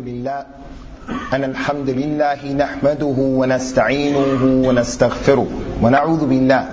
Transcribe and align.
لله. 0.00 0.44
أن 1.32 1.44
الحمد 1.44 1.90
لله 1.90 2.52
نحمده 2.52 3.16
ونستعينه 3.18 4.42
ونستغفره 4.68 5.46
ونعوذ 5.82 6.26
بالله 6.26 6.64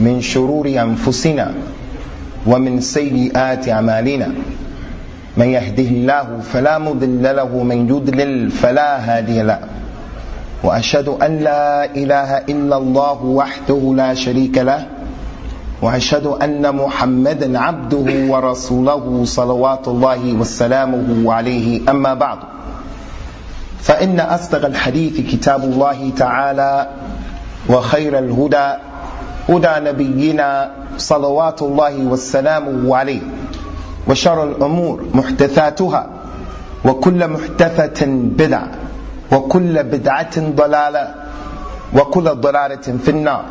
من 0.00 0.20
شرور 0.20 0.68
أنفسنا 0.68 1.54
ومن 2.46 2.80
سيئات 2.80 3.68
أعمالنا. 3.68 4.28
من 5.36 5.48
يهده 5.48 5.88
الله 5.88 6.40
فلا 6.52 6.78
مضل 6.78 7.22
له 7.22 7.62
من 7.62 7.88
يضلل 7.88 8.50
فلا 8.50 8.90
هادي 8.98 9.42
له. 9.42 9.58
وأشهد 10.64 11.08
أن 11.08 11.38
لا 11.38 11.84
إله 11.84 12.30
إلا 12.50 12.76
الله 12.76 13.24
وحده 13.24 13.82
لا 13.96 14.14
شريك 14.14 14.58
له. 14.58 14.86
وأشهد 15.82 16.26
أن 16.26 16.76
محمدا 16.76 17.58
عبده 17.58 18.32
ورسوله 18.32 19.24
صلوات 19.24 19.88
الله 19.88 20.32
وسلامه 20.32 21.32
عليه. 21.32 21.90
أما 21.90 22.14
بعد 22.14 22.38
فإن 23.80 24.20
أصدق 24.20 24.66
الحديث 24.66 25.32
كتاب 25.32 25.64
الله 25.64 26.10
تعالى 26.16 26.88
وخير 27.68 28.18
الهدى 28.18 28.68
هدى 29.48 29.90
نبينا 29.90 30.70
صلوات 30.98 31.62
الله 31.62 31.96
وسلامه 31.98 32.96
عليه. 32.96 33.20
وشر 34.08 34.44
الأمور 34.44 35.04
محدثاتها 35.14 36.06
وكل 36.84 37.28
محدثة 37.28 38.06
بدعة 38.06 38.68
وكل 39.32 39.82
بدعة 39.82 40.34
ضلالة 40.38 41.14
وكل 41.94 42.24
ضلالة 42.24 42.86
في 43.04 43.10
النار. 43.10 43.44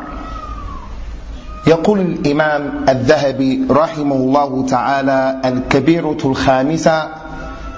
يقول 1.67 1.99
الإمام 1.99 2.85
الذهبي 2.89 3.65
رحمه 3.69 4.15
الله 4.15 4.65
تعالى 4.65 5.41
الكبيرة 5.45 6.17
الخامسة 6.25 7.09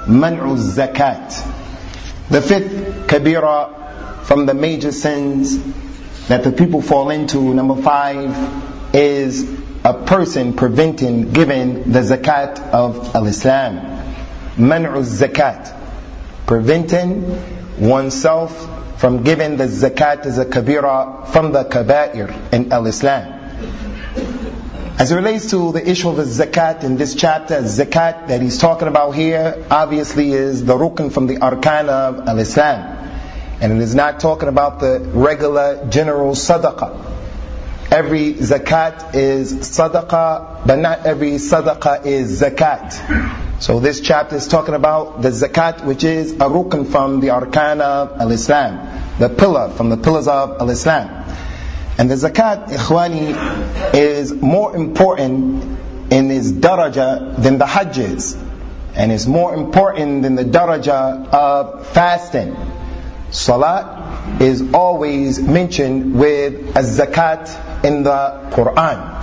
منع 0.08 0.52
الزكاة 0.52 1.30
The 2.30 2.42
fifth 2.42 3.06
kabira 3.08 3.70
from 4.24 4.48
the 4.48 4.56
major 4.56 4.92
sins 4.92 5.60
that 6.28 6.44
the 6.44 6.52
people 6.52 6.82
fall 6.82 7.12
into, 7.12 7.54
number 7.54 7.76
five, 7.80 8.36
is 8.96 9.48
a 9.84 9.94
person 9.94 10.54
preventing 10.54 11.32
giving 11.32 11.92
the 11.92 12.00
zakat 12.00 12.60
of 12.72 13.16
al-Islam. 13.16 13.76
Man'u 14.58 15.04
zakat. 15.04 15.72
Preventing 16.48 17.22
oneself 17.80 19.00
from 19.00 19.22
giving 19.24 19.58
the 19.58 19.66
zakat 19.66 20.26
as 20.26 20.40
a 20.40 20.46
kabira 20.46 21.28
from 21.28 21.52
the 21.52 21.64
kaba'ir 21.66 22.52
in 22.52 22.72
al-Islam. 22.74 23.39
As 25.01 25.11
it 25.11 25.15
relates 25.15 25.51
to 25.53 25.73
the 25.73 25.89
issue 25.89 26.11
of 26.11 26.17
the 26.17 26.25
zakat 26.25 26.85
in 26.85 26.99
this 26.99 27.15
chapter, 27.15 27.63
zakat 27.63 28.29
that 28.29 28.43
he's 28.43 28.59
talking 28.59 28.87
about 28.87 29.13
here 29.13 29.65
obviously 29.71 30.33
is 30.33 30.63
the 30.65 30.75
rukn 30.75 31.11
from 31.11 31.27
the 31.27 31.37
arkan 31.37 31.89
of 31.89 32.29
al-Islam. 32.29 32.99
And 33.63 33.73
it 33.73 33.79
is 33.79 33.95
not 33.95 34.21
talking 34.21 34.49
about 34.51 34.81
the 34.81 35.01
regular 35.01 35.87
general 35.89 36.33
sadaqah. 36.33 37.11
Every 37.91 38.35
zakat 38.35 39.15
is 39.15 39.55
sadaqah, 39.55 40.67
but 40.67 40.77
not 40.77 41.07
every 41.07 41.33
sadaqah 41.33 42.05
is 42.05 42.43
zakat. 42.43 43.63
So 43.63 43.81
this 43.81 44.01
chapter 44.01 44.37
is 44.37 44.49
talking 44.49 44.75
about 44.75 45.23
the 45.23 45.31
zakat 45.31 45.83
which 45.85 46.05
is 46.05 46.33
a 46.33 46.49
rukn 46.57 46.87
from 46.87 47.21
the 47.21 47.29
arkan 47.29 47.81
of 47.81 48.21
al-Islam, 48.21 49.17
the 49.19 49.31
pillar 49.31 49.71
from 49.71 49.89
the 49.89 49.97
pillars 49.97 50.29
of 50.29 50.61
al-Islam. 50.61 51.20
And 52.01 52.11
the 52.11 52.15
zakat, 52.15 52.69
ikhwani, 52.69 53.95
is 53.95 54.33
more 54.33 54.75
important 54.75 55.63
in 56.11 56.31
its 56.31 56.51
daraja 56.51 57.37
than 57.37 57.59
the 57.59 57.67
hajj 57.67 57.99
is. 57.99 58.39
And 58.95 59.13
it's 59.13 59.27
more 59.27 59.53
important 59.55 60.23
than 60.23 60.35
the 60.35 60.47
daraja 60.47 61.29
of 61.29 61.87
fasting. 61.89 62.57
Salat 63.33 64.41
is 64.41 64.73
always 64.73 65.41
mentioned 65.41 66.19
with 66.19 66.75
a 66.75 66.81
zakat 66.81 67.85
in 67.85 68.03
the 68.05 68.49
Quran. 68.53 69.23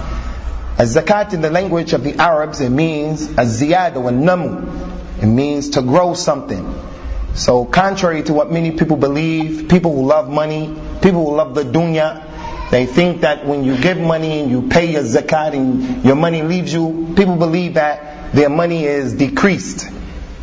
A 0.77 0.83
zakat 0.83 1.33
in 1.33 1.41
the 1.41 1.49
language 1.49 1.93
of 1.93 2.03
the 2.03 2.13
Arabs, 2.17 2.61
it 2.61 2.69
means 2.69 3.25
a 3.25 3.45
ziyada 3.45 3.99
wa 3.99 4.11
namu. 4.11 4.69
It 5.19 5.25
means 5.25 5.71
to 5.71 5.81
grow 5.81 6.13
something. 6.13 6.79
So 7.33 7.65
contrary 7.65 8.21
to 8.21 8.33
what 8.33 8.51
many 8.51 8.69
people 8.69 8.97
believe, 8.97 9.67
people 9.67 9.95
who 9.95 10.05
love 10.05 10.29
money, 10.29 10.67
people 11.01 11.25
who 11.25 11.35
love 11.35 11.55
the 11.55 11.63
dunya, 11.63 12.26
they 12.69 12.85
think 12.85 13.21
that 13.21 13.45
when 13.45 13.63
you 13.63 13.77
give 13.77 13.97
money 13.97 14.39
and 14.41 14.51
you 14.51 14.63
pay 14.67 14.91
your 14.91 15.03
zakat 15.03 15.53
and 15.53 16.03
your 16.03 16.15
money 16.15 16.41
leaves 16.41 16.73
you, 16.73 17.13
people 17.15 17.37
believe 17.37 17.75
that 17.75 18.33
their 18.33 18.49
money 18.49 18.83
is 18.83 19.13
decreased. 19.13 19.87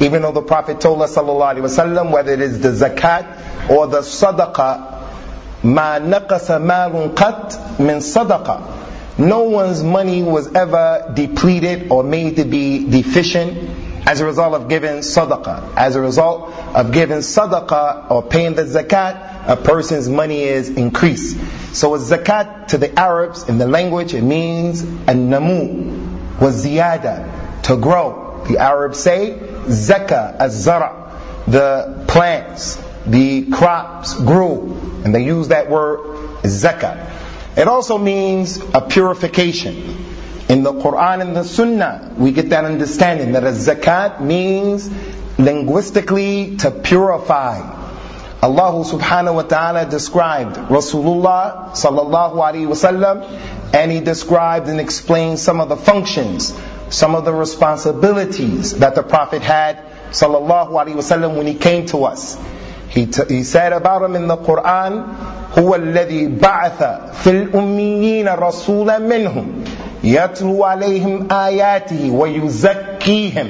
Even 0.01 0.23
though 0.23 0.33
the 0.33 0.43
Prophet 0.43 0.81
told 0.81 1.03
us 1.03 1.17
whether 1.17 2.33
it 2.33 2.41
is 2.41 2.61
the 2.61 2.71
zakat 2.71 3.71
or 3.71 3.87
the 3.87 4.01
sadaqah, 4.01 5.65
ma 5.65 5.99
naqasa 5.99 7.15
qat 7.15 7.79
min 7.79 7.99
sadaqah. 7.99 9.19
No 9.19 9.43
one's 9.43 9.83
money 9.85 10.23
was 10.23 10.53
ever 10.55 11.13
depleted 11.15 11.93
or 11.93 12.03
made 12.03 12.37
to 12.37 12.45
be 12.45 12.89
deficient 12.91 14.09
as 14.09 14.21
a 14.21 14.27
result 14.27 14.55
of 14.55 14.69
giving 14.69 14.97
sadaqah. 14.99 15.75
As 15.77 15.95
a 15.95 16.01
result 16.01 16.53
of 16.75 16.93
giving 16.93 17.19
sadaqah 17.19 18.11
or 18.11 18.23
paying 18.23 18.55
the 18.55 18.65
zakat, 18.65 19.49
a 19.49 19.57
person's 19.57 20.09
money 20.09 20.43
is 20.43 20.69
increased. 20.71 21.39
So 21.75 21.95
a 21.95 21.99
zakat 21.99 22.69
to 22.69 22.79
the 22.79 22.99
Arabs 22.99 23.49
in 23.49 23.59
the 23.59 23.69
language, 23.69 24.13
it 24.13 24.23
means 24.23 24.83
an-namu, 24.83 26.39
was 26.41 26.65
ziyada, 26.65 27.63
to 27.63 27.77
grow. 27.77 28.45
The 28.49 28.59
Arabs 28.59 28.99
say 28.99 29.39
zaka, 29.67 30.37
az-zara, 30.41 31.45
the 31.47 32.05
plants, 32.09 32.83
the 33.07 33.51
crops 33.51 34.15
grew, 34.15 35.03
and 35.05 35.15
they 35.15 35.25
use 35.25 35.49
that 35.49 35.71
word 35.71 36.01
zakat. 36.43 37.13
It 37.57 37.69
also 37.69 37.99
means 37.99 38.59
a 38.75 38.81
purification. 38.81 40.07
In 40.49 40.63
the 40.63 40.73
Quran 40.73 41.21
and 41.21 41.37
the 41.37 41.45
Sunnah, 41.45 42.15
we 42.19 42.33
get 42.33 42.51
that 42.51 42.65
understanding 42.65 43.33
that 43.33 43.45
a 43.45 43.53
zakat 43.53 44.21
means 44.21 44.91
linguistically 45.38 46.58
to 46.58 46.72
purify. 46.72 47.78
Allah 48.42 48.72
subhanahu 48.86 49.36
wa 49.36 49.42
ta'ala 49.44 49.86
described 49.86 50.56
Rasulullah 50.72 51.72
sallallahu 51.72 52.36
alaihi 52.36 52.68
wasallam 52.68 53.24
and 53.74 53.92
he 53.92 54.00
described 54.00 54.68
and 54.70 54.80
explained 54.80 55.40
some 55.40 55.60
of 55.60 55.68
the 55.68 55.76
functions, 55.76 56.54
some 56.90 57.16
of 57.16 57.26
the 57.26 57.34
responsibilities 57.34 58.80
that 58.80 58.96
the 58.96 59.04
Prophet 59.04 59.42
had 59.42 59.84
sallallahu 60.12 60.70
alaihi 60.72 60.96
wasallam 60.96 61.36
when 61.36 61.48
he 61.48 61.56
came 61.56 61.86
to 61.88 62.06
us. 62.06 62.38
He, 62.90 63.06
t- 63.06 63.24
he 63.28 63.44
said 63.44 63.74
about 63.74 64.02
him 64.04 64.16
in 64.16 64.28
the 64.28 64.38
Quran, 64.38 65.06
هو 65.58 65.76
الذي 65.76 66.40
بعث 66.40 66.84
في 67.24 67.30
الأميين 67.30 68.28
رسولا 68.30 69.00
منهم 69.00 69.64
يتلو 70.04 70.64
عليهم 70.64 71.28
آياته 71.32 72.12
ويزكيهم 72.12 73.48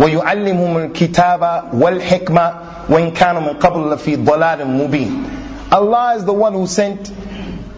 ويعلمهم 0.00 0.76
الكتاب 0.76 1.64
والحكمة 1.72 2.52
وإن 2.88 3.10
كانوا 3.10 3.40
من 3.40 3.58
قبل 3.58 3.90
لفي 3.90 4.16
ضلال 4.16 4.66
مبين 4.66 5.24
Allah 5.72 6.14
is 6.16 6.24
the 6.24 6.32
one 6.32 6.52
who 6.52 6.66
sent 6.66 7.12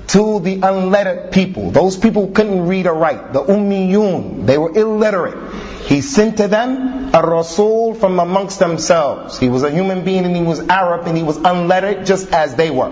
to 0.09 0.41
the 0.41 0.61
unlettered 0.63 1.31
people. 1.33 1.71
Those 1.71 1.97
people 1.99 2.29
couldn't 2.29 2.67
read 2.67 2.87
or 2.87 2.95
write. 2.95 3.33
The 3.35 3.43
ummiyun. 3.43 4.47
They 4.47 4.57
were 4.59 4.73
illiterate. 4.73 5.53
He 5.87 6.01
sent 6.01 6.39
to 6.39 6.49
them 6.49 7.11
a 7.15 7.21
Rasul 7.23 7.95
from 7.95 8.19
amongst 8.19 8.59
themselves. 8.59 9.39
He 9.39 9.49
was 9.49 9.63
a 9.63 9.71
human 9.71 10.05
being 10.05 10.25
and 10.25 10.35
he 10.35 10.43
was 10.43 10.61
Arab 10.61 11.07
and 11.07 11.17
he 11.17 11.23
was 11.23 11.37
unlettered 11.37 12.07
just 12.07 12.33
as 12.33 12.55
they 12.55 12.71
were. 12.71 12.91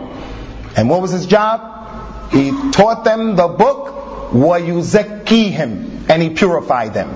And 0.77 0.91
what 0.91 1.01
was 1.01 1.11
his 1.13 1.27
job? 1.27 2.31
He 2.31 2.51
taught 2.73 3.05
them 3.05 3.37
the 3.37 3.49
book, 3.49 4.33
وَيُزَكِّيهِمْ 4.33 6.09
And 6.09 6.23
he 6.23 6.31
purified 6.31 6.95
them. 6.95 7.09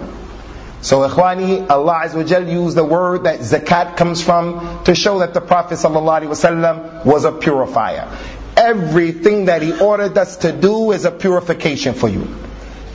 So 0.81 0.99
ikhwani, 1.07 1.69
Allah 1.69 2.03
Azza 2.05 2.15
wa 2.15 2.51
used 2.51 2.77
the 2.77 2.85
word 2.85 3.23
that 3.23 3.41
zakat 3.41 3.97
comes 3.97 4.21
from 4.21 4.83
to 4.85 4.95
show 4.95 5.19
that 5.19 5.33
the 5.33 5.41
Prophet 5.41 5.75
ﷺ 5.75 7.05
was 7.05 7.25
a 7.25 7.33
purifier. 7.33 8.07
Everything 8.55 9.45
that 9.45 9.61
he 9.61 9.73
ordered 9.73 10.17
us 10.17 10.37
to 10.37 10.51
do 10.51 10.91
is 10.91 11.05
a 11.05 11.11
purification 11.11 11.93
for 11.93 12.07
you. 12.07 12.27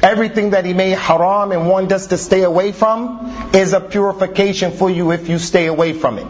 Everything 0.02 0.50
that 0.50 0.64
he 0.64 0.74
made 0.74 0.98
haram 0.98 1.52
and 1.52 1.68
wanted 1.68 1.92
us 1.92 2.08
to 2.08 2.18
stay 2.18 2.42
away 2.42 2.72
from 2.72 3.50
is 3.54 3.72
a 3.72 3.80
purification 3.80 4.72
for 4.72 4.90
you 4.90 5.12
if 5.12 5.28
you 5.28 5.38
stay 5.38 5.66
away 5.66 5.92
from 5.92 6.18
it. 6.18 6.26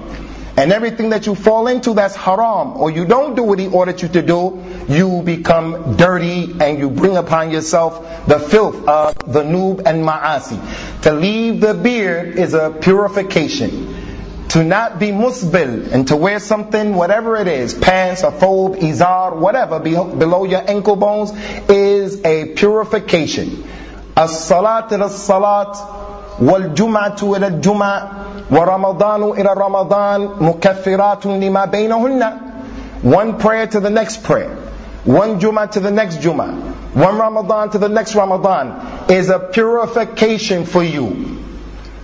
And 0.57 0.73
everything 0.73 1.11
that 1.11 1.27
you 1.27 1.35
fall 1.35 1.67
into 1.67 1.95
that's 1.95 2.15
haram, 2.15 2.77
or 2.77 2.89
you 2.89 3.05
don't 3.05 3.35
do 3.35 3.43
what 3.43 3.59
he 3.59 3.67
ordered 3.67 4.01
you 4.01 4.09
to 4.09 4.23
do, 4.23 4.63
you 4.89 5.23
become 5.23 5.97
dirty 5.97 6.55
and 6.61 6.79
you 6.79 6.91
bring 6.91 7.17
upon 7.17 7.51
yourself 7.51 8.27
the 8.29 8.39
filth 8.39 8.87
of 8.87 9.15
the 9.33 9.43
noob 9.43 9.83
and 9.85 10.05
ma'asi. 10.07 11.03
To 11.03 11.13
leave 11.13 11.61
the 11.61 11.75
beard 11.75 12.39
is 12.39 12.55
a 12.55 12.71
purification. 12.71 14.03
To 14.51 14.63
not 14.63 15.01
be 15.01 15.09
musbil 15.09 15.91
and 15.91 16.07
to 16.09 16.17
wear 16.17 16.39
something, 16.39 16.95
whatever 16.95 17.35
it 17.37 17.49
is, 17.49 17.75
pants, 17.75 18.23
a 18.23 18.31
fold, 18.31 18.77
izar, 18.77 19.37
whatever, 19.37 19.81
below 19.81 20.45
your 20.45 20.71
ankle 20.71 20.95
bones, 20.95 21.33
is 21.69 22.25
a 22.25 22.55
purification. 22.55 23.65
As-salat 24.17 24.93
as-salat 24.93 26.04
والجمعة 26.42 27.18
إلى 27.24 27.48
الجمعة 27.48 28.12
ورمضان 28.52 29.24
إلى 29.24 29.54
رمضان 29.58 30.30
مكفرات 30.40 31.26
لما 31.26 31.66
بينهن 31.66 32.34
One 33.02 33.38
prayer 33.40 33.66
to 33.68 33.80
the 33.80 33.90
next 33.90 34.24
prayer. 34.24 34.50
One 35.06 35.40
Jummah 35.40 35.72
to 35.72 35.80
the 35.80 35.92
next 35.92 36.18
Jummah. 36.18 36.52
One 36.96 37.18
Ramadan 37.18 37.70
to 37.72 37.78
the 37.78 37.88
next 37.88 38.14
Ramadan 38.14 39.10
is 39.10 39.30
a 39.30 39.40
purification 39.40 40.66
for 40.66 40.84
you. 40.84 41.06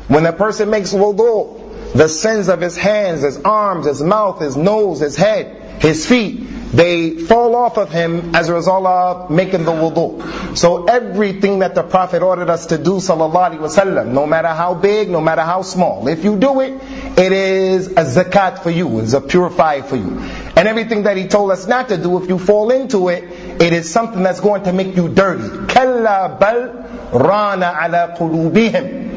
When 0.07 0.25
a 0.25 0.31
person 0.31 0.69
makes 0.69 0.93
wudu, 0.93 1.58
the 1.94 2.08
sins 2.08 2.48
of 2.48 2.60
his 2.60 2.76
hands, 2.76 3.22
his 3.22 3.38
arms, 3.38 3.86
his 3.86 4.02
mouth, 4.02 4.40
his 4.40 4.56
nose, 4.56 5.00
his 5.00 5.16
head, 5.16 5.82
his 5.82 6.06
feet, 6.06 6.46
they 6.72 7.16
fall 7.16 7.56
off 7.56 7.78
of 7.78 7.90
him 7.90 8.34
as 8.34 8.48
a 8.48 8.54
result 8.54 8.86
of 8.86 9.30
making 9.30 9.64
the 9.64 9.72
wudu. 9.72 10.56
So 10.56 10.84
everything 10.84 11.60
that 11.60 11.74
the 11.74 11.82
Prophet 11.82 12.22
ordered 12.22 12.48
us 12.48 12.66
to 12.66 12.78
do, 12.78 12.92
sallallahu 12.98 13.58
alaihi 13.58 13.58
wasallam, 13.58 14.12
no 14.12 14.24
matter 14.24 14.48
how 14.48 14.74
big, 14.74 15.10
no 15.10 15.20
matter 15.20 15.42
how 15.42 15.62
small, 15.62 16.06
if 16.06 16.22
you 16.22 16.36
do 16.36 16.60
it, 16.60 16.80
it 17.18 17.32
is 17.32 17.88
a 17.88 18.04
zakat 18.04 18.62
for 18.62 18.70
you, 18.70 19.00
it's 19.00 19.14
a 19.14 19.20
purifier 19.20 19.82
for 19.82 19.96
you. 19.96 20.20
And 20.56 20.68
everything 20.68 21.04
that 21.04 21.16
he 21.16 21.26
told 21.26 21.50
us 21.50 21.66
not 21.66 21.88
to 21.88 21.96
do, 21.96 22.22
if 22.22 22.28
you 22.28 22.38
fall 22.38 22.70
into 22.70 23.08
it, 23.08 23.24
it 23.60 23.72
is 23.72 23.90
something 23.90 24.22
that's 24.22 24.40
going 24.40 24.62
to 24.64 24.72
make 24.72 24.94
you 24.94 25.08
dirty. 25.08 25.66
Kalla 25.66 26.36
bal 26.38 26.70
rana 27.12 27.76
ala 27.82 28.14
qulubihim. 28.16 29.08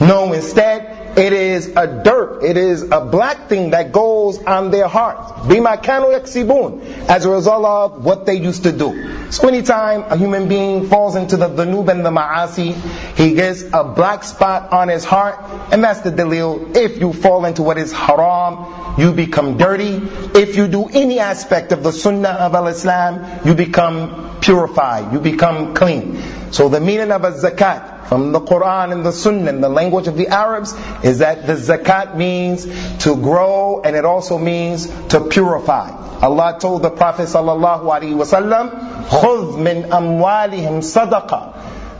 No, 0.00 0.32
instead, 0.32 0.99
it 1.16 1.32
is 1.32 1.68
a 1.76 2.02
dirt, 2.02 2.42
it 2.42 2.56
is 2.56 2.82
a 2.82 3.00
black 3.00 3.48
thing 3.48 3.70
that 3.70 3.92
goes 3.92 4.38
on 4.42 4.70
their 4.70 4.88
hearts. 4.88 5.32
Bima 5.46 5.82
kanu 5.82 6.18
yaksibun, 6.18 7.08
as 7.08 7.24
a 7.24 7.30
result 7.30 7.64
of 7.64 8.04
what 8.04 8.26
they 8.26 8.34
used 8.34 8.62
to 8.64 8.72
do. 8.72 9.30
So 9.30 9.48
anytime 9.48 10.02
a 10.02 10.16
human 10.16 10.48
being 10.48 10.88
falls 10.88 11.16
into 11.16 11.36
the 11.36 11.48
dhanub 11.48 11.88
and 11.88 12.04
the 12.04 12.10
ma'asi, 12.10 12.74
he 13.16 13.34
gets 13.34 13.64
a 13.72 13.84
black 13.84 14.24
spot 14.24 14.72
on 14.72 14.88
his 14.88 15.04
heart, 15.04 15.38
and 15.72 15.84
that's 15.84 16.00
the 16.00 16.10
dalil. 16.10 16.76
If 16.76 16.98
you 17.00 17.12
fall 17.12 17.44
into 17.44 17.62
what 17.62 17.78
is 17.78 17.92
haram, 17.92 18.79
you 18.99 19.11
become 19.13 19.57
dirty. 19.57 20.01
If 20.33 20.55
you 20.55 20.67
do 20.67 20.85
any 20.85 21.19
aspect 21.19 21.71
of 21.71 21.83
the 21.83 21.91
sunnah 21.91 22.29
of 22.29 22.55
al-Islam, 22.55 23.25
you 23.45 23.53
become 23.53 24.39
purified, 24.39 25.11
you 25.13 25.19
become 25.19 25.73
clean. 25.73 26.21
So 26.51 26.69
the 26.69 26.79
meaning 26.79 27.11
of 27.11 27.23
a 27.23 27.31
zakat, 27.31 27.95
from 28.07 28.31
the 28.31 28.39
Quran 28.39 28.91
and 28.91 29.03
the 29.03 29.11
Sunnah 29.11 29.49
and 29.49 29.63
the 29.63 29.69
language 29.69 30.07
of 30.07 30.15
the 30.15 30.27
Arabs 30.27 30.75
is 31.03 31.19
that 31.19 31.47
the 31.47 31.53
zakat 31.53 32.15
means 32.15 32.65
to 33.03 33.15
grow 33.15 33.81
and 33.83 33.95
it 33.95 34.05
also 34.05 34.37
means 34.37 34.87
to 35.07 35.21
purify. 35.21 35.89
Allah 36.21 36.57
told 36.59 36.83
the 36.83 36.91
Prophet 36.91 37.27
sallallahu 37.27 37.83
alaihi 37.83 38.15
wasallam, 38.15 39.07
خُذْ 39.07 39.57
مِنْ 39.57 39.89
أَمْوَالِهِمْ 39.89 40.81
صَدَقَةً 40.81 41.53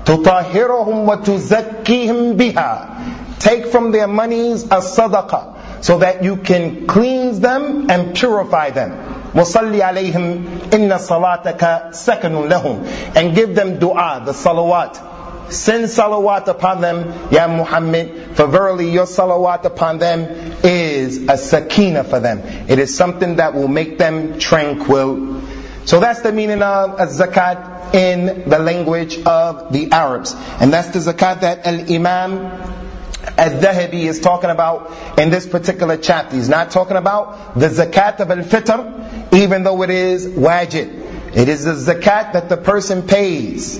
تُطَهِرُهُمْ 0.05 1.07
وَتُزَكِّيهِمْ 1.07 2.37
بِهَا 2.37 3.39
Take 3.39 3.67
from 3.67 3.91
their 3.91 4.07
monies 4.07 4.63
a 4.65 4.77
sadaqah 4.77 5.55
so 5.81 5.99
that 5.99 6.23
you 6.23 6.37
can 6.37 6.87
cleanse 6.87 7.39
them 7.39 7.89
and 7.89 8.15
purify 8.15 8.69
them. 8.69 8.91
وَصَلِّ 9.33 9.79
عَلَيْهِمْ 9.81 10.69
إِنَّ 10.69 10.89
صَلَاتَكَ 10.89 11.91
سَكَنٌ 11.91 12.49
لَهُمْ 12.49 13.15
And 13.15 13.35
give 13.35 13.53
them 13.53 13.79
dua, 13.79 14.23
the 14.25 14.31
salawat 14.31 15.13
Send 15.49 15.85
salawat 15.85 16.47
upon 16.47 16.81
them, 16.81 17.13
Ya 17.31 17.47
Muhammad, 17.47 18.35
for 18.35 18.47
verily 18.47 18.89
your 18.89 19.05
salawat 19.05 19.63
upon 19.65 19.99
them 19.99 20.23
is 20.63 21.27
a 21.29 21.37
sakina 21.37 22.03
for 22.03 22.19
them. 22.19 22.39
It 22.67 22.79
is 22.79 22.95
something 22.95 23.35
that 23.35 23.53
will 23.53 23.67
make 23.67 23.99
them 23.99 24.39
tranquil. 24.39 25.43
So 25.85 25.99
that's 25.99 26.21
the 26.21 26.31
meaning 26.31 26.63
of 26.63 26.99
a 26.99 27.05
zakat 27.05 27.93
in 27.93 28.49
the 28.49 28.57
language 28.57 29.19
of 29.23 29.71
the 29.71 29.91
Arabs. 29.91 30.33
And 30.59 30.73
that's 30.73 30.87
the 30.87 31.13
zakat 31.13 31.41
that 31.41 31.65
Al-Imam 31.67 32.88
Al-Dhahabi 33.36 34.04
is 34.04 34.20
talking 34.20 34.50
about 34.50 35.18
in 35.18 35.30
this 35.30 35.46
particular 35.46 35.96
chapter. 35.96 36.36
He's 36.36 36.48
not 36.48 36.70
talking 36.70 36.96
about 36.96 37.58
the 37.58 37.68
zakat 37.68 38.20
of 38.20 38.30
al-fitr, 38.30 39.34
even 39.34 39.62
though 39.62 39.82
it 39.82 39.90
is 39.90 40.26
wajib. 40.26 41.36
It 41.36 41.48
is 41.48 41.64
the 41.64 41.72
zakat 41.72 42.32
that 42.32 42.48
the 42.48 42.56
person 42.56 43.06
pays 43.06 43.78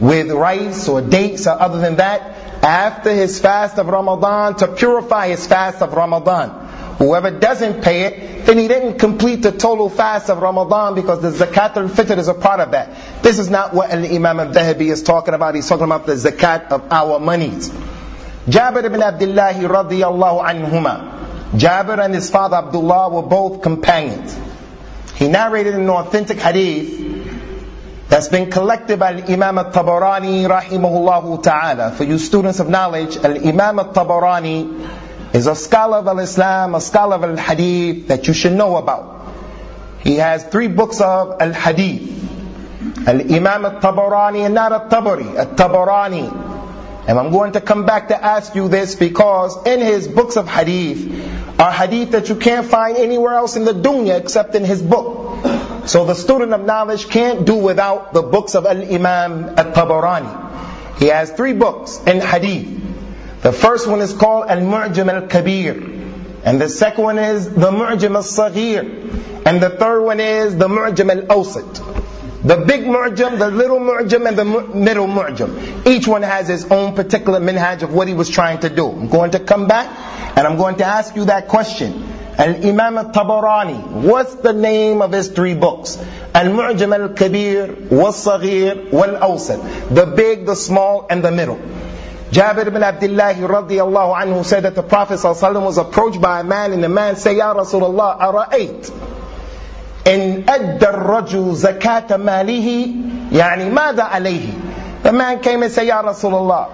with 0.00 0.30
rice 0.30 0.88
or 0.88 1.02
dates 1.02 1.46
or 1.46 1.60
other 1.60 1.80
than 1.80 1.96
that 1.96 2.64
after 2.64 3.12
his 3.12 3.38
fast 3.40 3.78
of 3.78 3.88
Ramadan 3.88 4.56
to 4.56 4.68
purify 4.68 5.28
his 5.28 5.46
fast 5.46 5.82
of 5.82 5.92
Ramadan. 5.92 6.66
Whoever 6.96 7.30
doesn't 7.30 7.82
pay 7.82 8.02
it, 8.06 8.46
then 8.46 8.58
he 8.58 8.66
didn't 8.66 8.98
complete 8.98 9.42
the 9.42 9.52
total 9.52 9.88
fast 9.88 10.30
of 10.30 10.38
Ramadan 10.38 10.94
because 10.94 11.20
the 11.20 11.30
zakat 11.30 11.76
al-fitr 11.76 12.16
is 12.18 12.28
a 12.28 12.34
part 12.34 12.60
of 12.60 12.72
that. 12.72 13.22
This 13.22 13.38
is 13.38 13.50
not 13.50 13.74
what 13.74 13.92
Imam 13.92 14.40
al-Dhahabi 14.40 14.90
is 14.90 15.02
talking 15.02 15.34
about. 15.34 15.54
He's 15.54 15.68
talking 15.68 15.84
about 15.84 16.06
the 16.06 16.14
zakat 16.14 16.72
of 16.72 16.90
our 16.90 17.20
monies. 17.20 17.70
Jabir 18.48 18.84
ibn 18.84 19.02
Abdullah 19.02 19.52
radiyallahu 19.52 20.44
anhuma. 20.44 21.52
Jabir 21.52 22.02
and 22.02 22.14
his 22.14 22.30
father 22.30 22.56
Abdullah 22.56 23.10
were 23.10 23.22
both 23.22 23.62
companions. 23.62 24.38
He 25.16 25.28
narrated 25.28 25.74
an 25.74 25.88
authentic 25.90 26.38
hadith 26.38 28.08
that's 28.08 28.28
been 28.28 28.50
collected 28.50 28.98
by 28.98 29.12
Imam 29.22 29.58
al-Tabarani 29.58 30.48
rahimahullah 30.48 31.42
ta'ala. 31.42 31.92
For 31.92 32.04
you 32.04 32.16
students 32.18 32.58
of 32.60 32.68
knowledge, 32.68 33.18
Imam 33.18 33.78
al-Tabarani 33.78 35.34
is 35.34 35.46
a 35.46 35.54
scholar 35.54 35.98
of 35.98 36.06
al-Islam, 36.06 36.74
a 36.74 36.80
scholar 36.80 37.16
of 37.16 37.24
al-Hadith 37.24 38.08
that 38.08 38.26
you 38.28 38.32
should 38.32 38.52
know 38.52 38.76
about. 38.76 39.34
He 40.00 40.16
has 40.16 40.44
three 40.44 40.68
books 40.68 41.00
of 41.02 41.40
al-Hadith. 41.40 43.06
Al-Imam 43.06 43.64
al-Tabarani 43.66 44.46
and 44.46 44.54
not 44.54 44.72
al-Tabari, 44.72 45.36
al-Tabarani. 45.36 46.57
And 47.08 47.18
I'm 47.18 47.30
going 47.30 47.52
to 47.52 47.62
come 47.62 47.86
back 47.86 48.08
to 48.08 48.22
ask 48.22 48.54
you 48.54 48.68
this 48.68 48.94
because 48.94 49.66
in 49.66 49.80
his 49.80 50.06
books 50.06 50.36
of 50.36 50.46
Hadith 50.46 51.58
are 51.58 51.72
Hadith 51.72 52.10
that 52.10 52.28
you 52.28 52.36
can't 52.36 52.66
find 52.66 52.98
anywhere 52.98 53.32
else 53.32 53.56
in 53.56 53.64
the 53.64 53.72
dunya 53.72 54.20
except 54.20 54.54
in 54.54 54.62
his 54.62 54.82
book. 54.82 55.46
So 55.86 56.04
the 56.04 56.14
student 56.14 56.52
of 56.52 56.66
knowledge 56.66 57.08
can't 57.08 57.46
do 57.46 57.54
without 57.54 58.12
the 58.12 58.20
books 58.20 58.54
of 58.54 58.66
Al-Imam 58.66 59.44
Al-Tabarani. 59.56 60.98
He 60.98 61.06
has 61.06 61.30
three 61.32 61.54
books 61.54 61.98
in 62.06 62.20
hadith. 62.20 62.68
The 63.40 63.52
first 63.52 63.88
one 63.88 64.02
is 64.02 64.12
called 64.12 64.50
Al-Mu'jam 64.50 65.10
Al-Kabir. 65.10 66.42
And 66.44 66.60
the 66.60 66.68
second 66.68 67.04
one 67.04 67.18
is 67.18 67.48
the 67.48 67.70
Mu'jam 67.70 68.16
Al-Saghir. 68.16 69.46
And 69.46 69.62
the 69.62 69.70
third 69.70 70.02
one 70.02 70.20
is 70.20 70.58
the 70.58 70.68
Mu'jam 70.68 71.10
Al-Awsat. 71.10 72.07
The 72.48 72.56
big 72.56 72.86
mu'jam, 72.86 73.38
the 73.38 73.50
little 73.50 73.78
mu'jam, 73.78 74.26
and 74.26 74.38
the 74.38 74.44
middle 74.44 75.06
mu'jam. 75.06 75.86
Each 75.86 76.08
one 76.08 76.22
has 76.22 76.48
his 76.48 76.64
own 76.70 76.94
particular 76.94 77.40
minhaj 77.40 77.82
of 77.82 77.92
what 77.92 78.08
he 78.08 78.14
was 78.14 78.30
trying 78.30 78.60
to 78.60 78.70
do. 78.70 78.88
I'm 78.88 79.08
going 79.08 79.32
to 79.32 79.38
come 79.38 79.68
back 79.68 79.86
and 80.34 80.46
I'm 80.46 80.56
going 80.56 80.76
to 80.76 80.84
ask 80.84 81.14
you 81.14 81.26
that 81.26 81.48
question. 81.48 82.04
Al-Imam 82.38 82.96
al-Tabarani, 82.96 84.02
what's 84.02 84.36
the 84.36 84.54
name 84.54 85.02
of 85.02 85.12
his 85.12 85.28
three 85.28 85.52
books? 85.52 85.98
Al-Mu'jam 86.34 86.98
al-Kabir, 86.98 87.88
wal-Saghir, 87.90 88.92
wal-Awsat. 88.92 89.94
The 89.94 90.06
big, 90.06 90.46
the 90.46 90.56
small, 90.56 91.06
and 91.10 91.22
the 91.22 91.30
middle. 91.30 91.60
Jabir 92.30 92.66
ibn 92.66 92.82
Abdullah 92.82 93.34
radiallahu 93.34 94.16
anhu 94.22 94.42
said 94.42 94.62
that 94.62 94.74
the 94.74 94.82
Prophet 94.82 95.22
was 95.22 95.76
approached 95.76 96.22
by 96.22 96.40
a 96.40 96.44
man 96.44 96.72
and 96.72 96.82
the 96.82 96.88
man 96.88 97.16
said, 97.16 97.36
Ya 97.36 97.52
Rasulullah, 97.52 98.18
ara'ayt. 98.18 99.17
إن 100.07 100.43
أدى 100.49 100.89
الرجل 100.89 101.53
زكاة 101.55 102.17
ماله 102.17 102.87
يعني 103.31 103.69
ماذا 103.69 104.03
عليه 104.03 104.49
The 105.03 105.11
man 105.11 105.41
came 105.41 105.63
and 105.63 105.71
said, 105.71 105.85
Ya 105.85 106.01
Rasulullah, 106.01 106.71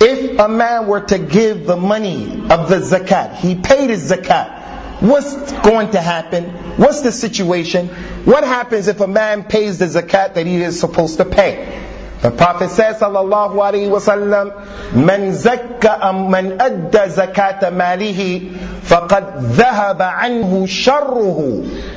if 0.00 0.38
a 0.38 0.48
man 0.48 0.86
were 0.86 1.00
to 1.00 1.18
give 1.18 1.66
the 1.66 1.76
money 1.76 2.24
of 2.48 2.70
the 2.70 2.76
zakat, 2.76 3.36
he 3.36 3.54
paid 3.54 3.90
his 3.90 4.10
zakat, 4.10 5.00
what's 5.02 5.52
going 5.60 5.90
to 5.90 6.00
happen? 6.00 6.44
What's 6.78 7.02
the 7.02 7.12
situation? 7.12 7.88
What 8.24 8.44
happens 8.44 8.88
if 8.88 9.00
a 9.00 9.06
man 9.06 9.44
pays 9.44 9.78
the 9.78 9.84
zakat 9.84 10.34
that 10.34 10.46
he 10.46 10.62
is 10.62 10.80
supposed 10.80 11.18
to 11.18 11.26
pay? 11.26 11.82
The 12.22 12.30
Prophet 12.30 12.70
says, 12.70 12.96
sallallahu 13.00 13.56
alaihi 13.56 13.90
wasallam, 13.90 14.94
"Man 14.94 15.32
zakka 15.32 16.30
man 16.30 16.52
adda 16.60 17.08
zakat 17.08 17.60
malihi, 17.60 18.54
faqad 18.82 19.54
dhahaba 19.56 20.14
anhu 20.18 20.62
sharruhu." 20.66 21.95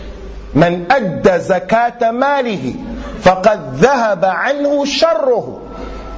Man 0.54 0.90
adda 0.90 1.38
zakat 1.38 2.00
malihi, 2.00 2.74
faqad 3.20 3.78
dhahaba 3.78 4.34
anhu 4.44 4.84
sharruhu. 4.84 5.66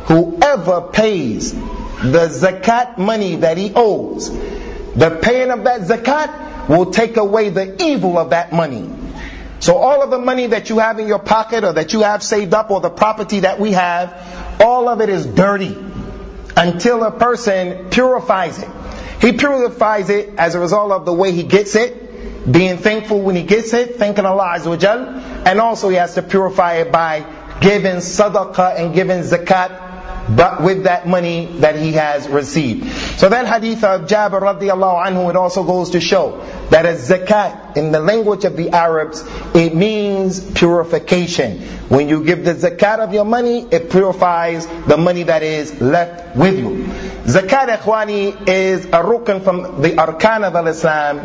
Whoever 0.06 0.80
pays 0.92 1.52
the 1.52 2.28
zakat 2.28 2.98
money 2.98 3.36
that 3.36 3.56
he 3.58 3.72
owes, 3.74 4.30
the 4.30 5.18
paying 5.22 5.50
of 5.50 5.64
that 5.64 5.82
zakat 5.82 6.68
will 6.68 6.90
take 6.90 7.16
away 7.16 7.50
the 7.50 7.82
evil 7.84 8.18
of 8.18 8.30
that 8.30 8.52
money. 8.52 8.88
So 9.60 9.76
all 9.76 10.02
of 10.02 10.10
the 10.10 10.18
money 10.18 10.48
that 10.48 10.70
you 10.70 10.80
have 10.80 10.98
in 10.98 11.06
your 11.06 11.20
pocket 11.20 11.62
or 11.62 11.74
that 11.74 11.92
you 11.92 12.00
have 12.00 12.22
saved 12.22 12.52
up 12.52 12.70
or 12.70 12.80
the 12.80 12.90
property 12.90 13.40
that 13.40 13.60
we 13.60 13.72
have, 13.72 14.58
all 14.60 14.88
of 14.88 15.00
it 15.00 15.08
is 15.08 15.24
dirty 15.24 15.76
until 16.56 17.04
a 17.04 17.10
person 17.10 17.90
purifies 17.90 18.60
it. 18.60 18.68
He 19.20 19.32
purifies 19.32 20.10
it 20.10 20.30
as 20.36 20.56
a 20.56 20.58
result 20.60 20.90
of 20.90 21.04
the 21.04 21.12
way 21.12 21.30
he 21.30 21.44
gets 21.44 21.76
it, 21.76 22.11
being 22.50 22.78
thankful 22.78 23.20
when 23.20 23.36
he 23.36 23.42
gets 23.42 23.72
it, 23.72 23.96
thanking 23.96 24.24
Allah 24.26 24.54
Azza 24.56 24.66
wa 24.66 24.76
Jal, 24.76 24.98
and 25.46 25.60
also 25.60 25.88
he 25.88 25.96
has 25.96 26.14
to 26.14 26.22
purify 26.22 26.74
it 26.74 26.92
by 26.92 27.24
giving 27.60 27.96
sadaqah 27.96 28.78
and 28.78 28.94
giving 28.94 29.20
zakat 29.20 29.90
but 30.28 30.62
with 30.62 30.84
that 30.84 31.06
money 31.06 31.46
that 31.58 31.76
he 31.76 31.92
has 31.92 32.28
received. 32.28 32.88
So 33.18 33.28
that 33.28 33.46
hadith 33.46 33.82
of 33.84 34.02
Jabir 34.02 34.40
radiallahu 34.40 35.06
anhu, 35.06 35.30
it 35.30 35.36
also 35.36 35.64
goes 35.64 35.90
to 35.90 36.00
show 36.00 36.40
that 36.70 36.86
a 36.86 36.90
zakat, 36.90 37.76
in 37.76 37.92
the 37.92 38.00
language 38.00 38.44
of 38.44 38.56
the 38.56 38.70
Arabs, 38.70 39.24
it 39.54 39.74
means 39.74 40.40
purification. 40.52 41.60
When 41.88 42.08
you 42.08 42.24
give 42.24 42.44
the 42.44 42.54
zakat 42.54 43.00
of 43.00 43.12
your 43.12 43.24
money, 43.24 43.66
it 43.70 43.90
purifies 43.90 44.66
the 44.86 44.96
money 44.96 45.24
that 45.24 45.42
is 45.42 45.80
left 45.80 46.36
with 46.36 46.58
you. 46.58 46.84
Zakat, 47.24 47.76
ikhwani, 47.76 48.48
is 48.48 48.86
a 48.86 49.02
rukn 49.02 49.42
from 49.42 49.82
the 49.82 49.90
arkan 49.90 50.44
of 50.44 50.66
Islam, 50.66 51.20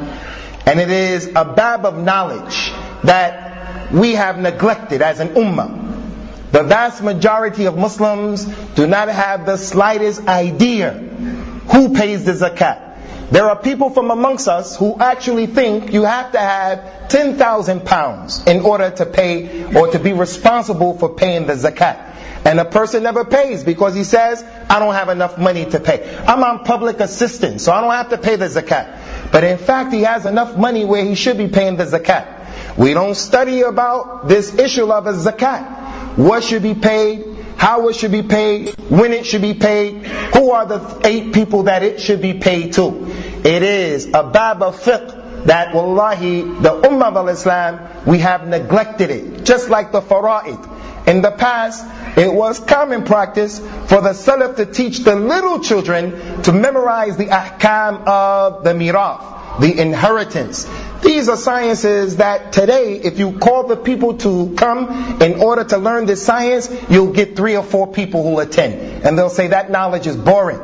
and 0.67 0.81
it 0.81 0.89
is 0.89 1.27
a 1.33 1.45
bab 1.45 1.85
of 1.85 1.97
knowledge 1.97 2.73
that 3.03 3.93
we 3.93 4.15
have 4.15 4.37
neglected 4.37 5.01
as 5.01 5.21
an 5.21 5.29
ummah. 5.29 6.51
The 6.51 6.63
vast 6.63 7.01
majority 7.01 7.65
of 7.65 7.77
Muslims 7.77 8.43
do 8.75 8.85
not 8.85 9.07
have 9.07 9.45
the 9.45 9.55
slightest 9.55 10.27
idea 10.27 10.91
who 10.91 11.95
pays 11.95 12.25
the 12.25 12.33
zakat. 12.33 12.83
There 13.31 13.45
are 13.45 13.57
people 13.57 13.91
from 13.91 14.11
amongst 14.11 14.49
us 14.49 14.75
who 14.75 14.97
actually 14.99 15.45
think 15.45 15.93
you 15.93 16.03
have 16.03 16.33
to 16.33 16.39
have 16.39 17.07
10,000 17.07 17.85
pounds 17.85 18.45
in 18.45 18.61
order 18.61 18.89
to 18.89 19.05
pay 19.05 19.73
or 19.73 19.87
to 19.91 19.99
be 19.99 20.11
responsible 20.11 20.97
for 20.97 21.15
paying 21.15 21.47
the 21.47 21.53
zakat. 21.53 22.15
And 22.45 22.59
a 22.59 22.65
person 22.65 23.03
never 23.03 23.25
pays 23.25 23.63
because 23.63 23.95
he 23.95 24.03
says, 24.05 24.43
I 24.69 24.79
don't 24.79 24.93
have 24.93 25.09
enough 25.09 25.37
money 25.37 25.65
to 25.65 25.79
pay. 25.79 26.17
I'm 26.27 26.43
on 26.43 26.63
public 26.63 26.99
assistance, 26.99 27.63
so 27.63 27.73
I 27.73 27.81
don't 27.81 27.91
have 27.91 28.09
to 28.09 28.17
pay 28.17 28.35
the 28.35 28.47
zakat. 28.47 29.06
But 29.31 29.43
in 29.43 29.57
fact, 29.57 29.93
he 29.93 30.01
has 30.01 30.25
enough 30.25 30.57
money 30.57 30.85
where 30.85 31.03
he 31.03 31.15
should 31.15 31.37
be 31.37 31.47
paying 31.47 31.77
the 31.77 31.85
zakat. 31.85 32.77
We 32.77 32.93
don't 32.93 33.15
study 33.15 33.61
about 33.61 34.27
this 34.27 34.53
issue 34.55 34.91
of 34.91 35.05
a 35.07 35.13
zakat 35.13 35.77
what 36.17 36.43
should 36.43 36.63
be 36.63 36.73
paid, 36.73 37.23
how 37.57 37.87
it 37.89 37.95
should 37.95 38.11
be 38.11 38.23
paid, 38.23 38.75
when 38.89 39.13
it 39.13 39.25
should 39.25 39.43
be 39.43 39.53
paid, 39.53 40.03
who 40.05 40.51
are 40.51 40.65
the 40.65 41.01
eight 41.05 41.31
people 41.31 41.63
that 41.63 41.83
it 41.83 42.01
should 42.01 42.21
be 42.21 42.33
paid 42.33 42.73
to. 42.73 43.05
It 43.45 43.61
is 43.61 44.07
a 44.13 44.23
bab 44.23 44.63
of 44.63 44.81
fiqh 44.81 45.45
that 45.45 45.75
wallahi, 45.75 46.41
the 46.41 46.81
ummah 46.81 47.15
of 47.15 47.29
Islam, 47.29 47.79
we 48.07 48.19
have 48.19 48.47
neglected 48.47 49.11
it. 49.11 49.43
Just 49.43 49.69
like 49.69 49.91
the 49.91 50.01
fara'id. 50.01 50.76
In 51.07 51.21
the 51.21 51.31
past, 51.31 51.85
it 52.17 52.31
was 52.31 52.59
common 52.59 53.05
practice 53.05 53.59
for 53.59 54.01
the 54.01 54.09
salaf 54.09 54.57
to 54.57 54.65
teach 54.65 54.99
the 54.99 55.15
little 55.15 55.61
children 55.61 56.43
to 56.43 56.51
memorize 56.51 57.15
the 57.15 57.27
ahkam 57.27 58.05
of 58.05 58.65
the 58.65 58.71
mirath, 58.71 59.61
the 59.61 59.79
inheritance. 59.79 60.67
These 61.01 61.29
are 61.29 61.37
sciences 61.37 62.17
that 62.17 62.51
today, 62.51 62.95
if 62.95 63.19
you 63.19 63.39
call 63.39 63.67
the 63.67 63.77
people 63.77 64.17
to 64.17 64.53
come 64.55 65.21
in 65.21 65.39
order 65.39 65.63
to 65.63 65.77
learn 65.77 66.07
this 66.07 66.25
science, 66.25 66.69
you'll 66.89 67.13
get 67.13 67.37
three 67.37 67.55
or 67.55 67.63
four 67.63 67.87
people 67.87 68.23
who 68.23 68.39
attend. 68.39 69.05
And 69.05 69.17
they'll 69.17 69.29
say 69.29 69.47
that 69.47 69.71
knowledge 69.71 70.07
is 70.07 70.17
boring. 70.17 70.59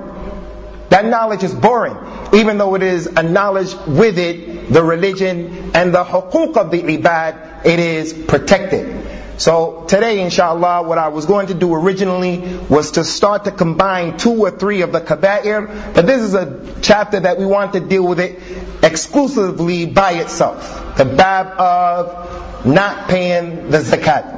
That 0.90 1.06
knowledge 1.06 1.44
is 1.44 1.56
boring, 1.56 1.98
even 2.34 2.58
though 2.58 2.76
it 2.76 2.84
is 2.84 3.08
a 3.08 3.24
knowledge 3.24 3.74
with 3.88 4.20
it, 4.20 4.72
the 4.72 4.84
religion 4.84 5.72
and 5.74 5.94
the 5.94 6.04
hukuk 6.04 6.58
of 6.58 6.70
the 6.70 6.82
ibad, 6.82 7.66
it 7.66 7.80
is 7.80 8.14
protected. 8.14 9.13
So 9.39 9.85
today, 9.87 10.21
inshallah, 10.21 10.83
what 10.83 10.99
I 10.99 11.09
was 11.09 11.27
going 11.27 11.47
to 11.47 11.55
do 11.55 11.73
originally 11.73 12.39
was 12.69 12.93
to 12.93 13.05
start 13.05 13.45
to 13.45 13.53
combine 13.53 14.17
two 14.17 14.33
or 14.33 14.51
three 14.51 14.83
of 14.83 14.91
the 14.91 15.01
kaba'ir, 15.01 15.95
but 15.95 16.07
this 16.07 16.23
is 16.23 16.35
a 16.35 16.61
chapter 16.83 17.21
that 17.21 17.39
we 17.39 17.47
want 17.47 17.75
to 17.75 17.81
deal 17.81 18.05
with 18.05 18.19
it 18.19 18.41
exclusively 18.83 19.87
by 19.87 20.13
itself. 20.15 20.97
The 20.97 21.05
bab 21.05 21.47
of 21.61 22.67
not 22.67 23.09
paying 23.09 23.71
the 23.71 23.79
zakat. 23.79 24.35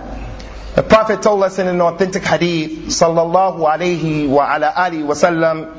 The 0.75 0.83
Prophet 0.83 1.23
told 1.23 1.43
us 1.45 1.59
in 1.59 1.67
an 1.67 1.81
authentic 1.81 2.23
hadith, 2.23 2.89
sallallahu 2.89 3.59
alayhi 3.59 4.29
wa 4.29 4.55
ala 4.55 4.73
alihi 4.77 5.05
wa 5.05 5.15
sallam, 5.15 5.77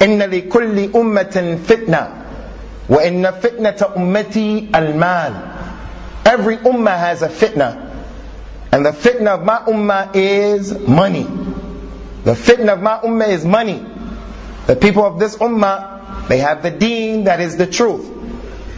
إن 0.00 0.18
لكل 0.18 0.92
أمة 0.96 1.58
فتنة 1.64 2.08
وإن 2.88 3.30
فتنة 3.40 3.88
أمتي 3.96 4.70
المال. 4.70 5.32
Every 6.24 6.56
ummah 6.58 6.98
has 6.98 7.22
a 7.22 7.28
fitna. 7.28 7.83
And 8.75 8.85
the 8.85 8.91
fitna 8.91 9.27
of 9.27 9.45
my 9.45 9.59
ummah 9.59 10.13
is 10.13 10.77
money. 10.85 11.23
The 12.25 12.33
fitna 12.33 12.73
of 12.73 12.81
my 12.81 12.97
ummah 12.97 13.29
is 13.29 13.45
money. 13.45 13.81
The 14.67 14.75
people 14.75 15.05
of 15.05 15.17
this 15.17 15.37
ummah, 15.37 16.27
they 16.27 16.39
have 16.39 16.61
the 16.61 16.71
deen 16.71 17.23
that 17.23 17.39
is 17.39 17.55
the 17.55 17.67
truth. 17.67 18.05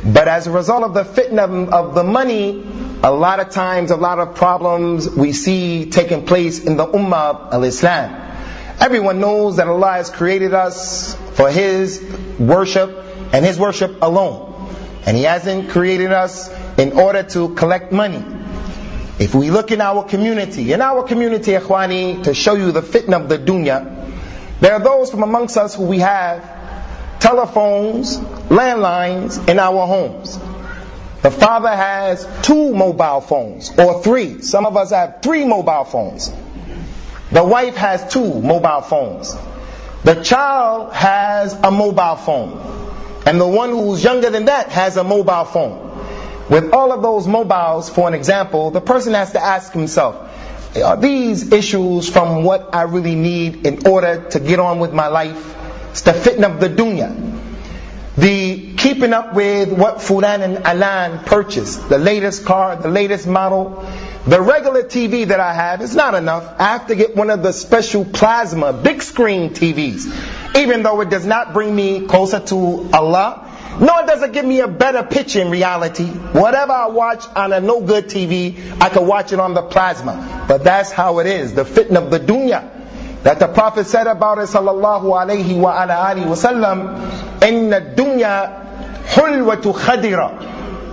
But 0.06 0.27
as 0.27 0.46
a 0.46 0.51
result 0.51 0.84
of 0.84 0.94
the 0.94 1.04
fitna 1.04 1.70
of 1.70 1.96
the 1.96 2.04
money, 2.04 2.63
a 3.01 3.12
lot 3.12 3.39
of 3.39 3.50
times, 3.50 3.89
a 3.89 3.96
lot 3.96 4.20
of 4.20 4.36
problems 4.36 5.10
we 5.10 5.34
see 5.34 5.89
taking 5.89 6.27
place 6.27 6.63
in 6.63 6.77
the 6.77 6.86
ummah 6.86 7.50
of 7.50 7.63
Islam. 7.63 8.22
Everyone 8.80 9.20
knows 9.20 9.58
that 9.58 9.68
Allah 9.68 9.94
has 9.94 10.12
created 10.12 10.54
us 10.54 11.16
for 11.34 11.50
His 11.50 12.04
worship 12.38 13.04
and 13.34 13.44
His 13.44 13.58
worship 13.58 14.00
alone. 14.04 14.70
And 15.08 15.18
He 15.18 15.24
hasn't 15.24 15.72
created 15.72 16.12
us 16.12 16.51
in 16.77 16.92
order 16.92 17.24
to 17.24 17.56
collect 17.56 17.92
money. 17.92 18.37
If 19.20 19.34
we 19.34 19.50
look 19.50 19.72
in 19.72 19.82
our 19.82 20.04
community, 20.04 20.74
in 20.74 20.82
our 20.82 21.04
community, 21.04 21.52
ikhwani, 21.54 22.24
to 22.24 22.34
show 22.36 22.54
you 22.54 22.72
the 22.72 22.82
fitna 22.82 23.22
of 23.22 23.30
the 23.30 23.40
dunya, 23.40 23.96
there 24.60 24.74
are 24.74 24.80
those 24.80 25.10
from 25.10 25.24
amongst 25.24 25.58
us 25.58 25.76
who 25.76 25.86
we 25.86 26.00
have 26.00 26.44
telephones, 27.20 28.18
landlines 28.50 29.50
in 29.50 29.58
our 29.58 29.88
homes. 29.88 30.38
The 31.24 31.32
father 31.32 31.76
has 31.76 32.28
two 32.44 32.74
mobile 32.76 33.22
phones, 33.22 33.72
or 33.78 34.04
three. 34.04 34.42
Some 34.42 34.66
of 34.66 34.78
us 34.78 34.92
have 34.92 35.22
three 35.24 35.46
mobile 35.46 35.84
phones. 35.84 36.32
The 37.32 37.44
wife 37.44 37.76
has 37.76 38.14
two 38.14 38.42
mobile 38.42 38.82
phones. 38.82 39.36
The 40.04 40.24
child 40.24 40.94
has 40.94 41.54
a 41.54 41.72
mobile 41.72 42.16
phone. 42.16 43.24
And 43.26 43.42
the 43.42 43.48
one 43.48 43.72
who's 43.72 44.04
younger 44.04 44.30
than 44.30 44.46
that 44.46 44.70
has 44.70 44.96
a 44.96 45.04
mobile 45.04 45.44
phone. 45.46 45.87
With 46.50 46.74
all 46.74 46.94
of 46.94 47.01
those 47.01 47.27
mobiles, 47.27 47.89
for 47.89 48.08
an 48.08 48.13
example, 48.13 48.72
the 48.72 48.82
person 48.82 49.13
has 49.13 49.34
to 49.34 49.44
ask 49.44 49.74
himself, 49.74 50.16
are 50.82 50.98
these 50.98 51.51
issues 51.51 52.10
from 52.10 52.44
what 52.44 52.74
I 52.74 52.84
really 52.84 53.16
need 53.16 53.66
in 53.66 53.88
order 53.88 54.30
to 54.30 54.39
get 54.39 54.60
on 54.60 54.80
with 54.80 54.94
my 54.94 55.08
life? 55.08 55.56
It's 55.92 56.01
the 56.01 56.12
fitna 56.12 56.54
of 56.54 56.60
the 56.60 56.70
dunya. 56.70 57.34
The 58.18 58.74
keeping 58.75 59.13
up 59.13 59.36
with 59.36 59.72
what 59.72 59.98
Fulan 59.98 60.42
and 60.42 60.66
Alan 60.66 61.20
purchased, 61.20 61.88
the 61.88 62.00
latest 62.00 62.46
car, 62.46 62.75
the 62.75 62.89
latest 62.89 63.27
model. 63.27 63.86
The 64.25 64.42
regular 64.42 64.84
TV 64.84 65.27
that 65.27 65.39
I 65.39 65.54
have 65.54 65.82
is 65.82 65.96
not 65.96 66.16
enough. 66.16 66.60
I 66.60 66.70
have 66.70 66.88
to 66.88 66.96
get 66.96 67.16
one 67.16 67.30
of 67.30 67.44
the 67.44 67.51
special 67.51 68.06
plasma, 68.06 68.74
big 68.74 69.04
screen 69.04 69.51
TVs. 69.51 70.56
Even 70.58 70.84
though 70.84 71.00
it 71.01 71.10
does 71.10 71.25
not 71.25 71.54
bring 71.54 71.75
me 71.75 72.08
closer 72.08 72.39
to 72.39 72.89
Allah, 72.92 73.47
nor 73.81 74.07
does 74.07 74.23
it 74.23 74.33
give 74.33 74.45
me 74.45 74.61
a 74.61 74.69
better 74.69 75.03
picture 75.03 75.41
in 75.41 75.51
reality. 75.51 76.07
Whatever 76.07 76.73
I 76.73 76.87
watch 76.87 77.25
on 77.35 77.53
a 77.53 77.61
no 77.61 77.81
good 77.81 78.07
TV, 78.07 78.57
I 78.81 78.89
can 78.89 79.07
watch 79.07 79.33
it 79.33 79.41
on 79.41 79.55
the 79.55 79.62
plasma. 79.62 80.45
But 80.47 80.65
that's 80.65 80.93
how 80.93 81.19
it 81.21 81.27
is, 81.27 81.55
the 81.55 81.65
fitna 81.65 82.05
of 82.05 82.11
the 82.11 82.21
dunya. 82.21 82.69
That 83.23 83.39
the 83.39 83.49
Prophet 83.49 83.87
said 83.87 84.07
about 84.09 84.39
it, 84.39 84.49
sallallahu 84.49 85.05
alayhi 85.05 85.59
wa 85.59 85.83
ala 85.83 85.95
alihi 85.95 86.27
wa 86.27 86.35
sallam, 86.35 87.23
إن 87.43 87.73
الدنيا 87.75 88.62
حلوة 89.07 89.73
خدرة 89.73 90.33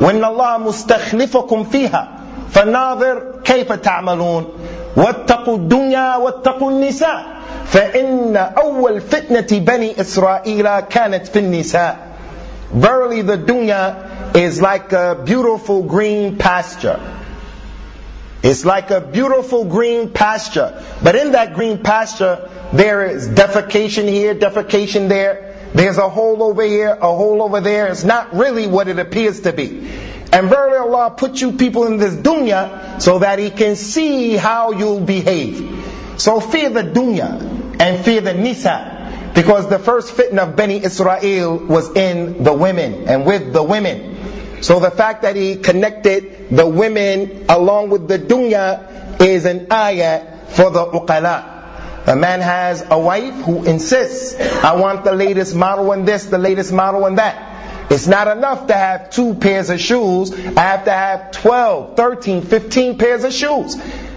وإن 0.01 0.23
الله 0.25 0.57
مستخلفكم 0.57 1.63
فيها 1.63 2.07
فناظر 2.51 3.23
كيف 3.43 3.71
تعملون 3.73 4.45
واتقوا 4.97 5.55
الدنيا 5.55 6.15
واتقوا 6.15 6.71
النساء 6.71 7.25
فإن 7.65 8.37
أول 8.37 9.01
فتنة 9.01 9.59
بني 9.59 10.01
إسرائيل 10.01 10.79
كانت 10.79 11.27
في 11.27 11.39
النساء 11.39 11.97
Verily 12.74 13.22
the 13.22 13.38
dunya 13.38 14.34
is 14.34 14.60
like 14.60 14.92
a 14.92 15.22
beautiful 15.24 15.84
green 15.84 16.38
pasture. 16.38 17.00
It's 18.42 18.64
like 18.64 18.90
a 18.90 19.00
beautiful 19.00 19.64
green 19.64 20.10
pasture. 20.10 20.84
But 21.00 21.14
in 21.14 21.32
that 21.32 21.54
green 21.54 21.84
pasture, 21.84 22.50
there 22.72 23.06
is 23.06 23.28
defecation 23.28 24.08
here, 24.08 24.34
defecation 24.34 25.08
there. 25.08 25.70
There's 25.72 25.98
a 25.98 26.08
hole 26.08 26.42
over 26.42 26.62
here, 26.62 26.90
a 26.90 27.16
hole 27.16 27.42
over 27.42 27.60
there. 27.60 27.86
It's 27.86 28.04
not 28.04 28.34
really 28.34 28.66
what 28.66 28.88
it 28.88 28.98
appears 28.98 29.42
to 29.42 29.52
be. 29.52 29.88
And 30.32 30.48
verily 30.48 30.76
Allah 30.76 31.14
put 31.16 31.40
you 31.40 31.52
people 31.52 31.86
in 31.86 31.98
this 31.98 32.14
dunya 32.14 33.00
so 33.00 33.20
that 33.20 33.38
He 33.38 33.50
can 33.50 33.76
see 33.76 34.36
how 34.36 34.72
you'll 34.72 35.00
behave. 35.00 36.16
So 36.16 36.40
fear 36.40 36.70
the 36.70 36.82
dunya 36.82 37.80
and 37.80 38.04
fear 38.04 38.20
the 38.20 38.34
nisa. 38.34 39.03
Because 39.34 39.68
the 39.68 39.78
first 39.78 40.14
fitna 40.16 40.48
of 40.48 40.56
Bani 40.56 40.82
Israel 40.82 41.58
was 41.58 41.94
in 41.96 42.44
the 42.44 42.52
women 42.52 43.08
and 43.08 43.26
with 43.26 43.52
the 43.52 43.62
women. 43.62 44.62
So 44.62 44.80
the 44.80 44.90
fact 44.90 45.22
that 45.22 45.36
he 45.36 45.56
connected 45.56 46.48
the 46.50 46.66
women 46.66 47.46
along 47.48 47.90
with 47.90 48.08
the 48.08 48.18
dunya 48.18 49.20
is 49.20 49.44
an 49.44 49.66
ayah 49.72 50.46
for 50.48 50.70
the 50.70 50.86
uqala. 50.86 51.52
A 52.06 52.14
man 52.14 52.40
has 52.40 52.84
a 52.88 52.98
wife 52.98 53.34
who 53.44 53.64
insists, 53.64 54.38
I 54.38 54.76
want 54.76 55.04
the 55.04 55.12
latest 55.12 55.54
model 55.54 55.90
and 55.92 56.06
this, 56.06 56.26
the 56.26 56.38
latest 56.38 56.72
model 56.72 57.06
and 57.06 57.18
that. 57.18 57.90
It's 57.90 58.06
not 58.06 58.28
enough 58.28 58.66
to 58.68 58.74
have 58.74 59.10
two 59.10 59.34
pairs 59.34 59.70
of 59.70 59.80
shoes. 59.80 60.32
I 60.32 60.60
have 60.60 60.84
to 60.84 60.92
have 60.92 61.30
12, 61.32 61.96
13, 61.96 62.42
15 62.42 62.98
pairs 62.98 63.24
of 63.24 63.32
shoes. 63.32 63.76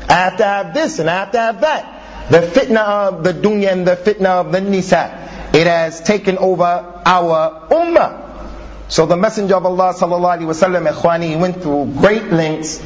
I 0.10 0.14
have 0.14 0.38
to 0.38 0.44
have 0.44 0.74
this 0.74 1.00
and 1.00 1.10
I 1.10 1.16
have 1.20 1.32
to 1.32 1.40
have 1.40 1.62
that. 1.62 1.97
The 2.30 2.40
fitna 2.40 2.84
of 2.84 3.24
the 3.24 3.34
dunya 3.34 3.72
and 3.72 3.88
the 3.88 3.96
fitna 3.96 4.42
of 4.42 4.52
the 4.52 4.62
nisa. 4.62 5.50
It 5.54 5.66
has 5.68 6.02
taken 6.02 6.38
over 6.38 6.64
our 7.06 7.68
ummah. 7.70 8.26
So 8.90 9.06
the 9.06 9.18
Messenger 9.18 9.56
of 9.56 9.66
Allah 9.66 9.94
sallallahu 9.94 10.40
alaihi 10.40 10.48
wasallam, 10.48 11.40
went 11.40 11.62
through 11.62 11.94
great 12.00 12.32
lengths 12.32 12.82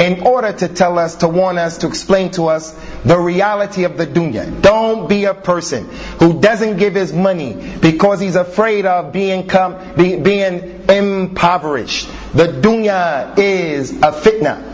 in 0.00 0.26
order 0.26 0.50
to 0.50 0.68
tell 0.68 0.98
us, 0.98 1.16
to 1.16 1.28
warn 1.28 1.58
us, 1.58 1.78
to 1.78 1.86
explain 1.86 2.30
to 2.30 2.46
us 2.46 2.72
the 3.04 3.18
reality 3.18 3.84
of 3.84 3.98
the 3.98 4.06
dunya. 4.06 4.62
Don't 4.62 5.08
be 5.08 5.26
a 5.26 5.34
person 5.34 5.84
who 6.18 6.40
doesn't 6.40 6.78
give 6.78 6.94
his 6.94 7.12
money 7.12 7.52
because 7.80 8.18
he's 8.18 8.36
afraid 8.36 8.86
of 8.86 9.12
being, 9.12 9.46
com- 9.46 9.76
be, 9.96 10.16
being 10.16 10.84
impoverished. 10.88 12.08
The 12.32 12.46
dunya 12.46 13.36
is 13.36 13.90
a 13.90 14.12
fitna. 14.12 14.66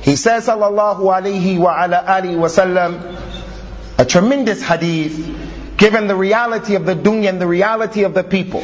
He 0.00 0.16
says, 0.16 0.48
sallallahu 0.48 1.00
alayhi 1.00 1.56
wa 1.56 1.84
ala 1.84 2.04
alihi 2.06 2.36
wa 2.36 2.48
sallam, 2.48 3.23
a 3.97 4.05
tremendous 4.05 4.61
hadith, 4.61 5.77
given 5.77 6.07
the 6.07 6.15
reality 6.15 6.75
of 6.75 6.85
the 6.85 6.95
dunya 6.95 7.29
and 7.29 7.41
the 7.41 7.47
reality 7.47 8.03
of 8.03 8.13
the 8.13 8.23
people. 8.23 8.63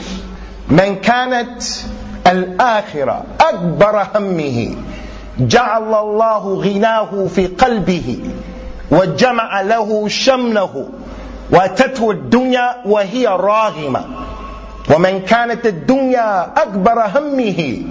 من 0.69 1.01
كانت 1.01 1.63
الآخرة 2.27 3.23
أكبر 3.39 4.07
همه 4.15 4.75
جعل 5.39 5.93
الله 5.93 6.43
غناه 6.55 7.27
في 7.27 7.47
قلبه 7.47 8.19
وجمع 8.91 9.61
له 9.61 10.07
شمله 10.07 10.89
واتته 11.51 12.11
الدنيا 12.11 12.75
وهي 12.85 13.27
راغمة 13.27 14.05
ومن 14.95 15.19
كانت 15.19 15.65
الدنيا 15.65 16.53
أكبر 16.63 17.05
همه 17.15 17.81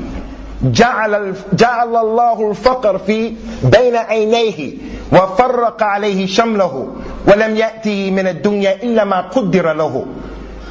جعل, 0.63 1.35
جعل 1.53 1.97
الله 1.97 2.51
الفقر 2.51 2.99
في 2.99 3.35
بين 3.65 3.97
عينيه 3.97 4.75
وفرق 5.13 5.83
عليه 5.83 6.27
شمله 6.27 6.89
ولم 7.27 7.57
يأتي 7.57 8.11
من 8.11 8.27
الدنيا 8.27 8.83
إلا 8.83 9.05
ما 9.05 9.21
قدر 9.31 9.73
له 9.73 10.07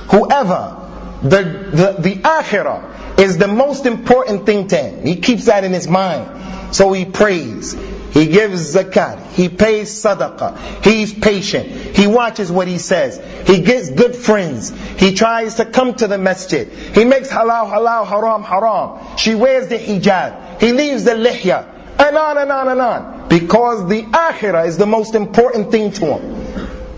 whoever 0.09 0.77
the, 1.23 1.43
the, 1.71 1.95
the 1.99 2.15
akhirah 2.15 3.19
is 3.19 3.37
the 3.37 3.47
most 3.47 3.85
important 3.85 4.45
thing 4.45 4.67
to 4.67 4.75
him 4.75 5.05
he 5.05 5.15
keeps 5.15 5.45
that 5.45 5.63
in 5.63 5.71
his 5.73 5.87
mind 5.87 6.25
So 6.73 6.91
he 6.91 7.05
prays. 7.05 7.73
He 7.73 8.25
gives 8.27 8.75
zakat. 8.75 9.33
He 9.33 9.47
pays 9.47 9.91
sadaqah. 9.91 10.83
He's 10.83 11.13
patient. 11.13 11.67
He 11.95 12.07
watches 12.07 12.51
what 12.51 12.67
he 12.67 12.79
says. 12.79 13.21
He 13.47 13.61
gets 13.61 13.91
good 13.91 14.15
friends. 14.15 14.71
He 14.97 15.13
tries 15.13 15.55
to 15.55 15.65
come 15.65 15.93
to 15.95 16.07
the 16.07 16.17
masjid. 16.17 16.67
He 16.67 17.05
makes 17.05 17.29
halal 17.29 17.71
halal, 17.71 18.07
haram 18.07 18.43
haram. 18.43 19.17
She 19.17 19.35
wears 19.35 19.67
the 19.67 19.77
hijab. 19.77 20.61
He 20.61 20.71
leaves 20.73 21.03
the 21.03 21.11
lihya. 21.11 21.69
And 21.98 22.16
on 22.16 22.38
and 22.38 22.52
on 22.52 22.68
and 22.68 22.80
on. 22.80 23.28
Because 23.28 23.88
the 23.88 24.02
akhirah 24.02 24.66
is 24.66 24.76
the 24.78 24.86
most 24.86 25.14
important 25.14 25.70
thing 25.70 25.92
to 25.92 26.18
him. 26.18 26.36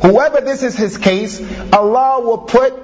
Whoever 0.03 0.41
this 0.41 0.63
is 0.63 0.77
his 0.77 0.99
case, 0.99 1.41
Allah 1.73 2.21
will 2.21 2.39
put 2.39 2.75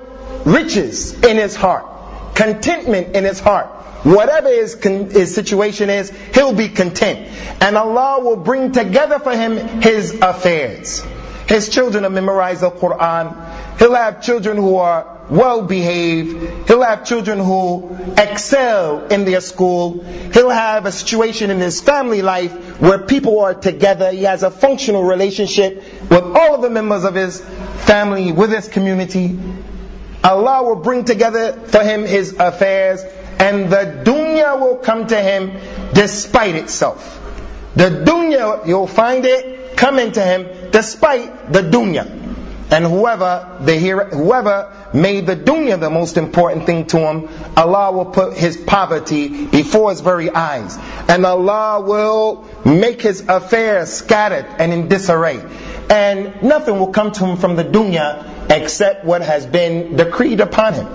riches 0.44 1.14
in 1.22 1.36
his 1.36 1.56
heart. 1.56 1.86
Contentment 2.34 3.16
in 3.16 3.24
his 3.24 3.40
heart. 3.40 3.66
Whatever 4.04 4.48
his, 4.48 4.74
his 4.82 5.34
situation 5.34 5.90
is, 5.90 6.10
he'll 6.34 6.54
be 6.54 6.68
content. 6.68 7.28
And 7.60 7.76
Allah 7.76 8.22
will 8.22 8.36
bring 8.36 8.72
together 8.72 9.18
for 9.18 9.32
him 9.34 9.56
his 9.82 10.18
affairs. 10.20 11.04
His 11.48 11.68
children 11.68 12.02
will 12.04 12.10
memorize 12.10 12.60
the 12.60 12.70
Quran. 12.70 13.34
He'll 13.78 13.94
have 13.94 14.22
children 14.22 14.56
who 14.56 14.76
are 14.76 15.16
well 15.28 15.62
behaved. 15.62 16.68
He'll 16.68 16.82
have 16.82 17.04
children 17.04 17.38
who 17.38 17.96
excel 18.16 19.06
in 19.08 19.24
their 19.24 19.40
school. 19.40 20.02
He'll 20.32 20.50
have 20.50 20.86
a 20.86 20.92
situation 20.92 21.50
in 21.50 21.58
his 21.58 21.80
family 21.80 22.22
life 22.22 22.80
where 22.80 22.98
people 22.98 23.40
are 23.40 23.54
together. 23.54 24.10
He 24.12 24.22
has 24.22 24.42
a 24.42 24.50
functional 24.50 25.04
relationship 25.04 25.82
with 26.08 26.24
all 26.24 26.54
of 26.54 26.62
the 26.62 26.70
members 26.70 27.04
of 27.04 27.14
his 27.14 27.40
family, 27.84 28.32
with 28.32 28.50
his 28.50 28.68
community. 28.68 29.38
Allah 30.24 30.62
will 30.62 30.76
bring 30.76 31.04
together 31.04 31.52
for 31.52 31.82
him 31.82 32.04
his 32.04 32.32
affairs 32.38 33.02
and 33.38 33.70
the 33.70 34.02
dunya 34.04 34.58
will 34.58 34.76
come 34.76 35.06
to 35.06 35.20
him 35.20 35.52
despite 35.92 36.54
itself. 36.54 37.22
The 37.74 37.90
dunya, 37.90 38.66
you'll 38.66 38.86
find 38.86 39.24
it 39.26 39.76
coming 39.76 40.12
to 40.12 40.22
him 40.22 40.70
despite 40.70 41.52
the 41.52 41.60
dunya. 41.60 42.25
And 42.70 42.84
whoever 42.84 43.58
the 43.60 43.78
whoever 43.78 44.72
made 44.92 45.26
the 45.26 45.36
dunya 45.36 45.78
the 45.78 45.90
most 45.90 46.16
important 46.16 46.66
thing 46.66 46.86
to 46.86 46.98
him, 46.98 47.28
Allah 47.56 47.92
will 47.92 48.06
put 48.06 48.36
his 48.36 48.56
poverty 48.56 49.46
before 49.46 49.90
his 49.90 50.00
very 50.00 50.30
eyes. 50.30 50.76
And 51.08 51.24
Allah 51.24 51.80
will 51.80 52.44
make 52.64 53.02
his 53.02 53.28
affairs 53.28 53.92
scattered 53.92 54.46
and 54.58 54.72
in 54.72 54.88
disarray. 54.88 55.40
And 55.88 56.42
nothing 56.42 56.78
will 56.80 56.92
come 56.92 57.12
to 57.12 57.24
him 57.24 57.36
from 57.36 57.54
the 57.54 57.64
dunya 57.64 58.50
except 58.50 59.04
what 59.04 59.22
has 59.22 59.46
been 59.46 59.96
decreed 59.96 60.40
upon 60.40 60.74
him. 60.74 60.88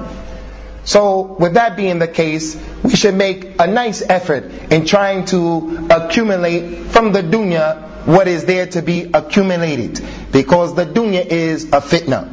So, 0.83 1.21
with 1.39 1.53
that 1.53 1.77
being 1.77 1.99
the 1.99 2.07
case, 2.07 2.59
we 2.83 2.95
should 2.95 3.15
make 3.15 3.59
a 3.59 3.67
nice 3.67 4.01
effort 4.01 4.45
in 4.71 4.85
trying 4.85 5.25
to 5.25 5.87
accumulate 5.91 6.87
from 6.87 7.11
the 7.11 7.21
dunya 7.21 8.05
what 8.05 8.27
is 8.27 8.45
there 8.45 8.65
to 8.65 8.81
be 8.81 9.09
accumulated, 9.13 10.03
because 10.31 10.73
the 10.75 10.85
dunya 10.85 11.23
is 11.25 11.65
a 11.65 11.81
fitna. 11.81 12.27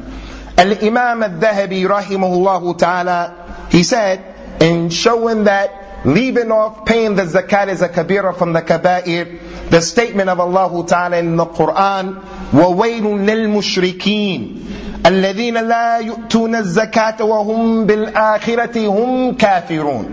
Al 0.57 0.73
Imam 0.83 1.23
al 1.23 1.31
Dhahabi, 1.39 1.87
rahimahullah 1.87 2.79
ta'ala, 2.79 3.69
he 3.71 3.83
said, 3.83 4.61
in 4.63 4.89
showing 4.89 5.45
that 5.45 6.07
leaving 6.07 6.51
off 6.51 6.85
paying 6.87 7.17
the 7.17 7.25
zakat 7.25 7.69
is 7.69 7.83
a 7.83 7.89
kabira 7.89 8.37
from 8.37 8.55
the 8.55 8.63
kaba'ir, 8.63 9.71
the 9.71 9.81
statement 9.81 10.31
of 10.31 10.41
Allah 10.41 10.87
ta'ala 10.87 11.19
in 11.19 11.37
the 11.37 11.47
Quran, 11.47 12.23
وَوَيْلٌ 12.51 13.03
لِلْمُشْرِكِينَ 13.03 14.88
الذين 15.06 15.58
لا 15.58 15.98
يؤتون 15.98 16.56
الزكاة 16.56 17.24
وهم 17.24 17.86
بالآخرة 17.86 18.88
هم 18.88 19.36
كافرون 19.36 20.06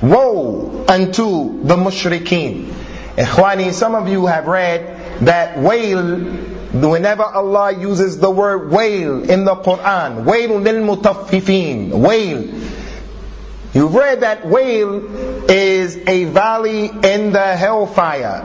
Woe 0.00 0.84
unto 0.88 1.60
the 1.64 1.74
mushrikeen. 1.74 2.72
Ikhwani, 3.16 3.72
some 3.72 3.96
of 3.96 4.06
you 4.08 4.26
have 4.26 4.46
read 4.46 5.26
that 5.26 5.58
wail, 5.58 6.20
whenever 6.72 7.24
Allah 7.24 7.72
uses 7.72 8.18
the 8.18 8.30
word 8.30 8.70
wail 8.70 9.28
in 9.28 9.44
the 9.44 9.56
Quran, 9.56 10.24
wail 10.24 10.60
lil 10.60 10.84
mutaffifin, 10.84 11.90
wail. 11.90 12.44
You've 13.74 13.94
read 13.94 14.20
that 14.20 14.46
wail 14.46 15.50
is 15.50 15.96
a 16.06 16.24
valley 16.24 16.86
in 16.86 17.32
the 17.32 17.56
hellfire. 17.56 18.44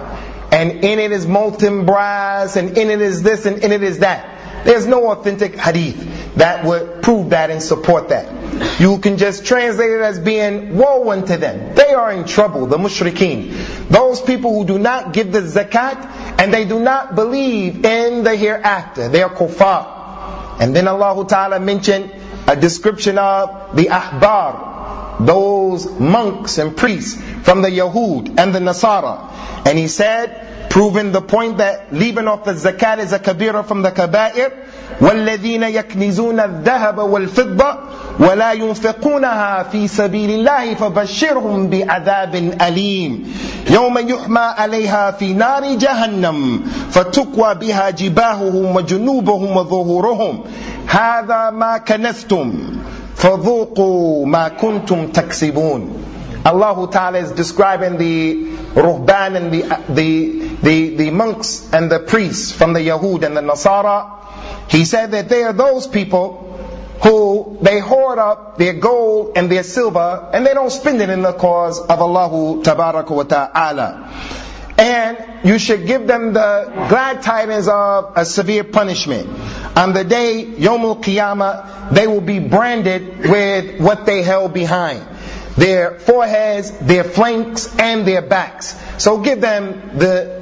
And 0.52 0.84
in 0.84 0.99
it 0.99 1.12
is 1.12 1.28
molten 1.28 1.86
brass, 1.86 2.56
and 2.56 2.78
in 2.78 2.89
it 2.89 3.02
is 3.02 3.21
this, 3.21 3.45
and 3.45 3.60
in 3.63 3.71
it 3.71 3.84
is 3.84 3.99
that. 3.99 4.37
There's 4.64 4.87
no 4.87 5.11
authentic 5.11 5.55
hadith 5.57 6.37
that 6.37 6.64
would 6.64 7.03
prove 7.03 7.31
that 7.31 7.51
and 7.51 7.62
support 7.62 8.11
that. 8.11 8.81
You 8.81 8.99
can 8.99 9.18
just 9.18 9.44
translate 9.47 9.90
it 9.90 10.01
as 10.01 10.18
being 10.18 10.77
woe 10.77 11.11
unto 11.11 11.37
them. 11.37 11.75
They 11.75 11.92
are 11.94 12.12
in 12.12 12.25
trouble, 12.25 12.66
the 12.66 12.79
mushrikeen. 12.79 13.88
Those 13.88 14.21
people 14.21 14.55
who 14.55 14.64
do 14.64 14.79
not 14.79 15.12
give 15.12 15.33
the 15.33 15.40
zakat 15.40 16.40
and 16.40 16.53
they 16.53 16.64
do 16.64 16.79
not 16.79 17.14
believe 17.14 17.85
in 17.85 18.25
the 18.25 18.37
hereafter. 18.37 19.09
They 19.09 19.23
are 19.23 19.31
kuffar. 19.31 20.61
And 20.61 20.75
then 20.75 20.88
Allah 20.88 21.27
Ta'ala 21.27 21.61
mentioned 21.61 22.12
a 22.47 22.57
description 22.57 23.18
of 23.18 23.77
the 23.77 23.87
ahbar, 23.87 25.25
those 25.27 25.87
monks 25.99 26.59
and 26.59 26.77
priests 26.77 27.21
from 27.42 27.62
the 27.62 27.68
Yahud 27.68 28.38
and 28.38 28.55
the 28.55 28.59
Nasara. 28.59 29.66
And 29.66 29.79
he 29.79 29.87
said, 29.87 30.47
proving 30.68 31.12
the 31.12 31.20
point 31.20 31.59
that 31.59 31.92
leaving 31.92 32.28
off 32.28 32.44
the 32.44 32.52
zakat 32.52 32.98
is 32.98 33.12
a 33.12 33.18
kabira 33.18 33.64
from 33.64 33.83
the 33.83 33.90
kaba'ir. 33.90 34.52
والذين 35.00 35.62
يكنزون 35.62 36.40
الذهب 36.40 36.98
والفضة 36.98 37.78
ولا 38.20 38.52
ينفقونها 38.52 39.62
في 39.62 39.88
سبيل 39.88 40.31
الله 40.31 40.74
فبشرهم 40.74 41.68
بعذاب 41.68 42.35
أليم. 42.62 43.35
يوم 43.70 43.98
يحمى 43.98 44.40
عليها 44.40 45.11
في 45.11 45.33
نار 45.33 45.74
جهنم 45.74 46.61
فتكوى 46.90 47.54
بها 47.54 47.90
جباههم 47.90 48.76
وجنوبهم 48.76 49.57
وظهورهم. 49.57 50.44
هذا 50.87 51.50
ما 51.50 51.78
كنستم 51.78 52.54
فذوقوا 53.16 54.26
ما 54.26 54.48
كنتم 54.48 55.07
تكسبون. 55.07 56.02
Allah 56.48 56.88
Ta'ala 56.90 57.18
is 57.18 57.32
describing 57.32 57.98
the 57.98 58.46
ruhban 58.72 59.37
and 59.37 59.52
the, 59.52 59.61
the, 59.92 60.38
the, 60.62 60.96
the 60.96 61.11
monks 61.11 61.70
and 61.74 61.92
the 61.92 61.98
priests 61.98 62.52
from 62.52 62.72
the 62.72 62.80
Yahud 62.80 63.22
and 63.22 63.37
the 63.37 63.42
Nasara. 63.42 64.70
He 64.70 64.87
said 64.87 65.11
that 65.11 65.28
they 65.28 65.42
are 65.42 65.52
those 65.52 65.87
people 65.87 66.46
who 67.02 67.58
they 67.61 67.80
hoard 67.80 68.18
up 68.18 68.56
their 68.56 68.72
gold 68.72 69.32
and 69.37 69.52
their 69.52 69.62
silver 69.62 70.30
and 70.32 70.46
they 70.46 70.54
don't 70.54 70.70
spend 70.70 71.02
it 71.02 71.11
in 71.11 71.20
the 71.20 71.34
cause 71.34 71.80
of 71.80 72.00
Allah 72.00 72.62
Ta'ala. 72.64 74.11
And 74.78 75.18
you 75.44 75.58
should 75.58 75.87
give 75.87 76.06
them 76.06 76.32
the 76.32 76.87
glad 76.88 77.20
tidings 77.20 77.68
of 77.68 78.14
a 78.16 78.24
severe 78.24 78.64
punishment. 78.64 79.28
On 79.76 79.92
the 79.92 80.04
day, 80.04 80.46
Yomul 80.46 81.02
Qiyamah, 81.02 81.90
they 81.92 82.06
will 82.06 82.22
be 82.22 82.38
branded 82.38 83.28
with 83.28 83.80
what 83.82 84.06
they 84.06 84.22
held 84.22 84.54
behind 84.54 85.04
their 85.59 85.99
foreheads, 85.99 86.71
their 86.79 87.05
flanks, 87.05 87.75
and 87.79 88.07
their 88.07 88.23
backs. 88.23 88.77
So 89.03 89.18
give 89.18 89.40
them 89.40 89.99
the 89.99 90.38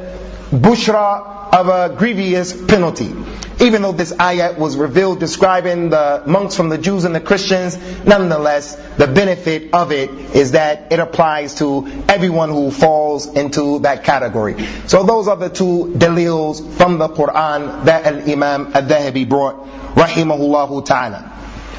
bushra 0.50 1.52
of 1.52 1.68
a 1.68 1.94
grievous 1.96 2.52
penalty. 2.66 3.12
Even 3.58 3.80
though 3.80 3.92
this 3.92 4.12
ayat 4.12 4.58
was 4.58 4.76
revealed 4.76 5.18
describing 5.18 5.88
the 5.88 6.22
monks 6.26 6.54
from 6.54 6.68
the 6.68 6.76
Jews 6.76 7.04
and 7.04 7.14
the 7.14 7.20
Christians, 7.22 7.78
nonetheless, 8.04 8.74
the 8.98 9.06
benefit 9.06 9.72
of 9.72 9.92
it 9.92 10.10
is 10.36 10.52
that 10.52 10.92
it 10.92 11.00
applies 11.00 11.54
to 11.56 11.86
everyone 12.06 12.50
who 12.50 12.70
falls 12.70 13.26
into 13.26 13.78
that 13.80 14.04
category. 14.04 14.62
So 14.86 15.04
those 15.04 15.26
are 15.26 15.36
the 15.36 15.48
two 15.48 15.94
dalils 15.96 16.60
from 16.76 16.98
the 16.98 17.08
Quran 17.08 17.86
that 17.86 18.04
Al-Imam 18.04 18.72
Al-Dhahabi 18.74 19.26
brought, 19.26 19.64
rahimahullah 19.94 20.84
ta'ala. 20.84 21.32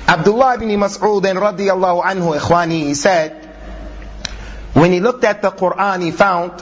Abdullah 0.08 0.54
ibn 0.54 0.68
Mas'ud 0.68 1.22
radiyallahu 1.22 2.02
anhu, 2.02 2.38
ikhwani, 2.38 2.84
he 2.84 2.94
said, 2.94 3.42
when 4.74 4.90
he 4.92 5.00
looked 5.00 5.24
at 5.24 5.42
the 5.42 5.50
Quran, 5.50 6.02
he 6.02 6.10
found 6.10 6.58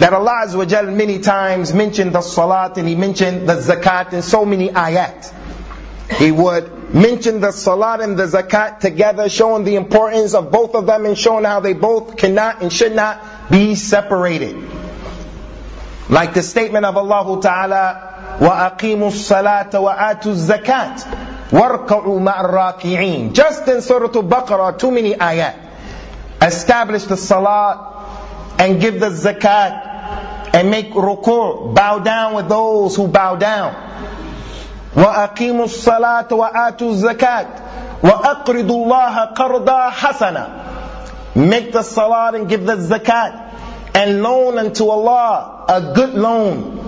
that 0.00 0.12
Allah 0.12 0.44
Azza 0.46 0.56
wa 0.56 0.64
Jal 0.64 0.86
many 0.86 1.20
times 1.20 1.72
mentioned 1.72 2.12
the 2.12 2.20
salat 2.20 2.76
and 2.76 2.88
he 2.88 2.96
mentioned 2.96 3.48
the 3.48 3.54
zakat 3.54 4.12
in 4.12 4.22
so 4.22 4.44
many 4.44 4.68
ayat. 4.68 5.32
He 6.18 6.30
would 6.32 6.94
mention 6.94 7.40
the 7.40 7.52
salat 7.52 8.00
and 8.00 8.16
the 8.16 8.26
zakat 8.26 8.80
together, 8.80 9.28
showing 9.28 9.64
the 9.64 9.76
importance 9.76 10.34
of 10.34 10.50
both 10.50 10.74
of 10.74 10.86
them 10.86 11.06
and 11.06 11.16
showing 11.16 11.44
how 11.44 11.60
they 11.60 11.72
both 11.72 12.16
cannot 12.16 12.62
and 12.62 12.72
should 12.72 12.94
not 12.94 13.50
be 13.50 13.74
separated. 13.74 14.56
Like 16.08 16.34
the 16.34 16.42
statement 16.42 16.84
of 16.84 16.96
Allah 16.96 17.40
Ta'ala, 17.40 18.38
وَأَقِيمُوا 18.38 19.10
الصَّلَاةَ 19.10 19.70
وَآتُوا 19.70 20.22
الزَّكَاةَ 20.22 21.19
وَارْكَعُوا 21.52 22.20
مَعَ 22.20 22.40
الرَّاكِعِينَ 22.40 23.32
Just 23.32 23.68
in 23.68 23.80
Surah 23.80 24.10
Al-Baqarah, 24.14 24.78
too 24.78 24.90
many 24.90 25.14
ayat. 25.14 25.54
Establish 26.42 27.04
the 27.04 27.16
salat 27.16 27.78
and 28.58 28.80
give 28.80 28.98
the 29.00 29.10
zakat 29.10 30.52
and 30.54 30.70
make 30.70 30.90
ruku', 30.92 31.74
bow 31.74 31.98
down 32.00 32.34
with 32.34 32.48
those 32.48 32.96
who 32.96 33.06
bow 33.08 33.36
down. 33.36 33.74
وأقيموا 34.96 35.64
الصلاة 35.64 36.32
وآتوا 36.32 36.90
الزكاة 36.90 37.46
وأقرضوا 38.02 38.84
الله 38.84 39.24
قرضا 39.24 39.90
حسنا 39.90 40.48
Make 41.36 41.72
the 41.72 41.82
salat 41.82 42.34
and 42.34 42.48
give 42.48 42.64
the 42.64 42.76
zakat 42.76 43.52
and 43.94 44.22
loan 44.22 44.58
unto 44.58 44.88
Allah 44.88 45.66
a 45.68 45.92
good 45.94 46.14
loan. 46.14 46.79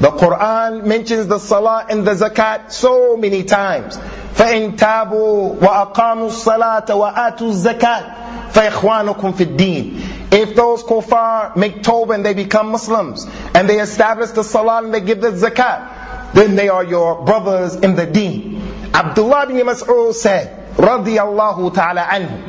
The 0.00 0.10
Quran 0.10 0.84
mentions 0.84 1.28
the 1.28 1.38
salah 1.38 1.86
and 1.88 2.04
the 2.06 2.12
zakat 2.12 2.72
so 2.72 3.16
many 3.16 3.44
times. 3.44 3.98
فإن 4.34 4.76
تابوا 4.76 5.56
وأقاموا 5.60 6.26
الصلاة 6.26 6.94
وآتوا 6.94 7.48
الزكاة 7.48 8.04
فَإِخْوَانُكُمْ 8.52 9.32
فِي 9.32 9.44
الدِّينِ 9.44 10.32
If 10.32 10.56
those 10.56 10.82
kuffar 10.82 11.56
make 11.56 11.82
tawbah 11.82 12.14
and 12.14 12.24
they 12.24 12.34
become 12.34 12.70
Muslims, 12.70 13.26
and 13.54 13.68
they 13.68 13.80
establish 13.80 14.30
the 14.30 14.42
salah 14.42 14.82
and 14.82 14.92
they 14.92 15.00
give 15.00 15.20
the 15.20 15.32
zakat, 15.32 16.32
then 16.34 16.56
they 16.56 16.68
are 16.68 16.84
your 16.84 17.24
brothers 17.24 17.74
in 17.76 17.94
the 17.94 18.06
deen. 18.06 18.60
Abdullah 18.94 19.46
bin 19.46 19.56
Mas'ud 19.66 20.14
said, 20.14 20.76
رضي 20.76 21.20
الله 21.20 21.72
تعالى 21.72 22.00
عنه, 22.00 22.42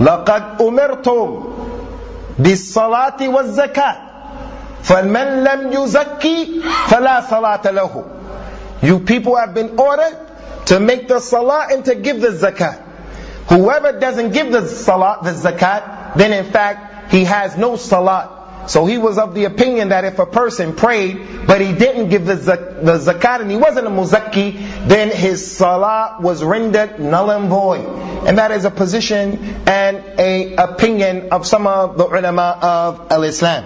لقد 0.00 0.60
أمرتم 0.60 1.44
بالصلاة 2.38 3.28
والزكاة 3.28 3.96
فمن 4.82 5.44
لم 5.44 5.72
يزكي 5.72 6.62
فلا 6.88 7.20
صلاة 7.30 7.70
له 7.70 8.04
You 8.80 9.00
people 9.00 9.36
have 9.36 9.54
been 9.54 9.78
ordered 9.78 10.16
to 10.66 10.78
make 10.78 11.08
the 11.08 11.18
salah 11.18 11.66
and 11.70 11.84
to 11.84 11.94
give 11.96 12.20
the 12.20 12.28
zakat. 12.28 12.80
Whoever 13.48 13.98
doesn't 13.98 14.32
give 14.32 14.52
the 14.52 14.66
salat, 14.66 15.24
the 15.24 15.32
zakat, 15.32 16.16
then 16.16 16.32
in 16.32 16.50
fact 16.52 17.10
he 17.10 17.24
has 17.24 17.56
no 17.56 17.76
salat. 17.76 18.70
So 18.70 18.84
he 18.84 18.98
was 18.98 19.16
of 19.16 19.34
the 19.34 19.44
opinion 19.46 19.88
that 19.88 20.04
if 20.04 20.18
a 20.18 20.26
person 20.26 20.76
prayed, 20.76 21.46
but 21.46 21.62
he 21.62 21.72
didn't 21.72 22.10
give 22.10 22.26
the, 22.26 22.34
the 22.34 22.98
zakat 22.98 23.40
and 23.40 23.50
he 23.50 23.56
wasn't 23.56 23.86
a 23.86 23.90
muzakki, 23.90 24.86
then 24.86 25.10
his 25.10 25.56
salat 25.56 26.20
was 26.20 26.44
rendered 26.44 27.00
null 27.00 27.30
and 27.30 27.48
void. 27.48 27.86
And 28.26 28.36
that 28.36 28.50
is 28.50 28.66
a 28.66 28.70
position 28.70 29.38
and 29.66 30.04
a 30.18 30.54
opinion 30.56 31.30
of 31.30 31.46
some 31.46 31.66
of 31.66 31.96
the 31.96 32.04
ulama 32.04 32.58
of 32.60 33.10
al-Islam. 33.10 33.64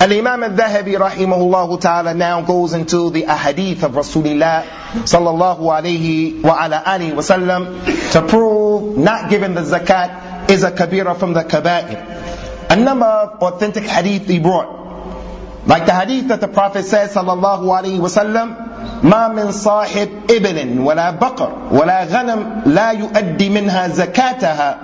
Al-Imam 0.00 0.44
al-Dhahabi 0.44 0.94
rahimahullah 0.96 1.80
ta'ala 1.80 2.14
now 2.14 2.40
goes 2.42 2.72
into 2.72 3.10
the 3.10 3.24
ahadith 3.24 3.82
of 3.82 3.92
Rasulullah 3.92 4.62
sallallahu 5.02 5.58
alayhi 5.60 6.40
wa 6.40 6.54
ala 6.64 6.82
alihi 6.86 7.12
wasallam 7.14 8.12
to 8.12 8.22
prove 8.22 8.96
not 8.96 9.28
giving 9.28 9.54
the 9.54 9.62
zakat 9.62 10.48
is 10.50 10.62
a 10.62 10.70
kabira 10.70 11.18
from 11.18 11.32
the 11.32 11.42
kaba'ir. 11.42 12.70
A 12.70 12.76
number 12.76 13.06
of 13.06 13.42
authentic 13.42 13.84
hadith 13.84 14.28
he 14.28 14.38
brought. 14.38 15.66
Like 15.66 15.86
the 15.86 15.92
hadith 15.94 16.28
that 16.28 16.40
the 16.40 16.48
Prophet 16.48 16.84
says 16.84 17.12
sallallahu 17.14 17.64
alayhi 17.66 17.98
wasallam 17.98 18.68
ما 19.02 19.28
من 19.28 19.52
صاحب 19.52 20.08
إبل 20.30 20.80
ولا 20.80 21.10
بقر 21.10 21.52
ولا 21.70 22.04
غنم 22.04 22.62
لا 22.66 22.90
يؤدي 22.90 23.48
منها 23.50 23.88
زكاتها 23.88 24.78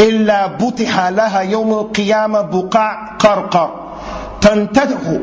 إلا 0.00 0.46
بطح 0.46 1.08
لها 1.08 1.40
يوم 1.40 1.72
القيامة 1.72 2.40
بقاع 2.40 3.16
قرقر 3.18 3.70
تنتهه 4.41 5.19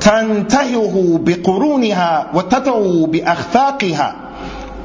تنتهه 0.00 1.20
بقرونها 1.22 2.26
وتتعو 2.34 3.06
بأخفاقها. 3.06 4.14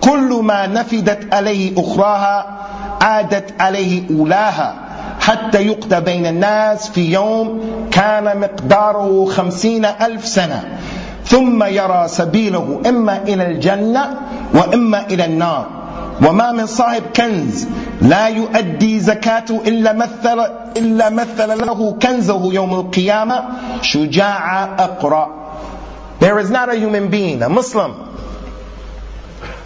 كل 0.02 0.40
ما 0.44 0.68
نفدت 0.68 1.34
عليه 1.34 1.74
أخراها 1.78 2.58
عادت 3.02 3.62
عليه 3.62 4.04
أولاها 4.10 4.76
حتى 5.20 5.68
يقضى 5.68 6.00
بين 6.00 6.26
الناس 6.26 6.90
في 6.90 7.14
يوم 7.14 7.62
كان 7.92 8.40
مقداره 8.40 9.26
خمسين 9.26 9.86
ألف 9.86 10.28
سنة. 10.28 10.78
ثم 11.26 11.64
يرى 11.64 12.08
سبيله 12.08 12.82
إما 12.90 13.18
إلى 13.28 13.48
الجنة 13.48 14.16
وإما 14.54 15.06
إلى 15.06 15.26
النار. 15.26 15.77
وما 16.23 16.53
من 16.53 16.67
صاحب 16.67 17.03
كنز 17.17 17.69
لا 18.03 18.27
يؤدي 18.29 19.01
زكاته 19.01 19.61
إلا 19.67 19.93
مثل 19.93 20.41
إلا 20.77 21.11
مثل 21.11 21.49
له 21.67 21.97
كنزه 22.03 22.53
يوم 22.53 22.75
القيامة 22.75 23.45
شجاع 23.83 24.65
أقرأ 24.79 25.43
There 26.21 26.39
is 26.39 26.51
not 26.51 26.69
a 26.73 26.77
human 26.77 27.09
being, 27.11 27.43
a 27.43 27.49
Muslim, 27.49 27.95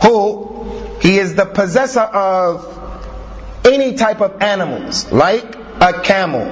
who 0.03 0.65
he 1.01 1.19
is 1.19 1.35
the 1.35 1.45
possessor 1.45 2.01
of 2.01 2.65
any 3.67 3.93
type 3.93 4.23
of 4.23 4.41
animals, 4.41 5.12
like 5.12 5.55
a 5.83 6.01
camel, 6.01 6.47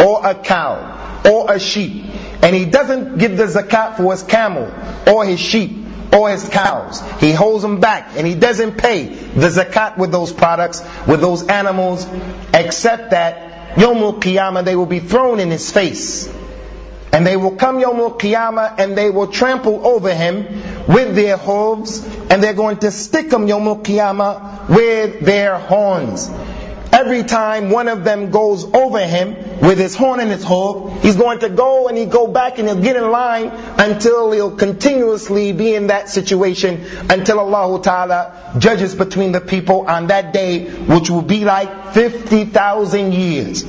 or 0.00 0.24
a 0.24 0.36
cow, 0.36 1.20
or 1.28 1.52
a 1.52 1.58
sheep, 1.58 2.04
and 2.40 2.54
he 2.54 2.66
doesn't 2.66 3.18
give 3.18 3.36
the 3.36 3.46
zakat 3.46 3.96
for 3.96 4.12
his 4.12 4.22
camel, 4.22 4.72
or 5.12 5.24
his 5.24 5.40
sheep, 5.40 5.81
or 6.13 6.29
his 6.29 6.47
cows. 6.47 7.01
He 7.19 7.31
holds 7.31 7.63
them 7.63 7.79
back 7.79 8.11
and 8.15 8.25
he 8.25 8.35
doesn't 8.35 8.77
pay 8.77 9.07
the 9.07 9.49
zakat 9.49 9.97
with 9.97 10.11
those 10.11 10.31
products, 10.31 10.81
with 11.07 11.21
those 11.21 11.47
animals, 11.47 12.07
except 12.53 13.11
that 13.11 13.75
Yomul 13.75 14.21
Qiyamah 14.21 14.63
they 14.63 14.75
will 14.75 14.85
be 14.85 14.99
thrown 14.99 15.39
in 15.39 15.49
his 15.49 15.71
face. 15.71 16.31
And 17.11 17.27
they 17.27 17.37
will 17.37 17.55
come 17.55 17.79
Yomul 17.79 18.19
Qiyamah 18.19 18.79
and 18.79 18.97
they 18.97 19.09
will 19.09 19.27
trample 19.27 19.85
over 19.85 20.13
him 20.13 20.45
with 20.87 21.15
their 21.15 21.37
hooves 21.37 22.03
and 22.29 22.41
they're 22.41 22.53
going 22.53 22.77
to 22.77 22.91
stick 22.91 23.31
him 23.31 23.47
Yomul 23.47 23.83
Qiyamah 23.83 24.69
with 24.69 25.19
their 25.19 25.57
horns. 25.57 26.29
Every 27.03 27.23
time 27.23 27.69
one 27.69 27.89
of 27.89 28.05
them 28.05 28.31
goes 28.31 28.63
over 28.63 29.05
him 29.05 29.35
with 29.59 29.77
his 29.77 29.93
horn 29.93 30.21
and 30.21 30.31
his 30.31 30.45
hoof, 30.45 31.03
he's 31.03 31.17
going 31.17 31.39
to 31.39 31.49
go 31.49 31.89
and 31.89 31.97
he 31.97 32.05
go 32.05 32.27
back 32.27 32.59
and 32.59 32.67
he'll 32.69 32.81
get 32.81 32.95
in 32.95 33.11
line 33.11 33.47
until 33.77 34.31
he'll 34.31 34.55
continuously 34.55 35.51
be 35.51 35.75
in 35.75 35.87
that 35.87 36.07
situation 36.07 36.85
until 37.09 37.39
Allah 37.39 37.81
Ta'ala 37.81 38.55
judges 38.57 38.95
between 38.95 39.33
the 39.33 39.41
people 39.41 39.85
on 39.85 40.07
that 40.07 40.31
day, 40.31 40.69
which 40.69 41.09
will 41.09 41.21
be 41.21 41.43
like 41.43 41.93
50,000 41.93 43.11
years. 43.11 43.63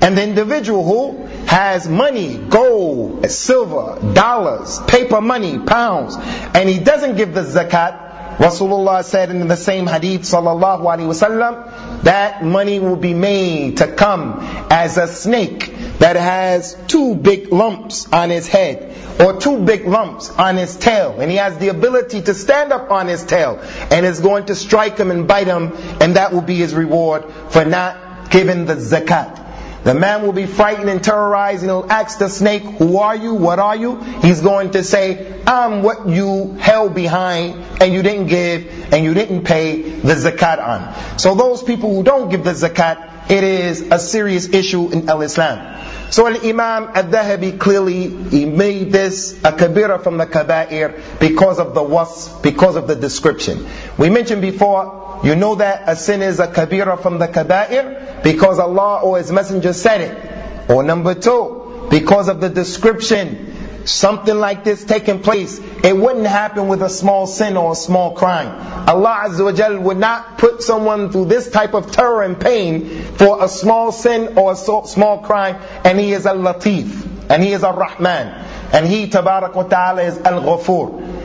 And 0.00 0.16
the 0.16 0.22
individual 0.22 0.84
who 0.84 1.26
has 1.46 1.88
money, 1.88 2.36
gold, 2.36 3.28
silver, 3.28 3.98
dollars, 4.14 4.78
paper 4.86 5.20
money, 5.20 5.58
pounds, 5.58 6.14
and 6.54 6.68
he 6.68 6.78
doesn't 6.78 7.16
give 7.16 7.34
the 7.34 7.42
zakat, 7.42 8.09
Rasulullah 8.40 9.04
said 9.04 9.28
in 9.30 9.48
the 9.48 9.56
same 9.56 9.86
hadith 9.86 10.22
sallallahu 10.22 10.80
alaihi 10.80 11.08
wasallam 11.12 12.02
that 12.04 12.42
money 12.42 12.78
will 12.80 12.96
be 12.96 13.12
made 13.12 13.76
to 13.76 13.86
come 13.86 14.38
as 14.70 14.96
a 14.96 15.06
snake 15.06 15.66
that 15.98 16.16
has 16.16 16.74
two 16.86 17.14
big 17.14 17.52
lumps 17.52 18.10
on 18.10 18.30
his 18.30 18.48
head 18.48 18.96
or 19.20 19.38
two 19.38 19.58
big 19.58 19.86
lumps 19.86 20.30
on 20.30 20.56
his 20.56 20.74
tail 20.76 21.20
and 21.20 21.30
he 21.30 21.36
has 21.36 21.58
the 21.58 21.68
ability 21.68 22.22
to 22.22 22.32
stand 22.32 22.72
up 22.72 22.90
on 22.90 23.08
his 23.08 23.24
tail 23.24 23.60
and 23.90 24.06
is 24.06 24.20
going 24.20 24.46
to 24.46 24.54
strike 24.54 24.96
him 24.96 25.10
and 25.10 25.28
bite 25.28 25.46
him 25.46 25.72
and 26.00 26.16
that 26.16 26.32
will 26.32 26.40
be 26.40 26.56
his 26.56 26.74
reward 26.74 27.30
for 27.50 27.66
not 27.66 28.30
giving 28.30 28.64
the 28.64 28.76
zakat. 28.76 29.49
The 29.82 29.94
man 29.94 30.22
will 30.22 30.32
be 30.32 30.46
frightened 30.46 30.90
and 30.90 31.02
terrorized 31.02 31.62
and 31.62 31.70
he'll 31.70 31.86
ask 31.88 32.18
the 32.18 32.28
snake, 32.28 32.62
who 32.62 32.98
are 32.98 33.16
you? 33.16 33.34
What 33.34 33.58
are 33.58 33.76
you? 33.76 33.96
He's 34.22 34.42
going 34.42 34.72
to 34.72 34.84
say, 34.84 35.40
I'm 35.46 35.82
what 35.82 36.06
you 36.06 36.56
held 36.60 36.94
behind 36.94 37.64
and 37.80 37.92
you 37.92 38.02
didn't 38.02 38.26
give 38.26 38.92
and 38.92 39.04
you 39.04 39.14
didn't 39.14 39.44
pay 39.44 39.80
the 39.80 40.14
zakat 40.14 40.62
on. 40.62 41.18
So 41.18 41.34
those 41.34 41.62
people 41.62 41.94
who 41.94 42.02
don't 42.02 42.28
give 42.28 42.44
the 42.44 42.52
zakat, 42.52 43.30
it 43.30 43.42
is 43.42 43.80
a 43.90 43.98
serious 43.98 44.48
issue 44.48 44.90
in 44.90 45.08
al-Islam. 45.08 45.78
So 46.10 46.26
Al 46.26 46.44
Imam 46.44 46.90
al-Dhahabi 46.94 47.58
clearly 47.58 48.08
he 48.08 48.44
made 48.44 48.90
this 48.90 49.32
a 49.44 49.52
kabira 49.52 50.02
from 50.02 50.18
the 50.18 50.26
kaba'ir 50.26 51.20
because 51.20 51.60
of 51.60 51.72
the 51.72 51.80
wasf, 51.80 52.42
because 52.42 52.74
of 52.74 52.88
the 52.88 52.96
description. 52.96 53.64
We 53.96 54.10
mentioned 54.10 54.42
before, 54.42 55.09
you 55.24 55.34
know 55.36 55.56
that 55.56 55.84
a 55.86 55.96
sin 55.96 56.22
is 56.22 56.40
a 56.40 56.46
kabira 56.46 57.00
from 57.00 57.18
the 57.18 57.28
kaba'ir 57.28 58.22
because 58.22 58.58
Allah 58.58 59.00
or 59.02 59.18
His 59.18 59.30
Messenger 59.30 59.72
said 59.72 60.00
it. 60.00 60.70
Or 60.70 60.82
number 60.82 61.14
two, 61.14 61.88
because 61.90 62.28
of 62.28 62.40
the 62.40 62.48
description 62.48 63.50
something 63.84 64.36
like 64.36 64.64
this 64.64 64.84
taking 64.84 65.20
place, 65.20 65.58
it 65.82 65.96
wouldn't 65.96 66.26
happen 66.26 66.68
with 66.68 66.82
a 66.82 66.88
small 66.88 67.26
sin 67.26 67.56
or 67.56 67.72
a 67.72 67.76
small 67.76 68.12
crime. 68.12 68.48
Allah 68.88 69.24
Azza 69.28 69.44
wa 69.44 69.80
would 69.80 69.96
not 69.96 70.38
put 70.38 70.62
someone 70.62 71.10
through 71.10 71.26
this 71.26 71.50
type 71.50 71.74
of 71.74 71.90
terror 71.90 72.22
and 72.22 72.40
pain 72.40 73.02
for 73.14 73.42
a 73.42 73.48
small 73.48 73.92
sin 73.92 74.36
or 74.36 74.52
a 74.52 74.56
small 74.56 75.18
crime, 75.18 75.56
and 75.84 75.98
He 75.98 76.12
is 76.12 76.26
Al-Latif, 76.26 77.30
and 77.30 77.42
He 77.42 77.52
is 77.52 77.64
Al-Rahman, 77.64 78.28
and 78.72 78.86
He, 78.86 79.08
Tabarak 79.08 79.54
wa 79.54 79.64
Ta'ala, 79.64 80.02
is 80.02 80.18
Al-Ghafur. 80.18 81.19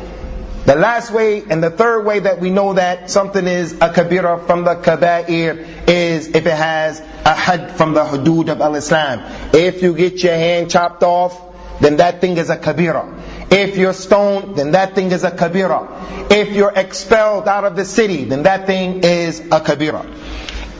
The 0.65 0.75
last 0.75 1.11
way 1.11 1.43
and 1.47 1.63
the 1.63 1.69
third 1.69 2.05
way 2.05 2.19
that 2.19 2.39
we 2.39 2.49
know 2.49 2.73
that 2.73 3.11
something 3.11 3.45
is 3.45 3.73
a 3.73 3.89
kabira 3.89 4.47
from 4.47 4.63
the 4.63 4.75
kaba'ir 4.75 5.87
is 5.87 6.27
if 6.29 6.47
it 6.47 6.53
has 6.53 6.99
a 7.23 7.35
had 7.35 7.71
from 7.73 7.93
the 7.93 8.03
hudud 8.03 8.49
of 8.49 8.61
al-Islam. 8.61 9.21
If 9.53 9.83
you 9.83 9.93
get 9.93 10.23
your 10.23 10.33
hand 10.33 10.71
chopped 10.71 11.03
off, 11.03 11.39
then 11.81 11.97
that 11.97 12.19
thing 12.19 12.37
is 12.37 12.49
a 12.49 12.57
kabira. 12.57 13.21
If 13.51 13.77
you're 13.77 13.93
stoned, 13.93 14.55
then 14.55 14.71
that 14.71 14.95
thing 14.95 15.11
is 15.11 15.23
a 15.23 15.29
kabira. 15.29 16.31
If 16.31 16.55
you're 16.55 16.73
expelled 16.75 17.47
out 17.47 17.63
of 17.63 17.75
the 17.75 17.85
city, 17.85 18.25
then 18.25 18.43
that 18.43 18.65
thing 18.65 19.03
is 19.03 19.41
a 19.41 19.59
kabira. 19.59 20.03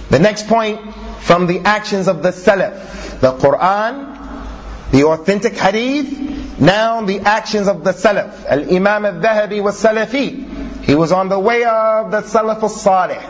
The 0.10 0.20
next 0.20 0.48
point 0.48 0.96
from 1.20 1.46
the 1.46 1.60
actions 1.60 2.08
of 2.08 2.24
the 2.24 2.30
Salaf, 2.30 3.20
the 3.20 3.34
Quran, 3.34 4.15
the 4.93 5.05
authentic 5.05 5.55
hadith, 5.57 6.61
now 6.61 7.03
the 7.03 7.21
actions 7.21 7.69
of 7.69 7.85
the 7.85 7.93
Salaf. 7.93 8.45
Al-Imam 8.45 9.05
al-Dhahabi 9.07 9.63
was 9.63 9.83
Salafi. 9.83 10.85
He 10.85 10.95
was 10.95 11.13
on 11.13 11.29
the 11.29 11.39
way 11.39 11.65
of 11.65 12.11
the 12.11 12.23
Salaf 12.23 12.63
al-Salih. 12.63 13.21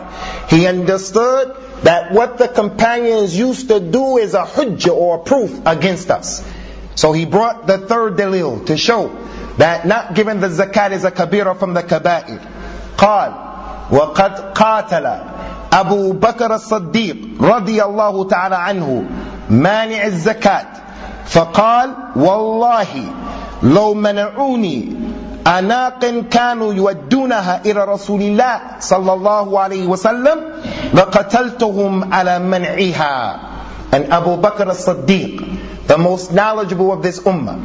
He 0.49 0.65
understood 0.67 1.55
that 1.83 2.11
what 2.11 2.37
the 2.37 2.47
companions 2.47 3.37
used 3.37 3.67
to 3.69 3.79
do 3.79 4.17
is 4.17 4.33
a 4.33 4.43
hujjah 4.43 4.95
or 4.95 5.17
a 5.17 5.23
proof 5.23 5.61
against 5.65 6.09
us. 6.09 6.43
So 6.95 7.13
he 7.13 7.25
brought 7.25 7.67
the 7.67 7.77
third 7.77 8.17
dalil 8.17 8.65
to 8.67 8.77
show 8.77 9.09
that 9.57 9.85
not 9.85 10.15
giving 10.15 10.39
the 10.39 10.47
zakat 10.47 10.91
is 10.91 11.03
a 11.03 11.11
kabira 11.11 11.57
from 11.57 11.73
the 11.73 11.83
kaba'ir. 11.83 12.39
قال 12.97 13.33
وقد 13.91 14.53
قاتل 14.53 15.05
أبو 15.73 16.11
بكر 16.11 16.55
الصديق 16.55 17.17
رضي 17.41 17.83
الله 17.83 18.27
تعالى 18.27 18.55
عنه 18.55 19.03
مانع 19.49 20.05
الزكاة 20.05 20.67
فقال 21.25 21.89
والله 22.15 22.87
لو 23.63 23.93
منعوني 23.93 24.95
أناق 25.47 26.05
كانوا 26.31 26.73
يودونها 26.73 27.61
إلى 27.65 27.83
رسول 27.85 28.21
الله 28.21 28.59
صلى 28.79 29.13
الله 29.13 29.59
عليه 29.59 29.87
وسلم 29.87 30.37
لقتلتهم 30.93 32.13
على 32.13 32.39
منعها 32.39 33.39
and 33.91 34.05
Abu 34.11 34.37
Bakr 34.37 34.69
as-Siddiq, 34.69 35.87
the 35.87 35.97
most 35.97 36.31
knowledgeable 36.31 36.93
of 36.93 37.03
this 37.03 37.19
ummah, 37.19 37.59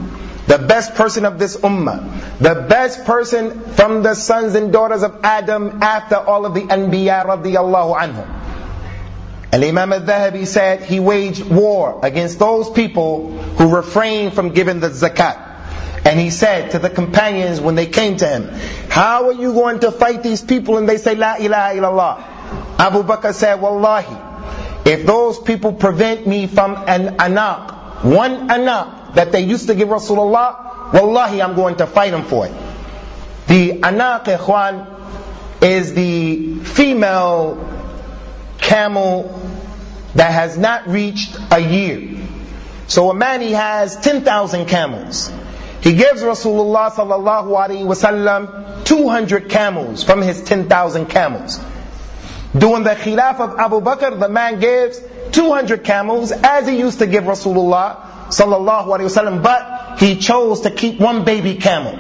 the 0.49 0.59
best 0.59 0.95
person 0.95 1.25
of 1.25 1.39
this 1.39 1.57
ummah, 1.59 2.03
the 2.41 2.67
best 2.69 3.05
person 3.05 3.61
from 3.75 4.03
the 4.03 4.15
sons 4.15 4.55
and 4.57 4.73
daughters 4.73 5.03
of 5.05 5.21
Adam 5.23 5.79
after 5.83 6.17
all 6.17 6.45
of 6.45 6.55
the 6.55 6.63
Anbiya 6.63 7.25
radiyallahu 7.27 7.97
anhum. 7.97 8.40
And 9.52 9.64
Imam 9.64 9.92
al-Dhahabi 9.92 10.48
said 10.48 10.84
he 10.84 11.00
waged 11.00 11.44
war 11.44 12.00
against 12.04 12.40
those 12.40 12.70
people 12.70 13.32
who 13.38 13.76
refrained 13.76 14.34
from 14.34 14.50
giving 14.50 14.80
the 14.80 14.90
zakat. 14.90 15.50
And 16.06 16.20
he 16.20 16.30
said 16.30 16.72
to 16.72 16.80
the 16.80 16.90
companions 16.90 17.60
when 17.60 17.76
they 17.76 17.86
came 17.86 18.18
to 18.18 18.28
him, 18.28 18.50
How 18.90 19.28
are 19.28 19.34
you 19.34 19.54
going 19.54 19.82
to 19.82 19.92
fight 19.92 20.24
these 20.24 20.42
people? 20.42 20.78
And 20.78 20.88
they 20.88 20.98
say, 20.98 21.16
La 21.16 21.36
ilaha 21.36 21.76
illallah. 21.76 22.80
Abu 22.80 23.04
Bakr 23.04 23.34
said, 23.34 23.56
Wallahi, 23.56 24.18
if 24.90 25.06
those 25.06 25.38
people 25.38 25.74
prevent 25.74 26.26
me 26.26 26.48
from 26.48 26.76
an 26.88 27.18
anak, 27.20 28.04
one 28.04 28.50
anak 28.50 29.14
that 29.16 29.32
they 29.32 29.42
used 29.42 29.68
to 29.68 29.76
give 29.76 29.90
Rasulullah, 29.90 30.94
wallahi 30.94 31.42
I'm 31.42 31.56
going 31.56 31.76
to 31.78 31.88
fight 31.88 32.12
them 32.12 32.24
for 32.24 32.48
it. 32.48 32.54
The 33.48 33.84
anak, 33.84 34.26
ikhwan, 34.26 34.88
is 35.62 35.94
the 35.94 36.56
female 36.64 37.81
camel 38.62 39.40
that 40.16 40.32
has 40.32 40.58
not 40.58 40.88
reached 40.88 41.38
a 41.52 41.60
year. 41.60 42.18
So 42.88 43.10
a 43.10 43.14
man 43.14 43.42
he 43.42 43.52
has 43.52 43.96
10,000 43.98 44.66
camels. 44.68 45.32
He 45.82 45.94
gives 45.96 46.22
Rasulullah 46.22 46.92
sallallahu 46.92 47.48
alaihi 47.48 47.86
wasallam 47.86 48.86
200 48.86 49.50
camels 49.50 50.04
from 50.04 50.22
his 50.22 50.44
10,000 50.44 51.08
camels. 51.08 51.60
During 52.58 52.84
the 52.84 52.92
khilaf 52.96 53.40
of 53.40 53.58
Abu 53.58 53.82
Bakr, 53.82 54.20
the 54.20 54.30
man 54.30 54.60
gives 54.60 55.02
200 55.32 55.84
camels 55.84 56.32
as 56.32 56.68
he 56.68 56.78
used 56.78 57.00
to 57.00 57.08
give 57.08 57.24
Rasulullah 57.24 58.28
sallallahu 58.28 58.88
alaihi 58.88 59.10
wasallam, 59.10 59.42
but 59.42 60.00
he 60.00 60.18
chose 60.18 60.62
to 60.62 60.72
keep 60.72 61.00
one 61.00 61.24
baby 61.24 61.56
camel 61.56 61.98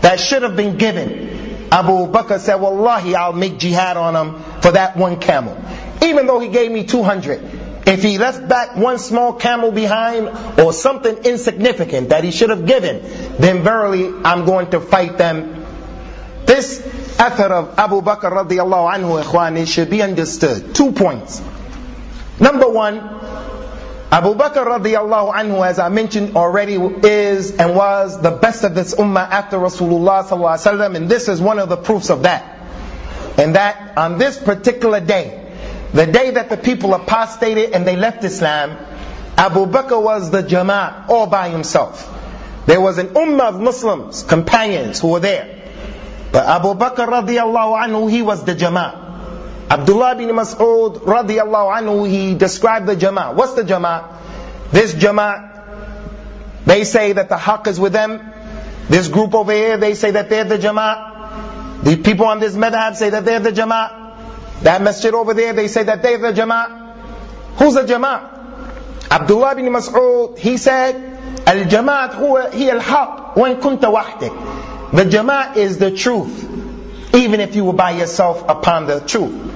that 0.00 0.20
should 0.20 0.42
have 0.42 0.56
been 0.56 0.76
given. 0.76 1.68
Abu 1.72 2.06
Bakr 2.10 2.38
said, 2.38 2.56
Wallahi, 2.56 3.14
I'll 3.14 3.32
make 3.32 3.58
jihad 3.58 3.96
on 3.96 4.14
him 4.16 4.42
for 4.60 4.72
that 4.72 4.96
one 4.96 5.20
camel. 5.20 5.56
Even 6.02 6.26
though 6.26 6.40
he 6.40 6.48
gave 6.48 6.70
me 6.70 6.84
200. 6.84 7.40
If 7.86 8.02
he 8.02 8.18
left 8.18 8.48
back 8.48 8.76
one 8.76 8.98
small 8.98 9.32
camel 9.32 9.72
behind 9.72 10.28
or 10.60 10.72
something 10.72 11.24
insignificant 11.24 12.10
that 12.10 12.24
he 12.24 12.30
should 12.30 12.50
have 12.50 12.66
given, 12.66 13.02
then 13.38 13.62
verily 13.62 14.12
I'm 14.24 14.44
going 14.44 14.70
to 14.70 14.80
fight 14.80 15.18
them. 15.18 15.66
This 16.46 16.80
effort 17.18 17.52
of 17.52 17.78
Abu 17.78 18.02
Bakr 18.02 18.30
radiallahu 18.30 18.92
anhu, 18.92 19.22
ikhwani, 19.22 19.66
should 19.66 19.90
be 19.90 20.02
understood. 20.02 20.74
Two 20.74 20.92
points. 20.92 21.42
Number 22.38 22.68
one, 22.68 22.98
Abu 22.98 24.34
Bakr 24.34 24.66
radiallahu 24.66 25.32
anhu, 25.32 25.66
as 25.66 25.78
I 25.78 25.88
mentioned 25.88 26.36
already, 26.36 26.74
is 26.74 27.56
and 27.56 27.76
was 27.76 28.20
the 28.20 28.32
best 28.32 28.64
of 28.64 28.74
this 28.74 28.94
ummah 28.94 29.28
after 29.28 29.58
Rasulullah 29.58 30.24
sallallahu 30.24 30.58
alaihi 30.58 30.78
wasallam, 30.78 30.96
and 30.96 31.08
this 31.08 31.28
is 31.28 31.40
one 31.40 31.58
of 31.58 31.68
the 31.68 31.76
proofs 31.76 32.10
of 32.10 32.22
that. 32.22 32.58
And 33.38 33.54
that 33.54 33.96
on 33.96 34.18
this 34.18 34.38
particular 34.38 35.00
day, 35.00 35.39
the 35.92 36.06
day 36.06 36.30
that 36.32 36.48
the 36.48 36.56
people 36.56 36.94
apostated 36.94 37.72
and 37.72 37.86
they 37.86 37.96
left 37.96 38.22
Islam, 38.24 38.76
Abu 39.36 39.66
Bakr 39.66 40.00
was 40.02 40.30
the 40.30 40.42
Jama'at 40.42 41.08
all 41.08 41.26
by 41.26 41.48
himself. 41.48 42.06
There 42.66 42.80
was 42.80 42.98
an 42.98 43.08
ummah 43.08 43.54
of 43.54 43.60
Muslims, 43.60 44.22
companions 44.22 45.00
who 45.00 45.08
were 45.08 45.20
there. 45.20 45.56
But 46.30 46.46
Abu 46.46 46.74
Bakr 46.74 47.08
radiallahu 47.08 47.82
anhu, 47.84 48.10
he 48.10 48.22
was 48.22 48.44
the 48.44 48.54
Jama'ah. 48.54 49.08
Abdullah 49.70 50.14
bin 50.16 50.28
Mas'ud 50.28 50.98
radiallahu 50.98 51.80
anhu, 51.80 52.08
he 52.08 52.34
described 52.34 52.86
the 52.86 52.94
Jama'ah. 52.94 53.34
What's 53.34 53.54
the 53.54 53.62
Jama'ah? 53.62 54.70
This 54.70 54.94
Jama'ah, 54.94 56.66
they 56.66 56.84
say 56.84 57.12
that 57.12 57.28
the 57.28 57.36
haqq 57.36 57.66
is 57.66 57.80
with 57.80 57.92
them. 57.92 58.32
This 58.88 59.08
group 59.08 59.34
over 59.34 59.52
here, 59.52 59.76
they 59.76 59.94
say 59.94 60.12
that 60.12 60.28
they're 60.28 60.44
the 60.44 60.58
Jama'ah. 60.58 61.82
The 61.82 61.96
people 61.96 62.26
on 62.26 62.40
this 62.40 62.54
madhab 62.54 62.94
say 62.94 63.10
that 63.10 63.24
they're 63.24 63.40
the 63.40 63.52
Jama'ah. 63.52 63.99
That 64.62 64.82
masjid 64.82 65.14
over 65.14 65.34
there, 65.34 65.52
they 65.52 65.68
say 65.68 65.84
that 65.84 66.02
they're 66.02 66.18
the 66.18 66.32
jama'ah. 66.32 67.56
Who's 67.56 67.74
the 67.74 67.82
jama'ah? 67.82 69.10
Abdullah 69.10 69.56
bin 69.56 69.66
Mas'ud, 69.66 70.38
he 70.38 70.56
said, 70.56 70.94
Al-jama'at 71.46 72.12
huwa 72.12 72.52
hi 72.52 72.70
al-haq 72.70 73.36
when 73.36 73.56
kunta 73.56 73.92
wahdik. 73.92 74.92
The 74.92 75.04
jama'ah 75.04 75.56
is 75.56 75.78
the 75.78 75.90
truth, 75.90 77.14
even 77.14 77.40
if 77.40 77.56
you 77.56 77.64
were 77.64 77.72
by 77.72 77.92
yourself 77.92 78.44
upon 78.48 78.86
the 78.86 79.00
truth. 79.00 79.50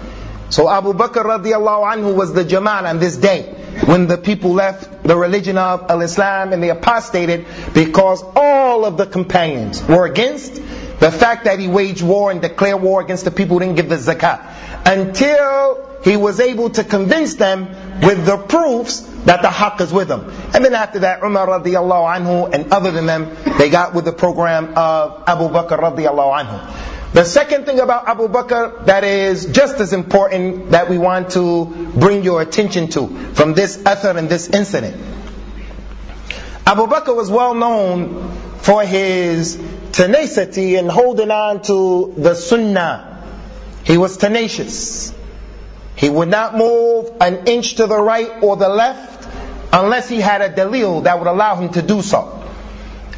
So 0.51 0.69
Abu 0.69 0.93
Bakr 0.93 1.25
radiallahu 1.25 1.95
anhu 1.95 2.15
was 2.15 2.33
the 2.33 2.45
jama'ah 2.45 2.85
on 2.85 2.99
this 2.99 3.17
day 3.17 3.53
when 3.87 4.07
the 4.07 4.17
people 4.17 4.53
left 4.53 5.03
the 5.03 5.17
religion 5.17 5.59
of 5.59 5.91
al-Islam 5.91 6.53
and 6.53 6.63
they 6.63 6.71
apostated 6.71 7.47
because 7.75 8.23
all 8.37 8.85
of 8.85 8.97
the 8.97 9.07
companions 9.07 9.83
were 9.83 10.07
against 10.07 10.55
the 11.01 11.11
fact 11.11 11.45
that 11.45 11.59
he 11.59 11.69
waged 11.69 12.03
war 12.03 12.31
and 12.31 12.41
declared 12.41 12.81
war 12.81 13.01
against 13.01 13.25
the 13.25 13.31
people 13.31 13.59
who 13.59 13.65
didn't 13.65 13.77
give 13.77 13.89
the 13.89 13.97
zakat. 13.97 14.41
Until 14.85 15.99
he 16.05 16.17
was 16.17 16.41
able 16.41 16.71
to 16.71 16.85
convince 16.85 17.35
them 17.35 17.69
with 18.03 18.27
the 18.27 18.37
proofs 18.37 19.01
that 19.25 19.41
the 19.41 19.49
haqq 19.49 19.81
is 19.81 19.93
with 19.93 20.09
them. 20.09 20.31
And 20.55 20.65
then 20.65 20.75
after 20.75 21.01
that, 21.01 21.23
Umar 21.23 21.47
radiallahu 21.47 22.17
anhu 22.17 22.53
and 22.53 22.73
other 22.73 22.91
than 22.91 23.07
them, 23.07 23.35
they 23.59 23.71
got 23.71 23.95
with 23.95 24.05
the 24.05 24.13
program 24.13 24.75
of 24.77 25.25
Abu 25.27 25.49
Bakr 25.49 25.79
radiallahu 25.79 26.45
anhu. 26.45 27.13
The 27.15 27.25
second 27.25 27.65
thing 27.65 27.79
about 27.79 28.09
Abu 28.09 28.29
Bakr 28.29 28.87
that 28.87 29.05
is 29.05 29.47
just 29.47 29.77
as 29.77 29.93
important 29.93 30.73
that 30.73 30.91
we 30.91 30.99
want 30.99 31.31
to 31.31 31.65
bring 31.97 32.25
your 32.25 32.43
attention 32.43 32.89
to 32.89 33.07
from 33.35 33.55
this 33.55 33.79
athar 33.79 34.17
and 34.17 34.29
this 34.29 34.49
incident. 34.51 34.97
Abu 36.67 36.87
Bakr 36.87 37.15
was 37.15 37.31
well 37.31 37.55
known 37.55 38.33
for 38.59 38.83
his 38.83 39.63
tenacity 39.93 40.77
in 40.77 40.89
holding 40.89 41.31
on 41.31 41.63
to 41.63 42.13
the 42.17 42.35
sunnah. 42.35 43.14
He 43.85 43.99
was 43.99 44.17
tenacious. 44.17 45.15
He 45.97 46.09
would 46.09 46.29
not 46.29 46.57
move 46.57 47.13
an 47.21 47.47
inch 47.47 47.77
to 47.77 47.87
the 47.87 48.01
right 48.01 48.43
or 48.43 48.57
the 48.57 48.69
left 48.69 49.29
unless 49.73 50.09
he 50.09 50.21
had 50.21 50.41
a 50.41 50.51
dalil 50.51 51.05
that 51.05 51.19
would 51.19 51.29
allow 51.29 51.57
him 51.57 51.71
to 51.71 51.83
do 51.83 52.03
so. 52.03 52.43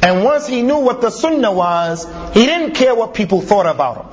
And 0.01 0.23
once 0.23 0.47
he 0.47 0.61
knew 0.61 0.79
what 0.79 1.01
the 1.01 1.09
sunnah 1.09 1.51
was, 1.51 2.05
he 2.33 2.45
didn't 2.45 2.75
care 2.75 2.93
what 2.93 3.13
people 3.13 3.41
thought 3.41 3.65
about 3.65 3.97
him. 3.97 4.05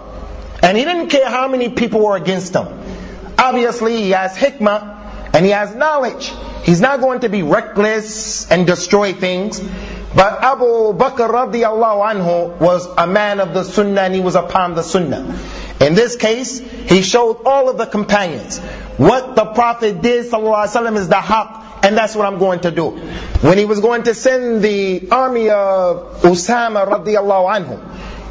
And 0.62 0.78
he 0.78 0.84
didn't 0.84 1.08
care 1.08 1.28
how 1.28 1.48
many 1.48 1.68
people 1.68 2.00
were 2.00 2.16
against 2.16 2.54
him. 2.54 2.66
Obviously, 3.38 3.96
he 3.96 4.10
has 4.10 4.36
hikmah 4.36 5.34
and 5.34 5.44
he 5.44 5.50
has 5.50 5.74
knowledge. 5.74 6.32
He's 6.62 6.80
not 6.80 7.00
going 7.00 7.20
to 7.20 7.28
be 7.28 7.42
reckless 7.42 8.50
and 8.50 8.66
destroy 8.66 9.12
things. 9.12 9.60
But 10.14 10.44
Abu 10.44 10.92
Bakr 10.94 11.28
radiallahu 11.28 12.12
anhu 12.14 12.60
was 12.60 12.86
a 12.96 13.06
man 13.06 13.40
of 13.40 13.52
the 13.52 13.64
sunnah 13.64 14.02
and 14.02 14.14
he 14.14 14.20
was 14.20 14.36
upon 14.36 14.74
the 14.74 14.82
sunnah. 14.82 15.38
In 15.80 15.94
this 15.94 16.14
case, 16.16 16.60
he 16.60 17.02
showed 17.02 17.42
all 17.44 17.68
of 17.68 17.78
the 17.78 17.86
companions 17.86 18.58
what 18.96 19.34
the 19.34 19.44
Prophet 19.44 20.00
did 20.02 20.30
sallallahu 20.30 20.96
is 20.96 21.08
the 21.08 21.16
haqq 21.16 21.84
and 21.84 21.96
that's 21.98 22.14
what 22.14 22.26
I'm 22.26 22.38
going 22.38 22.60
to 22.60 22.70
do. 22.70 22.90
When 22.90 23.58
he 23.58 23.64
was 23.64 23.80
going 23.80 24.04
to 24.04 24.14
send 24.14 24.62
the 24.62 25.08
army 25.10 25.50
of 25.50 26.22
Usama 26.22 26.86
radiallahu 26.86 27.66
anhu, 27.66 27.80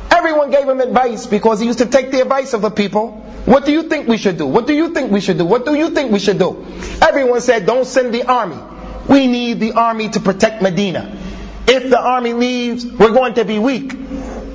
everyone 0.10 0.52
gave 0.52 0.68
him 0.68 0.80
advice 0.80 1.28
because 1.28 1.60
he 1.60 1.68
used 1.68 1.80
to 1.80 1.86
take 1.86 2.12
the 2.12 2.22
advice 2.22 2.54
of 2.54 2.62
the 2.62 2.72
people. 2.72 3.12
What 3.46 3.66
do 3.66 3.74
you 3.74 3.84
think 3.84 4.08
we 4.08 4.18
should 4.18 4.38
do? 4.38 4.48
What 4.48 4.68
do 4.68 4.74
you 4.74 4.94
think 4.94 5.12
we 5.12 5.20
should 5.20 5.38
do? 5.38 5.44
What 5.46 5.66
do 5.66 5.76
you 5.76 5.90
think 5.90 6.14
we 6.14 6.20
should 6.20 6.40
do? 6.40 6.66
Everyone 7.02 7.42
said, 7.42 7.66
don't 7.66 7.86
send 7.86 8.14
the 8.14 8.24
army. 8.24 8.58
We 9.10 9.28
need 9.28 9.60
the 9.60 9.74
army 9.74 10.08
to 10.10 10.22
protect 10.22 10.62
Medina. 10.62 11.20
If 11.68 11.90
the 11.90 12.00
army 12.00 12.34
leaves, 12.34 12.86
we're 12.86 13.14
going 13.14 13.36
to 13.36 13.46
be 13.46 13.60
weak. 13.60 13.94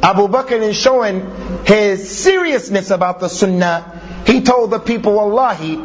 Abu 0.03 0.29
Bakr 0.29 0.61
is 0.61 0.77
showing 0.77 1.29
his 1.65 2.09
seriousness 2.19 2.91
about 2.91 3.21
the 3.21 3.29
sunnah. 3.29 4.23
He 4.27 4.43
told 4.43 4.71
the 4.71 4.79
people, 4.79 5.15
Wallahi, 5.15 5.77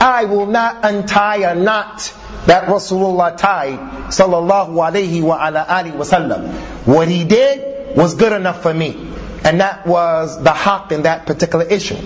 I 0.00 0.24
will 0.24 0.46
not 0.46 0.80
untie 0.82 1.50
a 1.50 1.54
knot 1.54 2.12
that 2.46 2.64
Rasulullah 2.68 3.36
tied, 3.36 3.78
sallallahu 4.08 4.70
alayhi 4.70 5.22
wa 5.22 5.36
ala 5.46 5.64
alihi 5.68 5.92
wasallam. 5.92 6.50
What 6.86 7.08
he 7.08 7.24
did 7.24 7.96
was 7.96 8.14
good 8.14 8.32
enough 8.32 8.62
for 8.62 8.72
me. 8.72 9.08
And 9.44 9.60
that 9.60 9.86
was 9.86 10.42
the 10.42 10.50
haqq 10.50 10.92
in 10.92 11.02
that 11.02 11.26
particular 11.26 11.64
issue. 11.64 11.98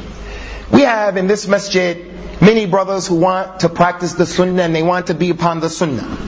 We 0.72 0.82
have 0.82 1.16
in 1.16 1.26
this 1.26 1.46
masjid 1.46 2.12
many 2.40 2.66
brothers 2.66 3.06
who 3.06 3.16
want 3.16 3.60
to 3.60 3.68
practice 3.68 4.14
the 4.14 4.26
sunnah 4.26 4.62
and 4.62 4.74
they 4.74 4.82
want 4.82 5.06
to 5.08 5.14
be 5.14 5.30
upon 5.30 5.60
the 5.60 5.70
sunnah. 5.70 6.18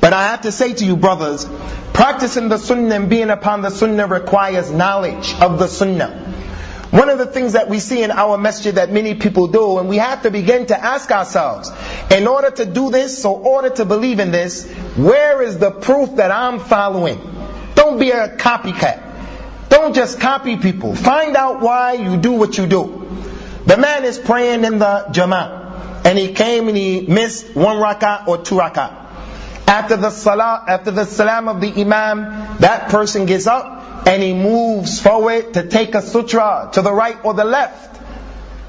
But 0.00 0.12
I 0.12 0.28
have 0.28 0.42
to 0.42 0.52
say 0.52 0.72
to 0.74 0.84
you, 0.84 0.96
brothers, 0.96 1.46
practicing 1.92 2.48
the 2.48 2.58
sunnah 2.58 2.94
and 2.94 3.10
being 3.10 3.30
upon 3.30 3.62
the 3.62 3.70
sunnah 3.70 4.06
requires 4.06 4.70
knowledge 4.70 5.34
of 5.40 5.58
the 5.58 5.66
sunnah. 5.66 6.34
One 6.90 7.08
of 7.08 7.18
the 7.18 7.26
things 7.26 7.54
that 7.54 7.68
we 7.68 7.80
see 7.80 8.02
in 8.02 8.10
our 8.10 8.38
masjid 8.38 8.76
that 8.76 8.92
many 8.92 9.14
people 9.14 9.48
do, 9.48 9.78
and 9.78 9.88
we 9.88 9.96
have 9.96 10.22
to 10.22 10.30
begin 10.30 10.66
to 10.66 10.82
ask 10.82 11.10
ourselves, 11.10 11.70
in 12.10 12.26
order 12.26 12.50
to 12.50 12.64
do 12.64 12.90
this, 12.90 13.24
or 13.24 13.38
order 13.38 13.70
to 13.70 13.84
believe 13.84 14.20
in 14.20 14.30
this, 14.30 14.70
where 14.94 15.42
is 15.42 15.58
the 15.58 15.70
proof 15.70 16.16
that 16.16 16.30
I'm 16.30 16.60
following? 16.60 17.20
Don't 17.74 17.98
be 17.98 18.12
a 18.12 18.36
copycat. 18.36 19.02
Don't 19.68 19.94
just 19.94 20.20
copy 20.20 20.56
people. 20.56 20.94
Find 20.94 21.36
out 21.36 21.60
why 21.60 21.94
you 21.94 22.16
do 22.16 22.32
what 22.32 22.56
you 22.56 22.66
do. 22.66 23.06
The 23.66 23.76
man 23.76 24.04
is 24.04 24.18
praying 24.18 24.64
in 24.64 24.78
the 24.78 25.06
jama'ah, 25.10 26.04
and 26.04 26.16
he 26.16 26.32
came 26.34 26.68
and 26.68 26.76
he 26.76 27.00
missed 27.00 27.56
one 27.56 27.78
rak'ah 27.78 28.28
or 28.28 28.38
two 28.38 28.54
rak'ah. 28.54 29.05
After 29.66 29.96
the 29.96 30.10
salah, 30.10 30.64
after 30.66 30.90
the 30.90 31.04
salam 31.04 31.48
of 31.48 31.60
the 31.60 31.72
imam, 31.80 32.58
that 32.60 32.88
person 32.88 33.26
gets 33.26 33.46
up 33.46 34.06
and 34.06 34.22
he 34.22 34.32
moves 34.32 35.00
forward 35.00 35.54
to 35.54 35.66
take 35.66 35.94
a 35.94 36.02
sutra 36.02 36.70
to 36.72 36.82
the 36.82 36.92
right 36.92 37.16
or 37.24 37.34
the 37.34 37.44
left. 37.44 38.00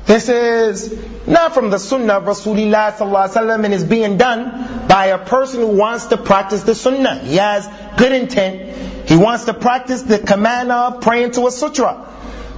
This 0.07 0.29
is 0.29 1.27
not 1.27 1.53
from 1.53 1.69
the 1.69 1.77
sunnah 1.77 2.13
of 2.13 2.23
Rasulullah 2.23 2.93
sallallahu 2.93 3.65
and 3.65 3.73
is 3.73 3.83
being 3.83 4.17
done 4.17 4.87
by 4.87 5.07
a 5.07 5.17
person 5.17 5.59
who 5.59 5.67
wants 5.67 6.05
to 6.07 6.17
practice 6.17 6.63
the 6.63 6.73
sunnah. 6.73 7.19
He 7.19 7.35
has 7.35 7.67
good 7.97 8.13
intent. 8.13 9.09
He 9.09 9.17
wants 9.17 9.45
to 9.45 9.53
practice 9.53 10.03
the 10.03 10.17
command 10.17 10.71
of 10.71 11.01
praying 11.01 11.31
to 11.31 11.47
a 11.47 11.51
sutra. 11.51 12.07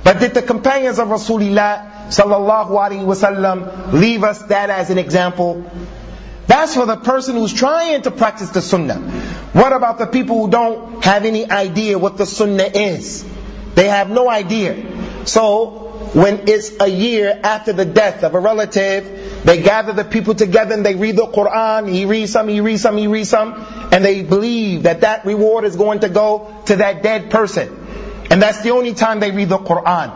But 0.03 0.19
did 0.19 0.35
the 0.35 0.43
companions 0.43 0.99
of 0.99 1.07
Rasulullah 1.07 2.09
sallallahu 2.09 2.69
alaihi 2.69 3.03
wasallam 3.03 3.93
leave 3.93 4.23
us 4.23 4.43
that 4.43 4.69
as 4.69 4.91
an 4.91 4.99
example? 4.99 5.65
That's 6.59 6.75
for 6.75 6.85
the 6.85 6.97
person 6.97 7.37
who's 7.37 7.53
trying 7.53 8.01
to 8.01 8.11
practice 8.11 8.49
the 8.49 8.61
sunnah. 8.61 8.99
What 9.53 9.71
about 9.71 9.97
the 9.97 10.07
people 10.07 10.41
who 10.43 10.51
don't 10.51 11.01
have 11.05 11.23
any 11.23 11.49
idea 11.49 11.97
what 11.97 12.17
the 12.17 12.25
sunnah 12.25 12.65
is? 12.65 13.23
They 13.75 13.87
have 13.87 14.09
no 14.09 14.29
idea. 14.29 15.25
So, 15.25 16.11
when 16.13 16.49
it's 16.49 16.73
a 16.81 16.87
year 16.89 17.39
after 17.45 17.71
the 17.71 17.85
death 17.85 18.25
of 18.25 18.35
a 18.35 18.41
relative, 18.41 19.45
they 19.45 19.61
gather 19.61 19.93
the 19.93 20.03
people 20.03 20.35
together 20.35 20.73
and 20.73 20.85
they 20.85 20.95
read 20.95 21.15
the 21.15 21.27
Quran. 21.27 21.89
He 21.89 22.03
reads 22.03 22.33
some, 22.33 22.49
he 22.49 22.59
reads 22.59 22.81
some, 22.81 22.97
he 22.97 23.07
reads 23.07 23.29
some, 23.29 23.65
and 23.93 24.03
they 24.03 24.21
believe 24.21 24.83
that 24.83 24.99
that 24.99 25.23
reward 25.23 25.63
is 25.63 25.77
going 25.77 26.01
to 26.01 26.09
go 26.09 26.53
to 26.65 26.75
that 26.75 27.03
dead 27.03 27.31
person. 27.31 27.69
And 28.29 28.41
that's 28.41 28.63
the 28.63 28.71
only 28.71 28.95
time 28.95 29.21
they 29.21 29.31
read 29.31 29.47
the 29.47 29.59
Quran. 29.59 30.11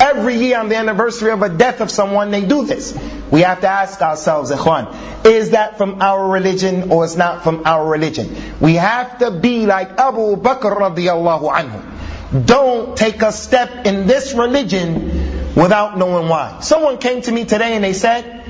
Every 0.00 0.36
year 0.36 0.58
on 0.60 0.68
the 0.68 0.76
anniversary 0.76 1.32
of 1.32 1.42
a 1.42 1.48
death 1.48 1.80
of 1.80 1.90
someone, 1.90 2.30
they 2.30 2.44
do 2.44 2.64
this. 2.64 2.96
We 3.30 3.40
have 3.40 3.60
to 3.62 3.68
ask 3.68 4.00
ourselves, 4.00 4.50
Ikhwan, 4.52 5.26
is 5.26 5.50
that 5.50 5.76
from 5.76 6.00
our 6.00 6.28
religion 6.30 6.90
or 6.92 7.04
is 7.04 7.16
not 7.16 7.42
from 7.42 7.62
our 7.66 7.86
religion? 7.86 8.36
We 8.60 8.74
have 8.74 9.18
to 9.18 9.32
be 9.32 9.66
like 9.66 9.90
Abu 9.98 10.36
Bakr 10.36 10.76
radiallahu 10.76 11.50
anhu. 11.52 12.46
Don't 12.46 12.96
take 12.96 13.22
a 13.22 13.32
step 13.32 13.86
in 13.86 14.06
this 14.06 14.34
religion 14.34 15.54
without 15.56 15.98
knowing 15.98 16.28
why. 16.28 16.60
Someone 16.60 16.98
came 16.98 17.22
to 17.22 17.32
me 17.32 17.44
today 17.44 17.74
and 17.74 17.82
they 17.82 17.92
said, 17.94 18.44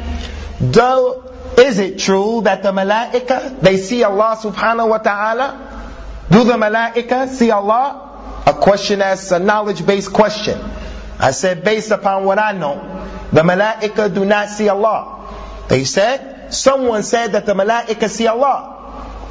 Do, 0.70 1.24
is 1.56 1.78
it 1.78 1.98
true 1.98 2.42
that 2.42 2.62
the 2.62 2.72
malaika, 2.72 3.60
they 3.60 3.78
see 3.78 4.02
Allah 4.04 4.36
subhanahu 4.40 4.88
wa 4.88 4.98
ta'ala? 4.98 6.26
Do 6.30 6.44
the 6.44 6.54
malaika 6.54 7.28
see 7.28 7.50
Allah? 7.50 8.42
A 8.46 8.52
question 8.54 9.00
as 9.00 9.32
a 9.32 9.38
knowledge-based 9.38 10.12
question. 10.12 10.58
I 11.18 11.32
said, 11.32 11.64
based 11.64 11.90
upon 11.90 12.24
what 12.24 12.38
I 12.38 12.52
know, 12.52 12.76
the 13.32 13.42
malaika 13.42 14.12
do 14.12 14.24
not 14.24 14.48
see 14.48 14.68
Allah. 14.68 15.66
They 15.68 15.84
said, 15.84 16.54
someone 16.54 17.02
said 17.02 17.32
that 17.32 17.44
the 17.46 17.54
malaika 17.54 18.08
see 18.08 18.26
Allah. 18.26 18.76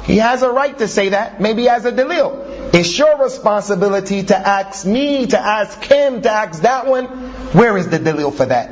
He 0.04 0.18
has 0.18 0.42
a 0.42 0.50
right 0.50 0.76
to 0.78 0.88
say 0.88 1.10
that. 1.10 1.40
Maybe 1.40 1.68
as 1.68 1.84
a 1.84 1.92
dalil. 1.92 2.74
It's 2.74 2.98
your 2.98 3.22
responsibility 3.22 4.22
to 4.24 4.36
ask 4.36 4.86
me, 4.86 5.26
to 5.26 5.38
ask 5.38 5.82
him, 5.82 6.22
to 6.22 6.30
ask 6.30 6.62
that 6.62 6.86
one. 6.86 7.06
Where 7.52 7.76
is 7.76 7.88
the 7.88 7.98
dalil 7.98 8.32
for 8.34 8.46
that? 8.46 8.70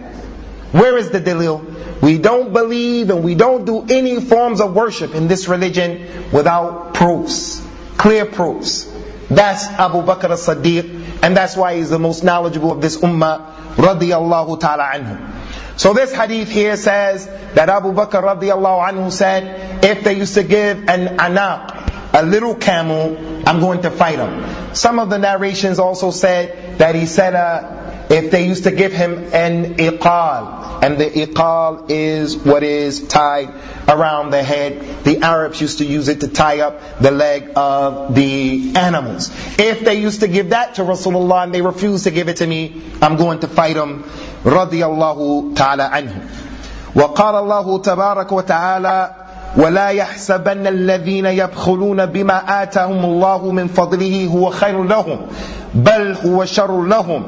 Where 0.73 0.97
is 0.97 1.11
the 1.11 1.21
dalil? 1.21 2.01
We 2.03 2.19
don't 2.19 2.53
believe 2.53 3.11
and 3.11 3.25
we 3.25 3.35
don't 3.35 3.65
do 3.65 3.87
any 3.89 4.21
forms 4.21 4.61
of 4.61 4.75
worship 4.75 5.15
in 5.15 5.29
this 5.29 5.49
religion 5.49 6.31
without 6.33 6.95
proofs, 6.95 7.67
clear 7.97 8.27
proofs. 8.27 8.85
That's 9.31 9.67
Abu 9.67 10.03
Bakr 10.03 10.31
as-Siddiq, 10.31 11.06
and 11.23 11.37
that's 11.37 11.57
why 11.57 11.77
he's 11.77 11.91
the 11.91 11.99
most 11.99 12.25
knowledgeable 12.25 12.73
of 12.73 12.81
this 12.81 12.99
ummah, 12.99 13.55
radiyallahu 13.77 14.61
ta'ala 14.61 14.91
anhu. 14.95 15.79
So 15.79 15.93
this 15.93 16.13
hadith 16.13 16.51
here 16.51 16.77
says 16.77 17.27
that 17.27 17.69
Abu 17.69 17.93
Bakr 17.93 18.23
radiallahu 18.23 18.89
anhu 18.89 19.13
said, 19.13 19.85
if 19.85 20.05
they 20.05 20.15
used 20.15 20.35
to 20.35 20.43
give 20.43 20.89
an 20.89 21.19
anaq, 21.19 21.77
a 22.15 22.23
little 22.23 22.55
camel, 22.55 23.43
I'm 23.47 23.61
going 23.61 23.83
to 23.83 23.91
fight 23.91 24.17
them. 24.17 24.75
Some 24.75 24.99
of 24.99 25.11
the 25.11 25.19
narrations 25.19 25.79
also 25.79 26.11
said 26.11 26.79
that 26.79 26.95
he 26.95 27.05
said, 27.05 27.35
uh, 27.35 27.86
if 28.10 28.32
they 28.32 28.46
used 28.46 28.66
to 28.66 28.72
give 28.72 28.92
him 28.92 29.30
an 29.34 29.76
iqal, 29.76 30.84
and 30.84 30.98
the 30.98 31.10
iqal 31.10 31.90
is 31.90 32.38
what 32.38 32.64
is 32.64 33.08
tied 33.08 33.50
around 33.88 34.32
the 34.32 34.44
head. 34.44 35.04
The 35.04 35.22
Arabs 35.22 35.62
used 35.62 35.78
to 35.78 35.86
use 35.86 36.08
it 36.08 36.22
to 36.22 36.28
tie 36.28 36.62
up 36.62 37.00
the 37.00 37.12
leg 37.12 37.52
of 37.56 38.16
the 38.16 38.74
animals. 38.76 39.30
If 39.60 39.82
they 39.82 39.96
used 39.96 40.22
to 40.22 40.28
give 40.28 40.50
that 40.50 40.76
to 40.76 40.84
Rasulullah 40.84 41.44
and 41.44 41.54
they 41.54 41.62
refused 41.62 42.06
to 42.06 42.12
give 42.12 42.30
it 42.30 42.38
to 42.38 42.48
me, 42.48 42.82
I'm 43.02 43.18
going 43.18 43.40
to 43.40 43.48
fight 43.48 43.76
them. 43.76 44.04
Radiallahu 44.44 45.56
ta'ala 45.56 45.90
anhu. 45.90 46.48
وقال 46.96 47.36
الله 47.36 47.78
تبارك 47.82 48.32
وتعالى 48.32 49.12
ولا 49.58 49.88
يحسبن 49.88 50.68
الذين 50.68 51.26
يبخلون 51.26 52.06
بما 52.06 52.64
آتاهم 52.64 53.06
الله 53.06 53.52
من 53.52 53.68
فضله 53.68 54.28
هو 54.28 54.50
خير 54.50 54.84
لهم 54.84 55.28
بل 55.74 56.18
هو 56.26 56.46
شر 56.46 56.84
لهم 56.84 57.24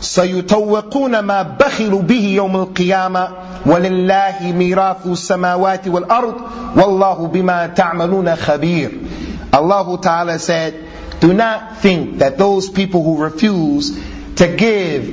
سيطوقون 0.00 1.18
ما 1.18 1.42
بخلوا 1.42 2.02
به 2.02 2.26
يوم 2.36 2.56
القيامة 2.56 3.28
ولله 3.66 4.52
ميراث 4.52 5.06
السماوات 5.06 5.88
والأرض 5.88 6.34
والله 6.76 7.26
بما 7.26 7.66
تعملون 7.66 8.36
خبير 8.36 8.90
Allah 9.52 9.98
Ta'ala 10.02 10.38
said, 10.38 10.74
do 11.20 11.32
not 11.32 11.78
think 11.78 12.18
that 12.18 12.36
those 12.36 12.68
people 12.68 13.02
who 13.02 13.22
refuse 13.22 13.98
to 14.36 14.48
give 14.48 15.08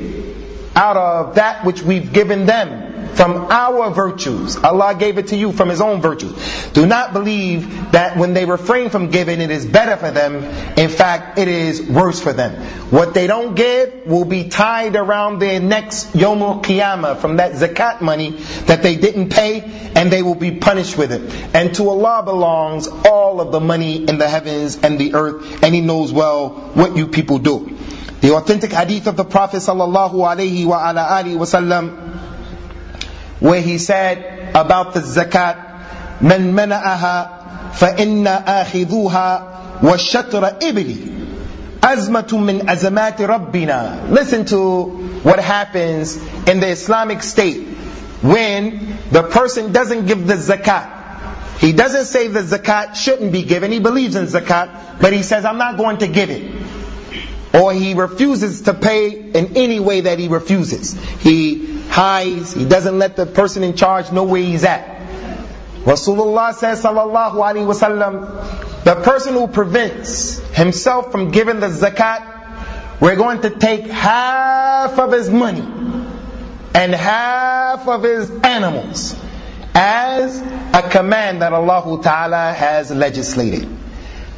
out 0.75 0.97
of 0.97 1.36
that 1.36 1.63
which 1.63 1.81
we've 1.81 2.11
given 2.11 2.45
them 2.45 2.86
from 3.18 3.50
our 3.50 3.90
virtues. 3.90 4.56
Allah 4.56 4.94
gave 4.94 5.18
it 5.18 5.28
to 5.28 5.36
you 5.36 5.50
from 5.50 5.70
His 5.70 5.80
own 5.80 6.00
virtues. 6.00 6.36
Do 6.72 6.86
not 6.86 7.12
believe 7.12 7.90
that 7.90 8.16
when 8.16 8.32
they 8.32 8.44
refrain 8.44 8.90
from 8.90 9.10
giving, 9.10 9.40
it 9.40 9.50
is 9.50 9.66
better 9.66 9.96
for 9.96 10.12
them. 10.12 10.36
In 10.78 10.88
fact, 10.88 11.36
it 11.36 11.48
is 11.48 11.82
worse 11.82 12.20
for 12.20 12.32
them. 12.32 12.62
What 12.92 13.14
they 13.14 13.26
don't 13.26 13.56
give 13.56 14.06
will 14.06 14.24
be 14.24 14.48
tied 14.48 14.94
around 14.94 15.40
their 15.40 15.58
necks 15.58 16.14
Yom 16.14 16.62
Qiyamah 16.62 17.18
from 17.18 17.38
that 17.38 17.54
zakat 17.54 18.00
money 18.02 18.30
that 18.66 18.84
they 18.84 18.94
didn't 18.94 19.30
pay, 19.30 19.62
and 19.96 20.12
they 20.12 20.22
will 20.22 20.36
be 20.36 20.52
punished 20.52 20.96
with 20.96 21.10
it. 21.10 21.22
And 21.56 21.74
to 21.74 21.88
Allah 21.88 22.22
belongs 22.24 22.86
all 22.86 23.40
of 23.40 23.50
the 23.50 23.58
money 23.58 23.96
in 24.08 24.18
the 24.18 24.28
heavens 24.28 24.78
and 24.78 24.96
the 24.96 25.14
earth, 25.14 25.64
and 25.64 25.74
He 25.74 25.80
knows 25.80 26.12
well 26.12 26.50
what 26.50 26.96
you 26.96 27.08
people 27.08 27.40
do. 27.40 27.76
The 28.20 28.34
authentic 28.34 28.70
hadith 28.70 29.08
of 29.08 29.16
the 29.16 29.24
Prophet 29.24 29.56
sallallahu 29.56 30.12
alaihi 30.12 30.66
wasallam, 30.66 32.18
where 33.39 33.61
he 33.61 33.77
said 33.77 34.51
about 34.55 34.93
the 34.93 35.01
zakat, 35.01 35.73
من 36.21 36.53
منعها 36.53 37.29
فإن 37.73 38.27
آخذوها 38.27 39.43
وشطر 39.84 40.53
إبلي 40.61 40.97
أزمة 41.84 42.38
من 42.38 42.69
أزمات 42.69 43.21
ربنا 43.21 44.09
Listen 44.09 44.45
to 44.45 44.86
what 45.23 45.39
happens 45.39 46.15
in 46.47 46.59
the 46.59 46.67
Islamic 46.67 47.21
state 47.23 47.67
when 48.21 48.97
the 49.11 49.23
person 49.23 49.73
doesn't 49.73 50.05
give 50.05 50.25
the 50.25 50.36
zakat. 50.36 51.01
He 51.59 51.73
doesn't 51.73 52.05
say 52.05 52.27
the 52.27 52.41
zakat 52.41 52.95
shouldn't 52.95 53.31
be 53.31 53.43
given. 53.43 53.71
He 53.71 53.79
believes 53.79 54.15
in 54.15 54.25
zakat, 54.27 55.01
but 55.01 55.11
he 55.11 55.23
says, 55.23 55.43
I'm 55.43 55.57
not 55.57 55.77
going 55.77 55.97
to 55.99 56.07
give 56.07 56.29
it 56.29 56.51
or 57.53 57.71
he 57.71 57.93
refuses 57.93 58.61
to 58.61 58.73
pay 58.73 59.11
in 59.11 59.55
any 59.55 59.79
way 59.79 60.01
that 60.01 60.17
he 60.17 60.27
refuses. 60.27 60.93
He 61.21 61.76
hides, 61.89 62.55
he 62.55 62.64
doesn't 62.64 62.99
let 62.99 63.16
the 63.16 63.26
person 63.26 63.62
in 63.62 63.74
charge 63.76 64.12
know 64.12 64.24
where 64.24 64.43
he's 64.43 64.64
at. 64.64 64.99
Rasulullah 65.84 66.53
says, 66.55 66.82
sallallahu 66.82 67.34
alaihi 67.34 67.66
wasallam, 67.66 68.84
the 68.84 68.97
person 68.97 69.34
who 69.34 69.49
prevents 69.49 70.39
himself 70.51 71.11
from 71.11 71.30
giving 71.30 71.61
the 71.61 71.68
zakat, 71.68 73.01
we're 73.01 73.16
going 73.16 73.41
to 73.43 73.51
take 73.51 73.86
half 73.86 74.99
of 74.99 75.12
his 75.12 75.30
money 75.30 75.61
and 76.74 76.95
half 76.95 77.89
of 77.89 78.03
his 78.03 78.30
animals 78.43 79.16
as 79.74 80.41
a 80.74 80.89
command 80.91 81.43
that 81.43 81.53
Allah 81.53 82.03
Ta'ala 82.03 82.53
has 82.53 82.91
legislated. 82.91 83.68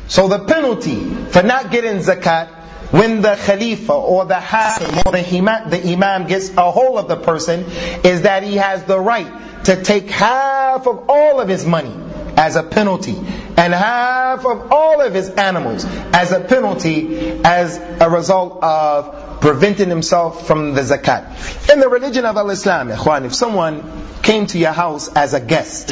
So 0.09 0.29
the 0.29 0.41
penalty 0.41 1.09
for 1.27 1.43
not 1.43 1.71
getting 1.71 1.99
zakat 1.99 2.60
when 2.91 3.23
the 3.23 3.37
Khalifa 3.37 3.93
or 3.93 4.25
the 4.25 4.41
Hakim 4.41 4.99
or 5.07 5.13
the 5.13 5.37
Imam, 5.37 5.71
the 5.71 5.93
Imam 5.93 6.27
gets 6.27 6.51
a 6.57 6.71
hold 6.71 6.99
of 6.99 7.09
the 7.09 7.17
person 7.17 7.65
is 8.05 8.23
that 8.23 8.43
he 8.43 8.57
has 8.57 8.85
the 8.85 8.99
right 8.99 9.65
to 9.65 9.83
take 9.83 10.11
half 10.11 10.87
of 10.87 11.09
all 11.09 11.41
of 11.41 11.49
his 11.49 11.65
money 11.65 11.95
as 12.37 12.57
a 12.57 12.63
penalty 12.63 13.17
and 13.57 13.75
half 13.75 14.45
of 14.47 14.73
all 14.73 15.01
of 15.01 15.13
his 15.13 15.29
animals 15.31 15.85
as 15.85 16.33
a 16.33 16.41
penalty 16.41 17.41
as 17.45 17.77
a 18.01 18.09
result 18.09 18.63
of 18.63 19.41
preventing 19.41 19.89
himself 19.89 20.47
from 20.47 20.75
the 20.75 20.81
zakat. 20.81 21.73
In 21.73 21.81
the 21.81 21.89
religion 21.89 22.25
of 22.25 22.37
Al-Islam, 22.37 22.91
if 22.91 23.35
someone 23.35 23.83
came 24.23 24.47
to 24.47 24.59
your 24.59 24.73
house 24.73 25.13
as 25.15 25.35
a 25.35 25.41
guest, 25.41 25.89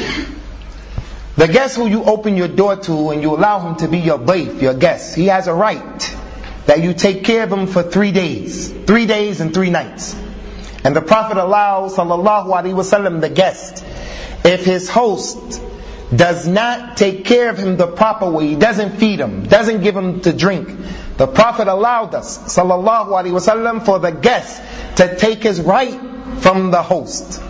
the 1.37 1.47
guest 1.47 1.77
who 1.77 1.87
you 1.87 2.03
open 2.05 2.37
your 2.37 2.49
door 2.49 2.77
to 2.77 3.11
and 3.11 3.23
you 3.23 3.35
allow 3.35 3.61
him 3.61 3.77
to 3.77 3.89
be 3.89 3.99
your 3.99 4.19
daif, 4.19 4.61
your 4.61 4.75
guest, 4.75 5.15
he 5.15 5.27
has 5.27 5.47
a 5.47 5.55
right 5.55 6.17
that 6.69 6.83
you 6.83 6.93
take 6.93 7.25
care 7.25 7.45
of 7.45 7.51
him 7.51 7.67
for 7.67 7.83
three 7.83 8.13
days, 8.13 8.71
three 8.71 9.07
days 9.07 9.41
and 9.41 9.55
three 9.55 9.71
nights. 9.71 10.15
And 10.85 10.95
the 10.95 11.01
Prophet 11.01 11.39
allows, 11.39 11.97
sallallahu 11.97 12.49
alaihi 12.49 12.75
wasallam, 12.75 13.23
the 13.23 13.31
guest, 13.31 13.83
if 14.45 14.67
his 14.67 14.87
host 14.91 15.63
does 16.15 16.47
not 16.47 16.99
take 16.99 17.25
care 17.25 17.49
of 17.49 17.57
him 17.57 17.79
the 17.79 17.87
proper 17.87 18.31
way, 18.31 18.49
he 18.49 18.57
doesn't 18.57 18.99
feed 18.99 19.19
him, 19.19 19.45
doesn't 19.45 19.81
give 19.81 19.97
him 19.97 20.21
to 20.21 20.33
drink, 20.35 20.69
the 21.17 21.27
Prophet 21.27 21.69
allowed 21.69 22.15
us, 22.15 22.37
sallallahu 22.55 23.09
alaihi 23.09 23.33
wasallam, 23.33 23.83
for 23.83 23.99
the 23.99 24.11
guest 24.11 24.63
to 24.99 25.17
take 25.17 25.43
his 25.43 25.63
right 25.63 25.99
from 26.41 26.71
the 26.71 26.83
host. 26.83 27.43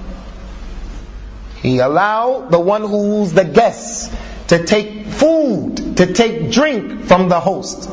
He 1.60 1.80
allowed 1.80 2.52
the 2.52 2.60
one 2.60 2.82
who's 2.82 3.32
the 3.32 3.44
guest 3.44 4.12
to 4.46 4.64
take 4.64 5.06
food, 5.06 5.96
to 5.96 6.12
take 6.14 6.52
drink 6.52 7.06
from 7.06 7.28
the 7.28 7.40
host. 7.40 7.90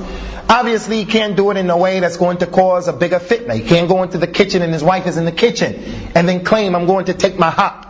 Obviously, 0.47 0.97
he 0.97 1.05
can't 1.05 1.35
do 1.35 1.49
it 1.49 1.57
in 1.57 1.69
a 1.69 1.77
way 1.77 1.99
that's 1.99 2.17
going 2.17 2.37
to 2.37 2.45
cause 2.45 2.87
a 2.87 2.93
bigger 2.93 3.19
fitna. 3.19 3.55
He 3.55 3.67
can't 3.67 3.89
go 3.89 4.03
into 4.03 4.19
the 4.19 4.27
kitchen 4.27 4.61
and 4.61 4.71
his 4.71 4.83
wife 4.83 5.07
is 5.07 5.17
in 5.17 5.25
the 5.25 5.31
kitchen 5.31 5.73
and 6.13 6.29
then 6.29 6.43
claim, 6.43 6.75
I'm 6.75 6.85
going 6.85 7.05
to 7.05 7.13
take 7.13 7.39
my 7.39 7.49
haq. 7.49 7.81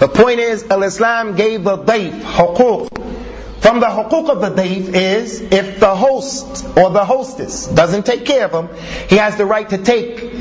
The 0.00 0.08
point 0.08 0.40
is, 0.40 0.64
Al-Islam 0.64 1.36
gave 1.36 1.62
the 1.62 1.78
daif, 1.78 2.10
huquq. 2.22 2.88
From 3.62 3.78
the 3.78 3.86
huquq 3.86 4.28
of 4.30 4.40
the 4.40 4.50
daif 4.50 4.92
is, 4.94 5.40
if 5.40 5.78
the 5.78 5.94
host 5.94 6.66
or 6.76 6.90
the 6.90 7.04
hostess 7.04 7.68
doesn't 7.68 8.04
take 8.04 8.24
care 8.26 8.46
of 8.46 8.52
him, 8.52 8.76
he 9.08 9.16
has 9.16 9.36
the 9.36 9.46
right 9.46 9.68
to 9.68 9.78
take 9.78 10.34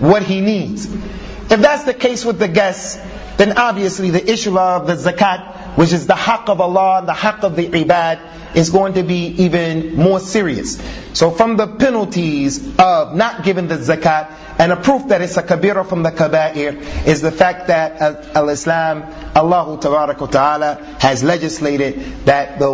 what 0.00 0.24
he 0.24 0.40
needs. 0.40 0.86
If 0.86 1.60
that's 1.60 1.84
the 1.84 1.94
case 1.94 2.24
with 2.24 2.40
the 2.40 2.48
guests, 2.48 2.96
then 3.36 3.56
obviously 3.56 4.10
the 4.10 4.32
issue 4.32 4.58
of 4.58 4.88
the 4.88 4.94
zakat 4.94 5.63
which 5.76 5.92
is 5.92 6.06
the 6.06 6.14
haqq 6.14 6.48
of 6.48 6.60
Allah 6.60 6.98
and 6.98 7.08
the 7.08 7.12
haqq 7.12 7.42
of 7.42 7.56
the 7.56 7.68
ibad, 7.68 8.56
is 8.56 8.70
going 8.70 8.94
to 8.94 9.02
be 9.02 9.26
even 9.44 9.96
more 9.96 10.20
serious. 10.20 10.80
So 11.12 11.30
from 11.30 11.56
the 11.56 11.66
penalties 11.66 12.78
of 12.78 13.14
not 13.14 13.42
giving 13.42 13.68
the 13.68 13.76
zakat, 13.76 14.32
and 14.58 14.70
a 14.70 14.76
proof 14.76 15.08
that 15.08 15.20
it's 15.20 15.36
a 15.36 15.42
kabira 15.42 15.86
from 15.86 16.04
the 16.04 16.10
kaba'ir, 16.10 17.06
is 17.06 17.20
the 17.20 17.32
fact 17.32 17.66
that 17.66 18.00
al-Islam, 18.36 19.02
Allah 19.34 19.78
Ta'ala 19.80 20.74
has 21.00 21.24
legislated 21.24 21.98
that 22.26 22.60
the 22.60 22.70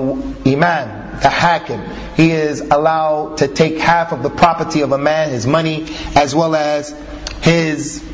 imam, 0.46 1.20
the 1.20 1.30
hakim, 1.30 1.82
he 2.16 2.30
is 2.32 2.60
allowed 2.60 3.38
to 3.38 3.48
take 3.48 3.78
half 3.78 4.12
of 4.12 4.22
the 4.22 4.30
property 4.30 4.82
of 4.82 4.92
a 4.92 4.98
man, 4.98 5.30
his 5.30 5.46
money, 5.46 5.86
as 6.14 6.34
well 6.34 6.54
as 6.54 6.94
his 7.42 8.04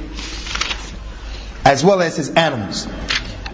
as 1.65 1.85
well 1.85 2.01
as 2.01 2.17
his 2.17 2.31
animals. 2.31 2.87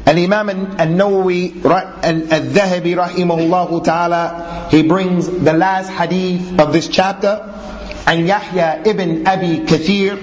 Al-Imam 0.04 0.48
al-Nawawi 0.78 1.62
al-Dhahabi 1.62 2.96
rahimahullah 2.96 3.84
ta'ala, 3.84 4.68
he 4.70 4.82
brings 4.82 5.28
the 5.28 5.52
last 5.52 5.90
hadith 5.90 6.58
of 6.58 6.72
this 6.72 6.88
chapter. 6.88 7.48
عن 8.06 8.26
يحيى 8.26 8.90
ابن 8.90 9.28
أبي 9.28 9.56
كثير 9.56 10.18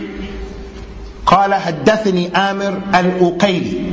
قال 1.25 1.53
حدثني 1.53 2.37
آمر 2.37 2.81
الأقيلي 2.99 3.91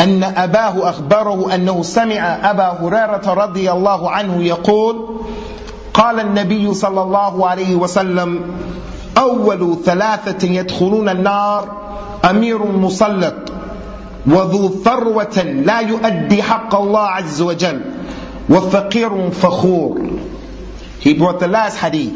أن 0.00 0.22
أباه 0.24 0.88
أخبره 0.88 1.54
أنه 1.54 1.82
سمع 1.82 2.50
أبا 2.50 2.68
هريرة 2.80 3.34
رضي 3.34 3.72
الله 3.72 4.10
عنه 4.10 4.44
يقول 4.44 5.20
قال 5.94 6.20
النبي 6.20 6.74
صلى 6.74 7.02
الله 7.02 7.48
عليه 7.48 7.76
وسلم 7.76 8.40
أول 9.18 9.76
ثلاثة 9.84 10.48
يدخلون 10.48 11.08
النار 11.08 11.68
أمير 12.30 12.66
مسلط. 12.66 13.51
وذو 14.27 14.83
ثروة 14.83 15.43
لا 15.43 15.79
يؤدي 15.79 16.43
حق 16.43 16.75
الله 16.75 17.07
عز 17.07 17.41
وجل 17.41 17.81
وفقير 18.49 19.31
فخور 19.31 20.19
He 20.99 21.13
brought 21.13 21.39
the 21.39 21.47
last 21.47 21.77
hadith. 21.77 22.11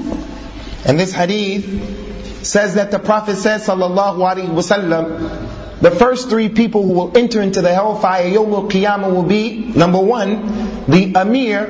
And 0.85 0.99
this 0.99 1.13
hadith 1.13 2.45
says 2.45 2.73
that 2.75 2.91
the 2.91 2.99
Prophet 2.99 3.35
says, 3.37 3.65
sallallahu 3.67 4.17
alaihi 4.17 4.49
wasallam, 4.49 5.79
the 5.81 5.91
first 5.91 6.29
three 6.29 6.49
people 6.49 6.83
who 6.83 6.93
will 6.93 7.17
enter 7.17 7.41
into 7.41 7.61
the 7.61 7.73
hellfire 7.73 8.29
Yawm 8.29 8.51
al-Qiyamah 8.53 9.13
will 9.13 9.23
be, 9.23 9.71
number 9.75 9.99
one, 9.99 10.85
the 10.87 11.13
Amir, 11.15 11.67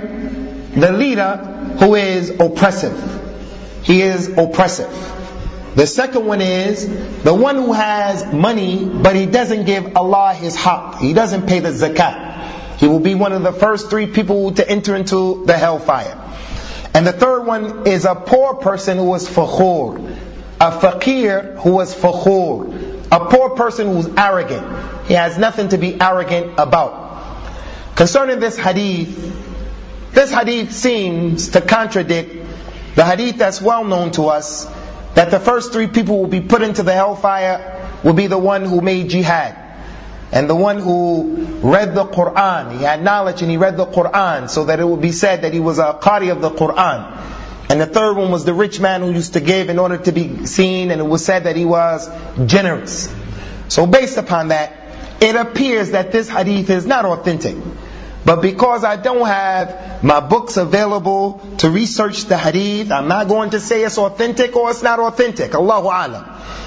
the 0.76 0.92
leader 0.92 1.38
who 1.80 1.96
is 1.96 2.30
oppressive. 2.30 2.96
He 3.84 4.02
is 4.02 4.30
oppressive. 4.38 4.90
The 5.77 5.87
second 5.87 6.25
one 6.25 6.41
is 6.41 6.89
the 7.23 7.35
one 7.35 7.57
who 7.57 7.75
has 7.75 8.33
money, 8.33 8.83
but 8.87 9.15
he 9.15 9.27
doesn't 9.27 9.67
give 9.67 9.95
Allah 9.95 10.33
his 10.33 10.57
haqq. 10.57 11.01
He 11.01 11.13
doesn't 11.13 11.47
pay 11.47 11.61
the 11.61 11.69
zakat. 11.69 12.79
He 12.79 12.89
will 12.89 13.01
be 13.01 13.15
one 13.15 13.33
of 13.33 13.43
the 13.43 13.53
first 13.53 13.91
three 13.91 14.07
people 14.07 14.53
to 14.53 14.67
enter 14.67 14.97
into 14.97 15.45
the 15.45 15.53
hellfire. 15.53 16.19
And 16.95 17.07
the 17.07 17.13
third 17.13 17.43
one 17.43 17.87
is 17.87 18.07
a 18.07 18.15
poor 18.15 18.55
person 18.55 18.97
who 18.97 19.15
is 19.17 19.29
fakhur. 19.29 20.17
A 20.59 20.73
fakir 20.73 21.57
who 21.59 21.79
is 21.83 21.95
fakhur. 21.95 23.05
A 23.13 23.27
poor 23.27 23.51
person 23.51 23.89
who's 23.89 24.09
arrogant. 24.17 25.07
He 25.09 25.13
has 25.13 25.37
nothing 25.37 25.69
to 25.69 25.77
be 25.77 26.01
arrogant 26.01 26.55
about. 26.57 27.45
Concerning 27.97 28.41
this 28.41 28.57
hadith, 28.57 29.13
this 30.13 30.33
hadith 30.33 30.73
seems 30.73 31.51
to 31.51 31.61
contradict 31.61 32.35
the 32.95 33.05
hadith 33.05 33.37
that's 33.37 33.61
well 33.61 33.85
known 33.85 34.13
to 34.13 34.29
us 34.29 34.67
that 35.17 35.31
the 35.31 35.41
first 35.41 35.73
three 35.73 35.87
people 35.87 36.19
will 36.19 36.29
be 36.29 36.43
put 36.43 36.61
into 36.61 36.83
the 36.83 36.93
hellfire 36.93 37.91
will 38.05 38.13
be 38.13 38.27
the 38.27 38.39
one 38.39 38.67
who 38.67 38.83
made 38.83 39.09
jihad. 39.09 39.57
And 40.31 40.49
the 40.49 40.55
one 40.55 40.79
who 40.79 41.47
read 41.63 41.95
the 41.95 42.05
Quran, 42.05 42.77
he 42.77 42.85
had 42.85 43.03
knowledge 43.03 43.41
and 43.41 43.51
he 43.51 43.57
read 43.57 43.79
the 43.79 43.87
Quran, 43.87 44.51
so 44.51 44.65
that 44.65 44.79
it 44.79 44.85
would 44.85 45.01
be 45.01 45.13
said 45.13 45.43
that 45.43 45.55
he 45.55 45.61
was 45.61 45.79
a 45.79 45.99
qari 46.03 46.31
of 46.31 46.43
the 46.43 46.51
Quran. 46.51 47.17
And 47.71 47.81
the 47.81 47.87
third 47.87 48.19
one 48.19 48.31
was 48.31 48.45
the 48.45 48.53
rich 48.53 48.79
man 48.79 49.01
who 49.01 49.11
used 49.11 49.33
to 49.33 49.41
give 49.41 49.71
in 49.71 49.79
order 49.79 49.97
to 49.97 50.13
be 50.13 50.45
seen, 50.45 50.91
and 50.91 51.01
it 51.01 51.05
was 51.05 51.25
said 51.25 51.45
that 51.45 51.57
he 51.57 51.65
was 51.65 52.11
generous. 52.45 53.13
So 53.69 53.87
based 53.87 54.19
upon 54.19 54.49
that, 54.49 54.73
it 55.23 55.35
appears 55.35 55.93
that 55.93 56.13
this 56.13 56.29
hadith 56.29 56.69
is 56.69 56.85
not 56.85 57.07
authentic. 57.07 57.57
But 58.27 58.43
because 58.43 58.83
I 58.83 58.97
don't 58.97 59.25
have 59.25 60.03
my 60.03 60.19
books 60.19 60.57
available 60.57 61.41
to 61.59 61.71
research 61.71 62.25
the 62.25 62.37
hadith, 62.37 62.91
I'm 62.91 63.07
not 63.07 63.29
going 63.29 63.51
to 63.51 63.61
say 63.61 63.85
it's 63.85 63.99
authentic 63.99 64.57
or 64.57 64.69
it's 64.71 64.83
not 64.83 64.99
authentic. 64.99 65.55
Allahu 65.55 65.87
Alam. 65.87 66.25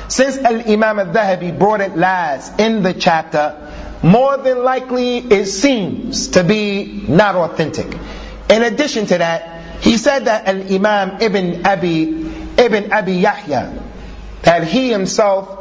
Since 0.08 0.38
Al-Imam 0.38 1.00
al-Dhahabi 1.00 1.60
brought 1.60 1.82
it 1.82 1.98
last 1.98 2.62
in 2.62 2.82
the 2.82 2.94
chapter, 2.94 3.58
more 4.02 4.38
than 4.38 4.64
likely 4.64 5.18
it 5.18 5.48
seems 5.48 6.30
to 6.30 6.46
be 6.46 7.04
not 7.10 7.36
authentic. 7.36 7.94
In 8.50 8.64
addition 8.64 9.06
to 9.08 9.18
that, 9.18 9.82
he 9.82 9.98
said 9.98 10.26
that 10.26 10.48
Al-Imam 10.48 11.22
Ibn 11.22 11.66
Abi, 11.66 12.04
Ibn 12.58 12.94
Abi 12.94 13.14
Yahya, 13.16 13.84
that 14.44 14.66
he 14.66 14.92
himself 14.92 15.60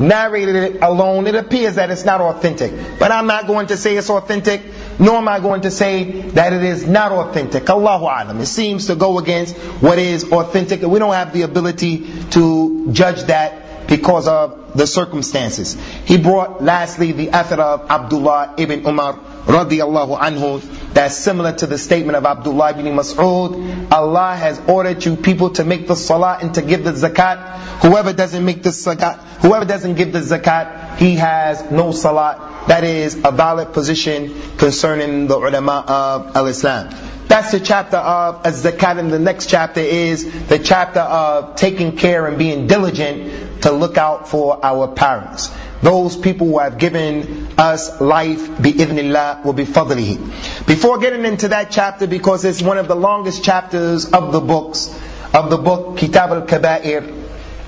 narrated 0.00 0.56
it 0.56 0.82
alone. 0.82 1.26
It 1.26 1.34
appears 1.34 1.76
that 1.76 1.90
it's 1.90 2.04
not 2.04 2.20
authentic. 2.20 2.72
But 2.98 3.10
I'm 3.12 3.26
not 3.26 3.46
going 3.46 3.68
to 3.68 3.76
say 3.76 3.96
it's 3.96 4.10
authentic, 4.10 4.62
nor 4.98 5.16
am 5.16 5.28
I 5.28 5.40
going 5.40 5.62
to 5.62 5.70
say 5.70 6.22
that 6.30 6.52
it 6.52 6.62
is 6.62 6.86
not 6.86 7.12
authentic. 7.12 7.68
Allahu 7.70 8.04
Alam. 8.04 8.40
It 8.40 8.46
seems 8.46 8.86
to 8.86 8.96
go 8.96 9.18
against 9.18 9.56
what 9.80 9.98
is 9.98 10.30
authentic, 10.32 10.82
and 10.82 10.90
we 10.90 10.98
don't 10.98 11.14
have 11.14 11.32
the 11.32 11.42
ability 11.42 12.06
to 12.30 12.92
judge 12.92 13.22
that 13.24 13.88
because 13.88 14.28
of 14.28 14.76
the 14.76 14.86
circumstances. 14.86 15.74
He 16.04 16.18
brought 16.18 16.62
lastly 16.62 17.12
the 17.12 17.28
athar 17.28 17.58
of 17.58 17.90
Abdullah 17.90 18.54
ibn 18.58 18.86
Umar 18.86 19.18
radiallahu 19.48 20.18
anhu 20.18 20.60
that's 20.98 21.16
similar 21.16 21.52
to 21.52 21.66
the 21.66 21.78
statement 21.78 22.16
of 22.16 22.26
Abdullah 22.26 22.70
ibn 22.70 22.86
Mas'ud. 22.86 23.92
Allah 23.92 24.34
has 24.34 24.60
ordered 24.66 25.04
you 25.04 25.16
people 25.16 25.50
to 25.50 25.64
make 25.64 25.86
the 25.86 25.94
salah 25.94 26.38
and 26.40 26.52
to 26.54 26.62
give 26.62 26.82
the 26.82 26.92
zakat. 26.92 27.58
Whoever 27.82 28.12
doesn't 28.12 28.44
make 28.44 28.62
the 28.62 28.70
zakat, 28.70 29.18
whoever 29.42 29.64
doesn't 29.64 29.94
give 29.94 30.12
the 30.12 30.20
zakat, 30.20 30.96
he 30.96 31.14
has 31.14 31.70
no 31.70 31.92
salah. 31.92 32.64
That 32.66 32.84
is 32.84 33.14
a 33.24 33.30
valid 33.30 33.72
position 33.72 34.34
concerning 34.56 35.28
the 35.28 35.36
ulama 35.36 35.84
of 35.86 36.36
al-Islam. 36.36 36.94
That's 37.28 37.52
the 37.52 37.60
chapter 37.60 37.98
of 37.98 38.44
az-zakat 38.44 38.98
and 38.98 39.12
the 39.12 39.18
next 39.18 39.50
chapter 39.50 39.80
is 39.80 40.48
the 40.48 40.58
chapter 40.58 41.00
of 41.00 41.56
taking 41.56 41.96
care 41.96 42.26
and 42.26 42.38
being 42.38 42.66
diligent 42.66 43.62
to 43.62 43.70
look 43.70 43.98
out 43.98 44.28
for 44.28 44.58
our 44.64 44.88
parents. 44.88 45.50
Those 45.80 46.16
people 46.16 46.48
who 46.48 46.58
have 46.58 46.78
given 46.78 47.48
us 47.56 48.00
life, 48.00 48.48
will 48.48 49.52
be 49.52 49.64
fadlihi. 49.64 50.66
Before 50.66 50.98
getting 50.98 51.24
into 51.24 51.48
that 51.48 51.70
chapter, 51.70 52.06
because 52.06 52.44
it's 52.44 52.60
one 52.60 52.78
of 52.78 52.88
the 52.88 52.96
longest 52.96 53.44
chapters 53.44 54.10
of 54.10 54.32
the 54.32 54.40
books, 54.40 54.88
of 55.32 55.50
the 55.50 55.58
book 55.58 55.98
Kitab 55.98 56.30
al-Kaba'ir, 56.30 57.14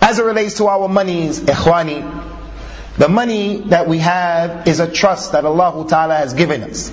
as 0.02 0.18
it 0.18 0.24
relates 0.24 0.56
to 0.56 0.66
our 0.66 0.88
monies, 0.88 1.40
ikhwani, 1.40 2.26
the 2.96 3.08
money 3.08 3.58
that 3.68 3.86
we 3.86 3.98
have 3.98 4.66
is 4.66 4.80
a 4.80 4.90
trust 4.90 5.32
that 5.32 5.44
Allah 5.44 5.86
Ta'ala 5.88 6.16
has 6.16 6.34
given 6.34 6.64
us. 6.64 6.92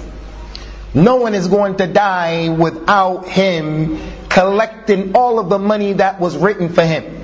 No 0.93 1.17
one 1.17 1.33
is 1.33 1.47
going 1.47 1.77
to 1.77 1.87
die 1.87 2.49
without 2.49 3.27
him 3.27 3.99
collecting 4.29 5.15
all 5.15 5.39
of 5.39 5.49
the 5.49 5.59
money 5.59 5.93
that 5.93 6.19
was 6.19 6.37
written 6.37 6.69
for 6.69 6.83
him. 6.83 7.16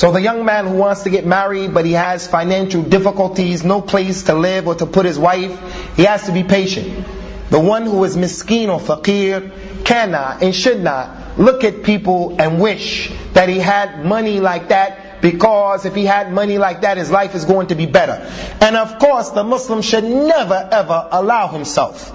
So 0.00 0.10
the 0.12 0.22
young 0.22 0.46
man 0.46 0.66
who 0.66 0.76
wants 0.76 1.02
to 1.02 1.10
get 1.10 1.26
married, 1.26 1.74
but 1.74 1.84
he 1.84 1.92
has 1.92 2.26
financial 2.26 2.80
difficulties, 2.82 3.62
no 3.62 3.82
place 3.82 4.22
to 4.22 4.34
live 4.34 4.66
or 4.66 4.74
to 4.76 4.86
put 4.86 5.04
his 5.04 5.18
wife, 5.18 5.50
he 5.94 6.04
has 6.04 6.24
to 6.24 6.32
be 6.32 6.42
patient. 6.42 7.06
The 7.50 7.60
one 7.60 7.82
who 7.82 8.02
is 8.04 8.16
miskeen 8.16 8.70
or 8.70 8.80
faqir 8.80 9.84
cannot 9.84 10.42
and 10.42 10.54
should 10.54 10.82
not 10.82 11.38
look 11.38 11.64
at 11.64 11.82
people 11.82 12.36
and 12.40 12.58
wish 12.62 13.12
that 13.34 13.50
he 13.50 13.58
had 13.58 14.06
money 14.06 14.40
like 14.40 14.68
that 14.68 15.20
because 15.20 15.84
if 15.84 15.94
he 15.94 16.06
had 16.06 16.32
money 16.32 16.56
like 16.56 16.80
that, 16.80 16.96
his 16.96 17.10
life 17.10 17.34
is 17.34 17.44
going 17.44 17.66
to 17.66 17.74
be 17.74 17.84
better. 17.84 18.26
And 18.62 18.76
of 18.76 18.98
course, 18.98 19.28
the 19.28 19.44
Muslim 19.44 19.82
should 19.82 20.04
never 20.04 20.66
ever 20.72 21.08
allow 21.12 21.48
himself 21.48 22.10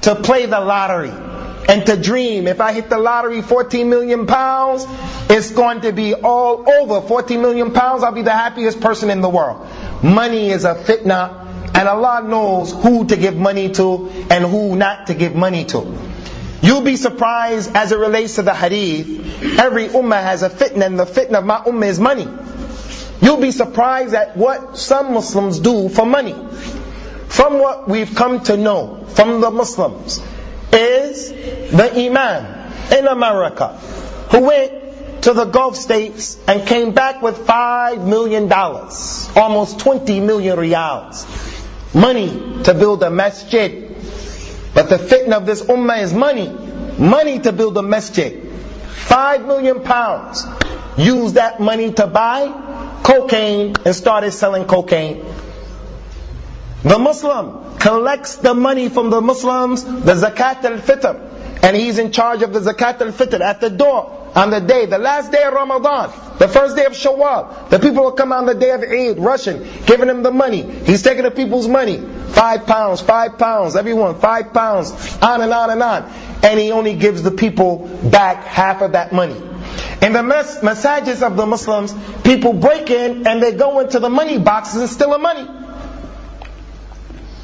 to 0.00 0.16
play 0.16 0.46
the 0.46 0.58
lottery 0.58 1.12
and 1.68 1.86
to 1.86 1.96
dream 1.96 2.46
if 2.46 2.60
I 2.60 2.72
hit 2.72 2.90
the 2.90 2.98
lottery 2.98 3.42
14 3.42 3.88
million 3.88 4.26
pounds, 4.26 4.86
it's 5.30 5.50
going 5.50 5.82
to 5.82 5.92
be 5.92 6.14
all 6.14 6.68
over 6.68 7.06
14 7.06 7.40
million 7.40 7.72
pounds. 7.72 8.02
I'll 8.02 8.12
be 8.12 8.22
the 8.22 8.32
happiest 8.32 8.80
person 8.80 9.10
in 9.10 9.20
the 9.20 9.28
world. 9.28 9.66
Money 10.02 10.50
is 10.50 10.64
a 10.64 10.74
fitna, 10.74 11.74
and 11.74 11.88
Allah 11.88 12.22
knows 12.26 12.72
who 12.72 13.06
to 13.06 13.16
give 13.16 13.36
money 13.36 13.70
to 13.72 14.10
and 14.30 14.44
who 14.44 14.76
not 14.76 15.08
to 15.08 15.14
give 15.14 15.34
money 15.34 15.64
to. 15.66 15.98
You'll 16.62 16.82
be 16.82 16.96
surprised 16.96 17.74
as 17.74 17.92
it 17.92 17.98
relates 17.98 18.36
to 18.36 18.42
the 18.42 18.54
hadith. 18.54 19.58
Every 19.58 19.88
ummah 19.88 20.22
has 20.22 20.42
a 20.42 20.50
fitna, 20.50 20.86
and 20.86 20.98
the 20.98 21.04
fitna 21.04 21.38
of 21.38 21.44
my 21.44 21.58
ummah 21.58 21.86
is 21.86 22.00
money. 22.00 22.28
You'll 23.20 23.40
be 23.40 23.52
surprised 23.52 24.14
at 24.14 24.36
what 24.36 24.76
some 24.76 25.14
Muslims 25.14 25.58
do 25.58 25.88
for 25.88 26.04
money. 26.04 26.34
From 27.28 27.58
what 27.58 27.88
we've 27.88 28.14
come 28.14 28.42
to 28.44 28.56
know 28.56 29.04
from 29.08 29.40
the 29.40 29.50
Muslims, 29.50 30.20
is 30.74 31.30
the 31.30 31.92
Imam 31.94 32.72
in 32.92 33.06
America 33.06 33.68
who 34.30 34.40
went 34.40 35.22
to 35.22 35.32
the 35.32 35.46
Gulf 35.46 35.76
states 35.76 36.38
and 36.46 36.66
came 36.66 36.92
back 36.92 37.22
with 37.22 37.46
five 37.46 38.04
million 38.04 38.48
dollars, 38.48 39.30
almost 39.34 39.80
20 39.80 40.20
million 40.20 40.58
riyals, 40.58 41.24
money 41.94 42.62
to 42.64 42.74
build 42.74 43.02
a 43.02 43.10
masjid. 43.10 43.88
But 44.74 44.88
the 44.90 44.96
fitna 44.96 45.34
of 45.34 45.46
this 45.46 45.62
ummah 45.62 46.02
is 46.02 46.12
money, 46.12 46.48
money 46.98 47.38
to 47.38 47.52
build 47.52 47.76
a 47.78 47.82
masjid. 47.82 48.42
Five 48.42 49.46
million 49.46 49.80
pounds. 49.82 50.44
Used 50.96 51.36
that 51.36 51.60
money 51.60 51.92
to 51.92 52.06
buy 52.06 53.00
cocaine 53.02 53.74
and 53.84 53.94
started 53.94 54.32
selling 54.32 54.64
cocaine. 54.66 55.24
The 56.84 56.98
Muslim 56.98 57.78
collects 57.78 58.36
the 58.36 58.52
money 58.52 58.90
from 58.90 59.08
the 59.08 59.22
Muslims, 59.22 59.84
the 59.84 60.14
zakat 60.14 60.62
al-fitr, 60.64 61.62
and 61.62 61.74
he's 61.74 61.98
in 61.98 62.12
charge 62.12 62.42
of 62.42 62.52
the 62.52 62.60
zakat 62.60 63.00
al-fitr 63.00 63.40
at 63.40 63.62
the 63.62 63.70
door 63.70 64.30
on 64.34 64.50
the 64.50 64.60
day, 64.60 64.84
the 64.84 64.98
last 64.98 65.32
day 65.32 65.42
of 65.44 65.54
Ramadan, 65.54 66.12
the 66.38 66.46
first 66.46 66.76
day 66.76 66.84
of 66.84 66.92
Shawwal. 66.92 67.70
The 67.70 67.78
people 67.78 68.04
will 68.04 68.12
come 68.12 68.32
on 68.32 68.44
the 68.44 68.54
day 68.54 68.70
of 68.72 68.82
Eid, 68.82 69.18
rushing, 69.18 69.66
giving 69.86 70.10
him 70.10 70.22
the 70.22 70.30
money. 70.30 70.60
He's 70.62 71.02
taking 71.02 71.22
the 71.22 71.30
people's 71.30 71.68
money. 71.68 71.98
Five 71.98 72.66
pounds, 72.66 73.00
five 73.00 73.38
pounds, 73.38 73.76
everyone, 73.76 74.18
five 74.18 74.52
pounds, 74.52 74.90
on 75.22 75.40
and 75.40 75.52
on 75.52 75.70
and 75.70 75.82
on. 75.82 76.02
And 76.42 76.60
he 76.60 76.72
only 76.72 76.96
gives 76.96 77.22
the 77.22 77.30
people 77.30 77.86
back 78.10 78.44
half 78.44 78.82
of 78.82 78.92
that 78.92 79.12
money. 79.12 79.40
In 80.02 80.12
the 80.12 80.22
mas- 80.22 80.62
massages 80.62 81.22
of 81.22 81.36
the 81.36 81.46
Muslims, 81.46 81.94
people 82.24 82.52
break 82.52 82.90
in 82.90 83.26
and 83.26 83.42
they 83.42 83.52
go 83.52 83.80
into 83.80 84.00
the 84.00 84.10
money 84.10 84.36
boxes 84.36 84.82
and 84.82 84.90
steal 84.90 85.12
the 85.12 85.18
money. 85.18 85.48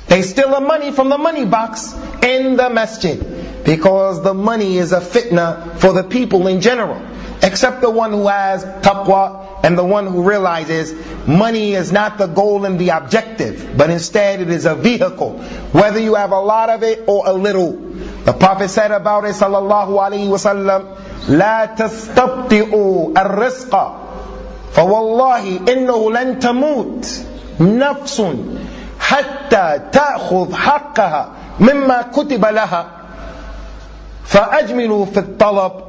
They 0.09 0.21
steal 0.21 0.51
the 0.51 0.61
money 0.61 0.91
from 0.91 1.09
the 1.09 1.17
money 1.17 1.45
box 1.45 1.93
in 2.21 2.55
the 2.55 2.69
masjid 2.69 3.63
because 3.65 4.23
the 4.23 4.34
money 4.34 4.78
is 4.78 4.93
a 4.93 4.99
fitna 5.01 5.78
for 5.78 5.93
the 5.93 6.03
people 6.03 6.47
in 6.47 6.61
general. 6.61 7.01
Except 7.41 7.82
the 7.82 7.89
one 7.89 8.11
who 8.11 8.28
has 8.28 8.63
taqwa 8.63 9.63
and 9.63 9.78
the 9.78 9.84
one 9.84 10.07
who 10.07 10.23
realizes 10.28 10.93
money 11.28 11.73
is 11.73 11.91
not 11.91 12.17
the 12.17 12.28
goal 12.28 12.65
and 12.65 12.80
the 12.80 12.89
objective, 12.89 13.76
but 13.76 13.89
instead 13.89 14.41
it 14.41 14.49
is 14.49 14.65
a 14.65 14.76
vehicle. 14.76 15.39
Whether 15.71 15.99
you 15.99 16.15
have 16.15 16.32
a 16.32 16.39
lot 16.39 16.69
of 16.69 16.84
it 16.84 17.03
or 17.07 17.28
a 17.28 17.34
little. 17.34 17.73
The 17.73 18.34
Prophet 18.34 18.69
said 18.69 18.91
about 18.91 19.26
it, 19.26 19.36
sallallahu 19.36 19.89
alaihi 19.99 20.28
wasallam, 20.30 20.95
لا 21.28 21.76
تستبطئوا 21.76 23.11
الرزق 23.17 23.73
فوالله 24.73 25.59
إنه 25.73 26.11
لن 26.11 26.39
تموت 26.39 27.07
نفس 27.59 28.21
حتى 29.09 29.80
تأخذ 29.91 30.53
حقها 30.53 31.32
مما 31.59 32.01
كتب 32.01 32.45
لها 32.45 32.88
فأجملوا 34.26 35.05
في 35.05 35.19
الطلب 35.19 35.86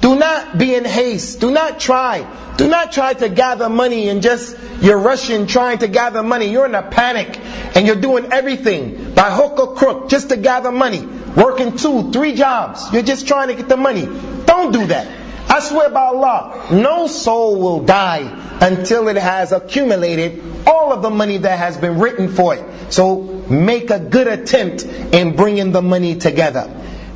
do 0.00 0.16
not 0.16 0.56
be 0.56 0.74
in 0.74 0.84
haste. 0.84 1.40
Do 1.40 1.50
not 1.50 1.78
try. 1.78 2.26
Do 2.56 2.68
not 2.68 2.92
try 2.92 3.12
to 3.14 3.28
gather 3.28 3.68
money 3.68 4.08
and 4.08 4.22
just 4.22 4.56
you're 4.80 4.98
rushing 4.98 5.46
trying 5.46 5.78
to 5.78 5.88
gather 5.88 6.22
money. 6.22 6.50
You're 6.50 6.66
in 6.66 6.74
a 6.74 6.82
panic 6.82 7.38
and 7.74 7.86
you're 7.86 8.00
doing 8.00 8.32
everything 8.32 9.12
by 9.14 9.30
hook 9.30 9.58
or 9.58 9.74
crook 9.74 10.08
just 10.08 10.30
to 10.30 10.36
gather 10.36 10.72
money. 10.72 11.06
Working 11.36 11.76
two, 11.76 12.10
three 12.12 12.34
jobs. 12.34 12.90
You're 12.92 13.02
just 13.02 13.28
trying 13.28 13.48
to 13.48 13.54
get 13.54 13.68
the 13.68 13.76
money. 13.76 14.08
Don't 14.46 14.72
do 14.72 14.86
that. 14.86 15.06
I 15.55 15.61
swear 15.61 15.89
by 15.89 16.07
Allah, 16.07 16.67
no 16.73 17.07
soul 17.07 17.61
will 17.61 17.85
die 17.85 18.57
until 18.59 19.07
it 19.07 19.15
has 19.15 19.53
accumulated 19.53 20.43
all 20.67 20.91
of 20.91 21.01
the 21.01 21.09
money 21.09 21.37
that 21.37 21.57
has 21.57 21.77
been 21.77 21.97
written 21.97 22.27
for 22.27 22.55
it. 22.55 22.91
So 22.91 23.21
make 23.49 23.89
a 23.89 23.99
good 23.99 24.27
attempt 24.27 24.83
in 24.83 25.37
bringing 25.37 25.71
the 25.71 25.81
money 25.81 26.17
together. 26.17 26.69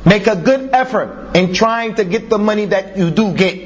Make 0.06 0.26
a 0.26 0.36
good 0.36 0.70
effort 0.72 1.36
in 1.36 1.52
trying 1.52 1.96
to 1.96 2.04
get 2.06 2.30
the 2.30 2.38
money 2.38 2.64
that 2.64 2.96
you 2.96 3.10
do 3.10 3.34
get 3.34 3.56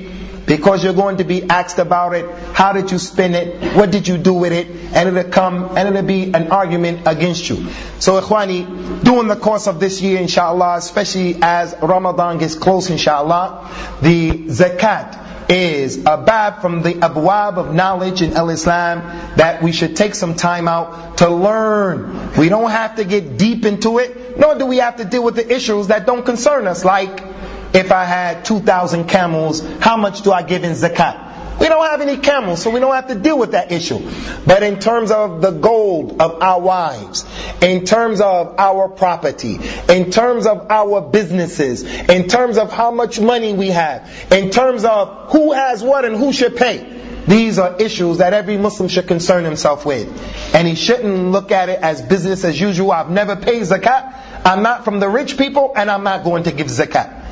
because 0.47 0.84
you're 0.84 0.92
going 0.92 1.18
to 1.18 1.24
be 1.24 1.42
asked 1.45 1.78
about 1.78 2.14
it. 2.14 2.28
How 2.53 2.72
did 2.72 2.90
you 2.90 2.99
spend 2.99 3.34
it? 3.34 3.74
What 3.76 3.90
did 3.90 4.07
you 4.09 4.18
do 4.18 4.34
with 4.34 4.53
it? 4.53 4.68
And 4.95 5.09
it'll 5.09 5.30
come 5.30 5.76
and 5.76 5.88
it'll 5.88 6.03
be 6.03 6.32
an 6.32 6.51
argument 6.51 7.03
against 7.07 7.49
you. 7.49 7.68
So, 7.99 8.20
Ikhwani, 8.20 9.05
during 9.05 9.28
the 9.28 9.36
course 9.36 9.66
of 9.66 9.80
this 9.80 10.01
year, 10.01 10.20
inshallah, 10.20 10.76
especially 10.76 11.36
as 11.40 11.74
Ramadan 11.80 12.38
gets 12.38 12.55
close, 12.55 12.90
inshallah, 12.90 13.99
the 14.03 14.30
zakat 14.49 15.24
is 15.49 15.99
a 16.07 16.16
bab 16.16 16.61
from 16.62 16.82
the 16.82 16.95
abwab 16.95 17.59
of 17.59 17.74
knowledge 17.74 18.22
in 18.22 18.32
al-Islam 18.32 19.01
that 19.36 19.62
we 19.62 19.72
should 19.72 19.97
take 19.97 20.14
some 20.14 20.34
time 20.34 20.68
out 20.68 21.18
to 21.18 21.28
learn. 21.28 22.32
We 22.36 22.49
don't 22.49 22.70
have 22.70 22.97
to 22.97 23.05
get 23.05 23.36
deep 23.36 23.64
into 23.64 23.99
it, 23.99 24.38
nor 24.38 24.55
do 24.55 24.66
we 24.66 24.78
have 24.78 24.97
to 24.97 25.05
deal 25.05 25.22
with 25.22 25.36
the 25.36 25.55
issues 25.55 25.88
that 25.88 26.07
don't 26.07 26.24
concern 26.24 26.66
us, 26.66 26.84
like 26.84 27.34
if 27.74 27.90
I 27.90 28.04
had 28.04 28.44
2,000 28.44 29.06
camels, 29.08 29.60
how 29.80 29.96
much 29.96 30.22
do 30.22 30.32
I 30.32 30.42
give 30.42 30.64
in 30.64 30.72
zakat? 30.72 31.24
We 31.58 31.68
don't 31.68 31.86
have 31.86 32.00
any 32.00 32.16
camels, 32.16 32.62
so 32.62 32.70
we 32.70 32.80
don't 32.80 32.94
have 32.94 33.08
to 33.08 33.14
deal 33.14 33.38
with 33.38 33.52
that 33.52 33.70
issue. 33.70 34.00
But 34.44 34.62
in 34.62 34.80
terms 34.80 35.10
of 35.10 35.40
the 35.40 35.50
gold 35.50 36.20
of 36.20 36.42
our 36.42 36.60
wives, 36.60 37.24
in 37.62 37.84
terms 37.84 38.20
of 38.20 38.56
our 38.58 38.88
property, 38.88 39.60
in 39.88 40.10
terms 40.10 40.46
of 40.46 40.70
our 40.70 41.00
businesses, 41.00 41.84
in 41.84 42.28
terms 42.28 42.58
of 42.58 42.72
how 42.72 42.90
much 42.90 43.20
money 43.20 43.52
we 43.52 43.68
have, 43.68 44.10
in 44.32 44.50
terms 44.50 44.84
of 44.84 45.30
who 45.30 45.52
has 45.52 45.82
what 45.82 46.04
and 46.04 46.16
who 46.16 46.32
should 46.32 46.56
pay, 46.56 46.90
these 47.26 47.58
are 47.58 47.76
issues 47.76 48.18
that 48.18 48.34
every 48.34 48.58
Muslim 48.58 48.88
should 48.88 49.06
concern 49.06 49.44
himself 49.44 49.86
with. 49.86 50.08
And 50.54 50.68
he 50.68 50.74
shouldn't 50.74 51.30
look 51.30 51.52
at 51.52 51.68
it 51.68 51.78
as 51.80 52.02
business 52.02 52.44
as 52.44 52.60
usual. 52.60 52.92
I've 52.92 53.10
never 53.10 53.36
paid 53.36 53.62
zakat. 53.62 54.12
I'm 54.44 54.62
not 54.62 54.84
from 54.84 55.00
the 55.00 55.08
rich 55.08 55.38
people 55.38 55.72
and 55.74 55.90
I'm 55.90 56.04
not 56.04 56.24
going 56.24 56.42
to 56.42 56.52
give 56.52 56.66
zakat. 56.66 57.23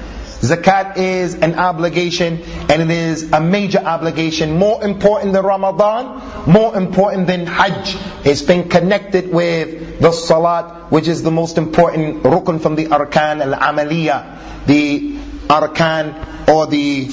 Zakat 0.42 0.96
is 0.96 1.34
an 1.34 1.54
obligation 1.54 2.42
and 2.68 2.82
it 2.82 2.90
is 2.90 3.30
a 3.32 3.40
major 3.40 3.78
obligation, 3.78 4.58
more 4.58 4.84
important 4.84 5.34
than 5.34 5.44
Ramadan, 5.44 6.50
more 6.50 6.76
important 6.76 7.28
than 7.28 7.46
Hajj. 7.46 7.96
It's 8.24 8.42
been 8.42 8.68
connected 8.68 9.32
with 9.32 10.00
the 10.00 10.10
Salat, 10.10 10.90
which 10.90 11.06
is 11.06 11.22
the 11.22 11.30
most 11.30 11.58
important 11.58 12.24
rukun 12.24 12.60
from 12.60 12.74
the 12.74 12.86
Arkan 12.86 13.40
al-Amaliyah, 13.40 14.66
the 14.66 15.14
Arkan 15.46 16.48
or 16.48 16.66
the 16.66 17.08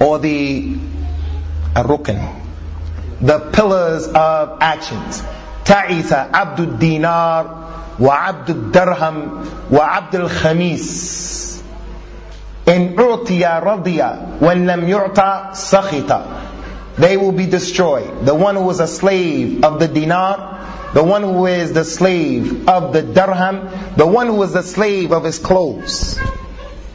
or 0.00 0.18
the 0.18 0.76
Rukun, 1.74 2.42
the 3.22 3.38
pillars 3.38 4.06
of 4.06 4.58
actions. 4.60 5.22
Ta'itha 5.64 6.30
Abdul 6.32 6.78
Dinar 6.78 7.57
وعبد 7.99 8.49
الدرهم 8.49 9.45
وعبد 9.71 10.15
الخميس 10.15 11.53
in 12.65 12.95
u'tiya 12.95 13.61
radiya, 13.61 14.39
when 14.39 14.65
lam 14.65 14.87
yu'ta 14.87 15.51
sakhita. 15.51 16.51
They 16.95 17.17
will 17.17 17.31
be 17.31 17.45
destroyed. 17.45 18.25
The 18.25 18.35
one 18.35 18.55
who 18.55 18.69
is 18.69 18.79
a 18.79 18.87
slave 18.87 19.63
of 19.63 19.79
the 19.79 19.87
dinar, 19.87 20.91
the 20.93 21.03
one 21.03 21.23
who 21.23 21.47
is 21.47 21.73
the 21.73 21.83
slave 21.83 22.69
of 22.69 22.93
the 22.93 23.01
dirham, 23.01 23.95
the 23.97 24.05
one 24.05 24.27
who 24.27 24.41
is 24.43 24.53
the 24.53 24.61
slave 24.61 25.11
of 25.11 25.23
his 25.23 25.39
clothes. 25.39 26.19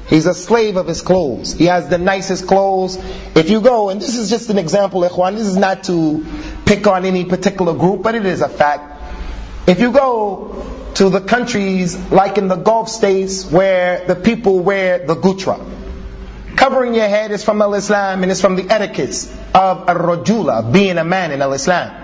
He's 0.09 0.27
a 0.27 0.35
slave 0.35 0.77
of 0.77 0.87
his 0.87 1.03
clothes. 1.03 1.53
He 1.53 1.67
has 1.67 1.89
the 1.89 1.99
nicest 1.99 2.47
clothes. 2.47 2.97
If 3.35 3.51
you 3.51 3.61
go, 3.61 3.91
and 3.91 4.01
this 4.01 4.17
is 4.17 4.31
just 4.31 4.49
an 4.49 4.57
example, 4.57 5.03
ikhwan, 5.03 5.35
this 5.35 5.47
is 5.47 5.57
not 5.57 5.85
to 5.85 6.25
pick 6.65 6.87
on 6.87 7.05
any 7.05 7.25
particular 7.25 7.75
group, 7.75 8.03
but 8.03 8.15
it 8.15 8.25
is 8.25 8.41
a 8.41 8.49
fact. 8.49 9.03
If 9.67 9.81
you 9.81 9.93
go 9.93 10.65
to 10.96 11.10
the 11.10 11.22
countries 11.22 11.98
like 12.12 12.38
in 12.38 12.48
the 12.48 12.56
Gulf 12.56 12.90
states 12.90 13.46
where 13.50 14.06
the 14.06 14.16
people 14.16 14.60
wear 14.60 15.06
the 15.06 15.16
gutra. 15.16 15.60
Covering 16.56 16.94
your 16.94 17.08
head 17.08 17.32
is 17.32 17.44
from 17.44 17.62
al-Islam 17.62 18.22
and 18.22 18.32
it's 18.32 18.42
from 18.42 18.56
the 18.56 18.70
etiquettes 18.70 19.28
of 19.56 19.90
a 19.90 19.96
rajula, 19.96 20.72
being 20.72 20.98
a 20.98 21.04
man 21.04 21.32
in 21.32 21.42
al-Islam. 21.42 22.00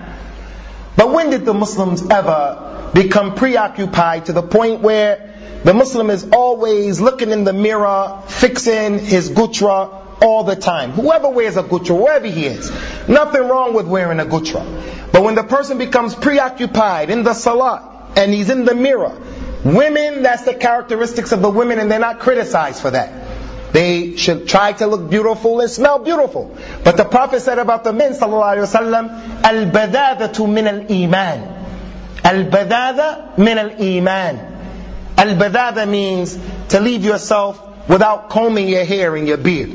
But 0.96 1.12
when 1.12 1.30
did 1.30 1.44
the 1.44 1.54
Muslims 1.54 2.06
ever 2.10 2.90
become 2.92 3.36
preoccupied 3.36 4.26
to 4.26 4.32
the 4.32 4.42
point 4.42 4.80
where 4.80 5.30
the 5.64 5.74
Muslim 5.74 6.10
is 6.10 6.26
always 6.32 7.00
looking 7.00 7.30
in 7.30 7.44
the 7.44 7.52
mirror, 7.52 8.22
fixing 8.26 8.98
his 8.98 9.30
gutra 9.30 10.22
all 10.22 10.44
the 10.44 10.56
time. 10.56 10.92
Whoever 10.92 11.28
wears 11.30 11.56
a 11.56 11.62
gutra, 11.62 12.00
wherever 12.00 12.26
he 12.26 12.46
is. 12.46 12.70
Nothing 13.08 13.42
wrong 13.42 13.74
with 13.74 13.86
wearing 13.86 14.20
a 14.20 14.24
gutra. 14.24 15.12
But 15.12 15.22
when 15.22 15.34
the 15.34 15.42
person 15.42 15.78
becomes 15.78 16.14
preoccupied 16.14 17.10
in 17.10 17.22
the 17.22 17.34
salah, 17.34 17.89
and 18.16 18.32
he's 18.32 18.50
in 18.50 18.64
the 18.64 18.74
mirror. 18.74 19.16
Women, 19.64 20.22
that's 20.22 20.42
the 20.44 20.54
characteristics 20.54 21.32
of 21.32 21.42
the 21.42 21.50
women, 21.50 21.78
and 21.78 21.90
they're 21.90 21.98
not 21.98 22.18
criticized 22.18 22.80
for 22.80 22.90
that. 22.90 23.72
They 23.72 24.16
should 24.16 24.48
try 24.48 24.72
to 24.72 24.86
look 24.86 25.10
beautiful 25.10 25.60
and 25.60 25.70
smell 25.70 25.98
beautiful. 26.00 26.56
But 26.82 26.96
the 26.96 27.04
Prophet 27.04 27.40
said 27.40 27.58
about 27.58 27.84
the 27.84 27.92
men, 27.92 28.12
sallallahu 28.12 28.56
alaihi 28.56 28.66
wasallam, 28.66 29.44
al-badadatu 29.44 30.52
min 30.52 30.66
al-iman. 30.66 31.56
Al-badada 32.24 33.38
min 33.38 33.58
al-iman. 33.58 34.38
Al-badada 35.16 35.88
means 35.88 36.38
to 36.70 36.80
leave 36.80 37.04
yourself 37.04 37.88
without 37.88 38.30
combing 38.30 38.68
your 38.68 38.84
hair 38.84 39.14
and 39.14 39.28
your 39.28 39.36
beard. 39.36 39.70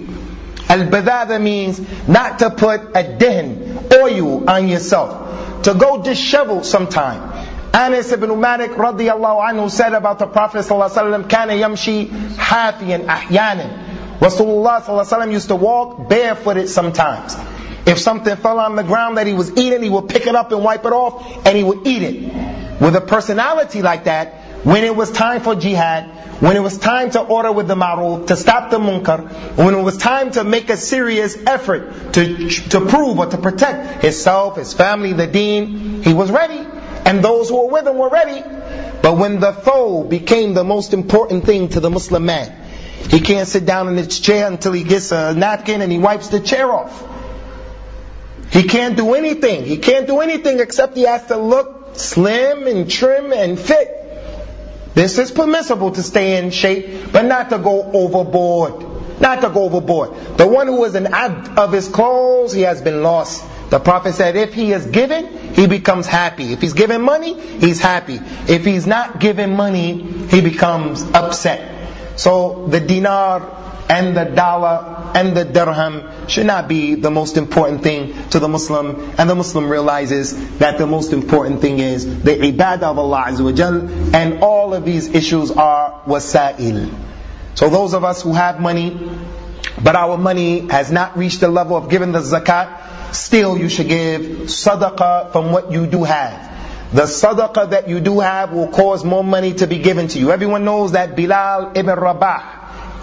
Al-badada 0.67 1.41
means 1.41 1.79
not 2.07 2.39
to 2.39 2.49
put 2.49 2.81
a 2.81 3.03
dihin, 3.17 3.91
oil 3.93 4.49
on 4.49 4.67
yourself. 4.67 5.63
To 5.63 5.73
go 5.73 6.01
disheveled 6.01 6.65
sometime. 6.65 7.35
Anas 7.74 8.10
ibn 8.12 8.40
Malik 8.40 8.72
radiallahu 8.72 9.48
anhu 9.48 9.70
said 9.70 9.94
about 9.94 10.18
the 10.18 10.26
Prophet 10.26 10.58
sallallahu 10.64 11.28
كان 11.28 11.50
يمشي 11.50 12.36
حافيا 12.36 13.06
أحيانا 13.06 14.20
Rasulullah 14.20 14.82
sallallahu 14.82 15.32
used 15.32 15.48
to 15.48 15.56
walk 15.56 16.08
barefooted 16.08 16.68
sometimes. 16.68 17.36
If 17.86 17.98
something 17.98 18.36
fell 18.36 18.58
on 18.58 18.76
the 18.76 18.82
ground 18.82 19.16
that 19.16 19.26
he 19.26 19.32
was 19.32 19.56
eating, 19.56 19.82
he 19.82 19.88
would 19.88 20.08
pick 20.08 20.26
it 20.26 20.34
up 20.34 20.52
and 20.52 20.62
wipe 20.62 20.84
it 20.84 20.92
off, 20.92 21.46
and 21.46 21.56
he 21.56 21.64
would 21.64 21.86
eat 21.86 22.02
it. 22.02 22.80
With 22.82 22.96
a 22.96 23.00
personality 23.00 23.80
like 23.80 24.04
that, 24.04 24.34
when 24.64 24.84
it 24.84 24.94
was 24.94 25.10
time 25.10 25.40
for 25.40 25.54
jihad, 25.54 26.04
when 26.40 26.54
it 26.54 26.60
was 26.60 26.76
time 26.76 27.10
to 27.12 27.20
order 27.20 27.50
with 27.50 27.66
the 27.66 27.74
ma'ruf, 27.74 28.26
to 28.26 28.36
stop 28.36 28.70
the 28.70 28.78
munkar, 28.78 29.56
when 29.56 29.72
it 29.74 29.82
was 29.82 29.96
time 29.96 30.30
to 30.32 30.44
make 30.44 30.68
a 30.68 30.76
serious 30.76 31.36
effort 31.46 32.12
to, 32.12 32.50
to 32.50 32.80
prove 32.82 33.18
or 33.18 33.26
to 33.26 33.38
protect 33.38 34.02
himself, 34.02 34.56
his 34.56 34.74
family, 34.74 35.14
the 35.14 35.26
deen, 35.26 36.02
he 36.02 36.12
was 36.12 36.30
ready 36.30 36.66
and 37.05 37.23
those 37.23 37.49
who 37.49 37.57
were 37.63 37.71
with 37.71 37.87
him 37.87 37.97
were 37.97 38.09
ready. 38.09 38.41
But 39.01 39.17
when 39.17 39.39
the 39.39 39.53
foe 39.53 40.03
became 40.03 40.53
the 40.53 40.63
most 40.63 40.93
important 40.93 41.45
thing 41.45 41.69
to 41.69 41.79
the 41.79 41.89
Muslim 41.89 42.25
man, 42.25 42.51
he 43.09 43.19
can't 43.19 43.47
sit 43.47 43.65
down 43.65 43.87
in 43.87 43.95
his 43.95 44.19
chair 44.19 44.47
until 44.47 44.71
he 44.71 44.83
gets 44.83 45.11
a 45.11 45.33
napkin 45.35 45.81
and 45.81 45.91
he 45.91 45.99
wipes 45.99 46.29
the 46.29 46.39
chair 46.39 46.71
off. 46.71 47.07
He 48.51 48.63
can't 48.63 48.97
do 48.97 49.13
anything. 49.13 49.65
He 49.65 49.77
can't 49.77 50.07
do 50.07 50.21
anything 50.21 50.59
except 50.59 50.95
he 50.95 51.03
has 51.03 51.25
to 51.27 51.37
look 51.37 51.95
slim 51.97 52.67
and 52.67 52.89
trim 52.89 53.31
and 53.31 53.59
fit. 53.59 53.91
This 54.95 55.17
is 55.17 55.29
permissible 55.29 55.91
to 55.91 56.01
stay 56.01 56.37
in 56.37 56.51
shape, 56.51 57.11
but 57.11 57.23
not 57.25 57.49
to 57.49 57.59
go 57.59 57.83
overboard. 57.83 59.19
Not 59.19 59.41
to 59.41 59.49
go 59.49 59.63
overboard. 59.63 60.37
The 60.37 60.47
one 60.47 60.67
who 60.67 60.83
is 60.85 60.95
an 60.95 61.07
abd 61.07 61.59
of 61.59 61.71
his 61.71 61.87
clothes, 61.87 62.53
he 62.53 62.61
has 62.61 62.81
been 62.81 63.03
lost. 63.03 63.43
The 63.69 63.79
Prophet 63.79 64.13
said 64.13 64.35
if 64.35 64.53
he 64.53 64.71
is 64.71 64.85
given, 64.85 65.53
he 65.53 65.67
becomes 65.67 66.05
happy. 66.05 66.53
If 66.53 66.61
he's 66.61 66.73
given 66.73 67.01
money, 67.01 67.39
he's 67.39 67.79
happy. 67.79 68.19
If 68.47 68.63
he's 68.63 68.85
not 68.85 69.19
given 69.19 69.55
money, 69.55 70.01
he 70.29 70.41
becomes 70.41 71.01
upset. 71.01 71.71
So 72.19 72.67
the 72.67 72.79
dinar 72.79 73.65
and 73.89 74.15
the 74.15 74.25
dollar 74.25 75.11
and 75.15 75.35
the 75.35 75.45
dirham 75.45 76.27
should 76.27 76.45
not 76.45 76.67
be 76.67 76.95
the 76.95 77.11
most 77.11 77.37
important 77.37 77.83
thing 77.83 78.13
to 78.29 78.39
the 78.39 78.47
Muslim. 78.47 79.13
And 79.17 79.29
the 79.29 79.35
Muslim 79.35 79.69
realizes 79.69 80.57
that 80.57 80.77
the 80.77 80.87
most 80.87 81.13
important 81.13 81.61
thing 81.61 81.79
is 81.79 82.23
the 82.23 82.31
ibadah 82.35 82.83
of 82.83 82.99
Allah 82.99 83.25
Azza 83.27 83.43
wa 83.43 83.51
Jal, 83.51 83.89
and 84.15 84.43
all 84.43 84.73
of 84.73 84.85
these 84.85 85.09
issues 85.09 85.51
are 85.51 86.01
wasail. 86.05 86.93
So 87.55 87.69
those 87.69 87.93
of 87.93 88.03
us 88.03 88.21
who 88.21 88.33
have 88.33 88.59
money, 88.59 89.09
but 89.83 89.95
our 89.95 90.17
money 90.17 90.67
has 90.69 90.91
not 90.91 91.17
reached 91.17 91.39
the 91.39 91.47
level 91.47 91.77
of 91.77 91.89
giving 91.89 92.11
the 92.11 92.19
zakat, 92.19 92.94
still 93.15 93.57
you 93.57 93.69
should 93.69 93.87
give 93.87 94.21
sadaqah 94.51 95.31
from 95.31 95.51
what 95.51 95.71
you 95.71 95.87
do 95.87 96.03
have. 96.03 96.53
The 96.93 97.03
sadaqah 97.03 97.71
that 97.71 97.89
you 97.89 97.99
do 97.99 98.19
have 98.19 98.51
will 98.53 98.67
cause 98.67 99.03
more 99.03 99.23
money 99.23 99.53
to 99.55 99.67
be 99.67 99.79
given 99.79 100.07
to 100.09 100.19
you. 100.19 100.31
Everyone 100.31 100.63
knows 100.65 100.91
that 100.93 101.15
Bilal 101.15 101.71
ibn 101.75 101.95
Rabah 101.95 102.55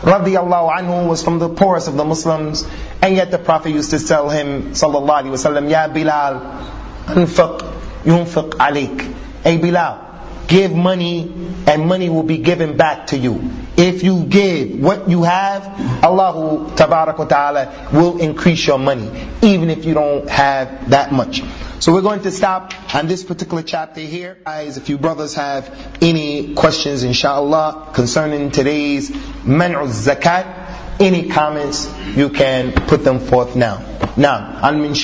radiallahu 0.02 0.72
anhu 0.78 1.06
was 1.08 1.22
from 1.22 1.38
the 1.38 1.48
poorest 1.48 1.86
of 1.88 1.96
the 1.96 2.04
Muslims 2.04 2.66
and 3.00 3.14
yet 3.14 3.30
the 3.30 3.38
Prophet 3.38 3.70
used 3.70 3.90
to 3.90 4.00
tell 4.04 4.28
him 4.28 4.72
sallallahu 4.72 5.22
alaihi 5.22 5.34
wasallam 5.38 5.70
Ya 5.70 5.86
Bilal 5.86 6.40
anfiq 7.06 7.62
yunfiq 8.04 8.50
alik 8.58 9.14
Hey 9.44 9.58
Bilal 9.58 10.46
give 10.48 10.74
money 10.74 11.32
and 11.66 11.86
money 11.86 12.08
will 12.10 12.24
be 12.24 12.38
given 12.38 12.76
back 12.76 13.08
to 13.08 13.16
you. 13.16 13.61
If 13.76 14.02
you 14.02 14.24
give 14.24 14.78
what 14.80 15.08
you 15.08 15.22
have, 15.22 16.04
Allah 16.04 16.74
ta'ala 16.76 17.88
will 17.92 18.18
increase 18.20 18.66
your 18.66 18.78
money, 18.78 19.10
even 19.40 19.70
if 19.70 19.84
you 19.84 19.94
don't 19.94 20.28
have 20.28 20.90
that 20.90 21.12
much. 21.12 21.42
So 21.80 21.92
we're 21.92 22.02
going 22.02 22.22
to 22.22 22.30
stop 22.30 22.72
on 22.94 23.08
this 23.08 23.24
particular 23.24 23.62
chapter 23.62 24.00
here. 24.00 24.38
Guys, 24.44 24.76
if 24.76 24.88
you 24.88 24.98
brothers 24.98 25.34
have 25.34 25.96
any 26.00 26.54
questions, 26.54 27.02
inshallah, 27.02 27.90
concerning 27.94 28.50
today's 28.50 29.10
man'u 29.10 29.88
zakat, 29.88 31.00
any 31.00 31.28
comments, 31.30 31.92
you 32.14 32.28
can 32.28 32.72
put 32.72 33.02
them 33.02 33.18
forth 33.18 33.56
now. 33.56 33.82
Now, 34.16 34.60
al-min 34.62 34.94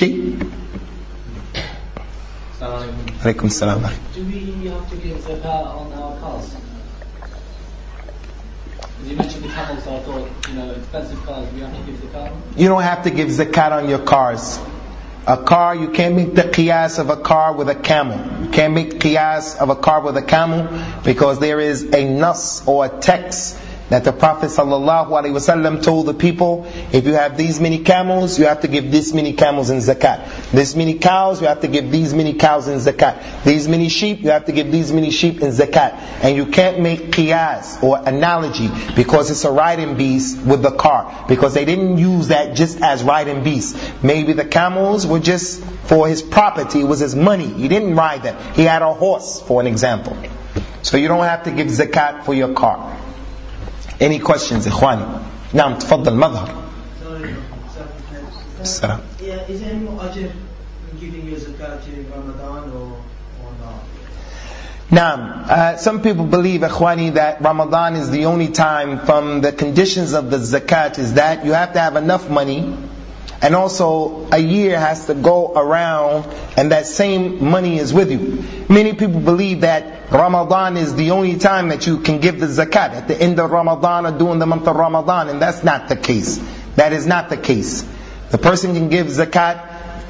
Alaikum 2.61 3.51
salam. 3.51 3.83
Do 4.15 4.25
we 4.25 4.69
have 4.69 4.89
to 4.91 4.97
give 4.97 5.17
zakah 5.19 5.45
on 5.45 5.93
our 5.95 6.17
cars? 6.21 6.68
You 9.05 9.17
mentioned 9.17 9.45
the 9.45 9.49
camels, 9.49 9.87
I 9.87 10.01
thought, 10.01 10.29
you 10.49 10.55
know, 10.55 10.71
expensive 10.73 11.25
cars, 11.25 11.53
we 11.53 11.61
have 11.61 11.73
to 11.73 11.93
give 11.93 12.01
zakat? 12.01 12.33
You 12.57 12.69
don't 12.69 12.83
have 12.83 13.05
to 13.05 13.11
give 13.11 13.29
zakat 13.29 13.71
on 13.71 13.89
your 13.89 14.01
cars. 14.01 14.59
A 15.27 15.37
car, 15.37 15.75
you 15.75 15.91
can't 15.91 16.17
make 16.17 16.35
the 16.35 16.43
qiyas 16.43 16.99
of 16.99 17.11
a 17.11 17.17
car 17.17 17.55
with 17.55 17.69
a 17.69 17.75
camel. 17.75 18.45
You 18.45 18.51
can't 18.51 18.73
make 18.73 18.95
qiyas 18.95 19.59
of 19.59 19.69
a 19.69 19.77
car 19.77 20.01
with 20.01 20.17
a 20.17 20.23
camel 20.23 20.69
because 21.05 21.39
there 21.39 21.61
is 21.61 21.83
a 21.93 22.05
nas 22.05 22.63
or 22.67 22.87
a 22.87 22.89
text 22.89 23.59
that 23.91 24.05
the 24.05 24.13
Prophet 24.13 24.51
ﷺ 24.51 25.83
told 25.83 26.07
the 26.07 26.15
people, 26.15 26.67
if 26.93 27.07
you 27.07 27.15
have 27.15 27.39
these 27.39 27.59
many 27.61 27.79
camels, 27.79 28.39
you 28.39 28.47
have 28.47 28.61
to 28.61 28.69
give 28.69 28.91
this 28.91 29.15
many 29.15 29.33
camels 29.33 29.71
in 29.71 29.79
zakat. 29.79 30.51
This 30.51 30.77
many 30.77 30.95
cows, 30.95 31.41
you 31.41 31.47
have 31.47 31.63
to 31.63 31.69
give 31.69 31.91
these 31.91 32.13
many 32.13 32.35
cows 32.35 32.69
in 32.69 32.79
zakat. 32.79 33.45
These 33.45 33.67
many 33.67 33.89
sheep, 33.89 34.21
you 34.21 34.31
have 34.31 34.45
to 34.47 34.53
give 34.53 34.71
these 34.71 34.93
many 34.93 35.11
sheep 35.11 35.41
in 35.41 35.51
zakat. 35.51 35.95
And 36.23 36.37
you 36.37 36.47
can't 36.47 36.81
make 36.81 37.11
qiyas 37.13 37.83
or 37.83 37.99
analogy 38.07 38.69
because 38.95 39.31
it's 39.31 39.45
a 39.45 39.51
riding 39.51 39.97
beast 39.97 40.43
with 40.43 40.63
the 40.63 40.73
car. 40.73 41.25
Because 41.27 41.55
they 41.55 41.65
didn't 41.65 41.97
use 41.99 42.29
that 42.29 42.57
just 42.57 42.83
as 42.83 43.03
riding 43.03 43.43
beasts. 43.43 43.79
Maybe 44.03 44.35
the 44.35 44.45
camels 44.45 45.07
were 45.07 45.21
just 45.21 45.63
for 45.89 46.07
his 46.07 46.21
property, 46.21 46.81
it 46.81 46.85
was 46.85 47.01
his 47.01 47.15
money. 47.15 47.47
He 47.47 47.69
didn't 47.69 47.97
ride 47.97 48.23
them. 48.23 48.37
He 48.55 48.65
had 48.65 48.83
a 48.83 48.93
horse, 48.93 49.41
for 49.41 49.63
an 49.63 49.67
example. 49.67 50.17
So 50.83 50.99
you 50.99 51.09
don't 51.09 51.25
have 51.25 51.45
to 51.45 51.51
give 51.51 51.69
zakat 51.69 52.25
for 52.25 52.35
your 52.35 52.53
car. 52.53 53.08
Any 54.00 54.20
questions 54.20 54.68
إخواني 54.68 55.06
نعم 55.54 55.78
تفضل 55.78 56.16
مظهر 56.16 56.50
السلام 58.62 59.00
Yeah, 59.20 59.48
is 59.50 59.62
there 59.62 59.72
any 59.72 59.80
more 59.80 60.00
ajr 60.04 60.32
in 60.92 61.00
giving 61.00 61.28
your 61.28 61.38
zakat 61.40 61.84
during 61.86 62.10
Ramadan 62.12 62.72
or, 62.72 62.98
or 63.44 63.52
not? 63.62 63.84
Naam. 64.92 65.50
Uh, 65.50 65.78
some 65.78 66.02
people 66.02 66.26
believe, 66.26 66.62
Ikhwani, 66.62 67.14
that 67.16 67.42
Ramadan 67.42 67.96
is 67.96 68.10
the 68.12 68.26
only 68.26 68.50
time 68.50 69.00
from 69.06 69.42
the 69.42 69.52
conditions 69.52 70.14
of 70.14 70.30
the 70.30 70.38
zakat 70.38 71.00
is 71.00 71.14
that 71.16 71.46
you 71.46 71.54
have 71.54 71.74
to 71.74 71.80
have 71.80 71.96
enough 71.96 72.30
money 72.30 72.76
and 73.41 73.55
also 73.55 74.29
a 74.33 74.39
year 74.39 74.79
has 74.79 75.07
to 75.07 75.15
go 75.15 75.53
around 75.55 76.25
and 76.57 76.73
that 76.73 76.87
same 76.87 77.49
money 77.51 77.79
is 77.79 77.95
with 77.95 78.11
you. 78.11 78.45
Many 78.69 78.95
people 78.95 79.21
believe 79.21 79.61
that 79.61 80.11
Ramadan 80.11 80.77
is 80.77 80.95
the 80.95 81.13
only 81.13 81.39
time 81.39 81.69
that 81.69 81.87
you 81.87 82.01
can 82.01 82.19
give 82.19 82.41
the 82.41 82.47
zakat 82.47 82.91
at 82.91 83.09
the 83.09 83.21
end 83.21 83.39
of 83.39 83.51
Ramadan 83.51 84.07
or 84.07 84.19
during 84.19 84.39
the 84.39 84.47
month 84.47 84.67
of 84.67 84.75
Ramadan 84.75 85.29
and 85.29 85.41
that's 85.41 85.63
not 85.63 85.89
the 85.89 85.97
case. 85.97 86.39
That 86.77 86.93
is 86.93 87.07
not 87.07 87.29
the 87.29 87.37
case. 87.37 87.89
The 88.31 88.39
person 88.39 88.75
can 88.75 88.89
give 88.89 89.07
zakat 89.07 89.68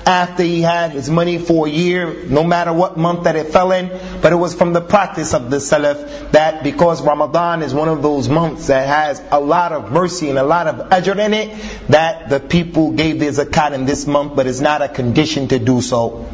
after 0.09 0.43
he 0.43 0.63
had 0.63 0.93
his 0.93 1.11
money 1.11 1.37
for 1.37 1.67
a 1.67 1.71
year, 1.71 2.25
no 2.25 2.43
matter 2.43 2.73
what 2.73 2.97
month 2.97 3.25
that 3.25 3.37
it 3.37 3.49
fell 3.49 3.73
in. 3.73 3.89
But 4.23 4.33
it 4.33 4.37
was 4.37 4.55
from 4.55 4.73
the 4.73 4.81
practice 4.81 5.35
of 5.35 5.51
the 5.51 5.59
Salaf 5.59 6.31
that 6.33 6.63
because 6.63 7.03
Ramadan 7.03 7.61
is 7.61 7.75
one 7.75 7.89
of 7.89 8.03
those 8.03 8.27
months 8.27 8.69
that 8.69 8.89
has 8.89 9.23
a 9.31 9.39
lot 9.39 9.73
of 9.73 9.93
mercy 9.93 10.31
and 10.31 10.39
a 10.39 10.43
lot 10.43 10.67
of 10.67 10.89
ajr 10.89 11.19
in 11.19 11.35
it, 11.35 11.89
that 11.89 12.31
the 12.31 12.41
people 12.41 12.93
gave 12.93 13.21
their 13.21 13.33
zakat 13.33 13.73
in 13.73 13.85
this 13.85 14.07
month, 14.07 14.35
but 14.35 14.47
it's 14.47 14.61
not 14.61 14.81
a 14.81 14.89
condition 14.89 15.49
to 15.49 15.59
do 15.59 15.83
so. 15.83 16.27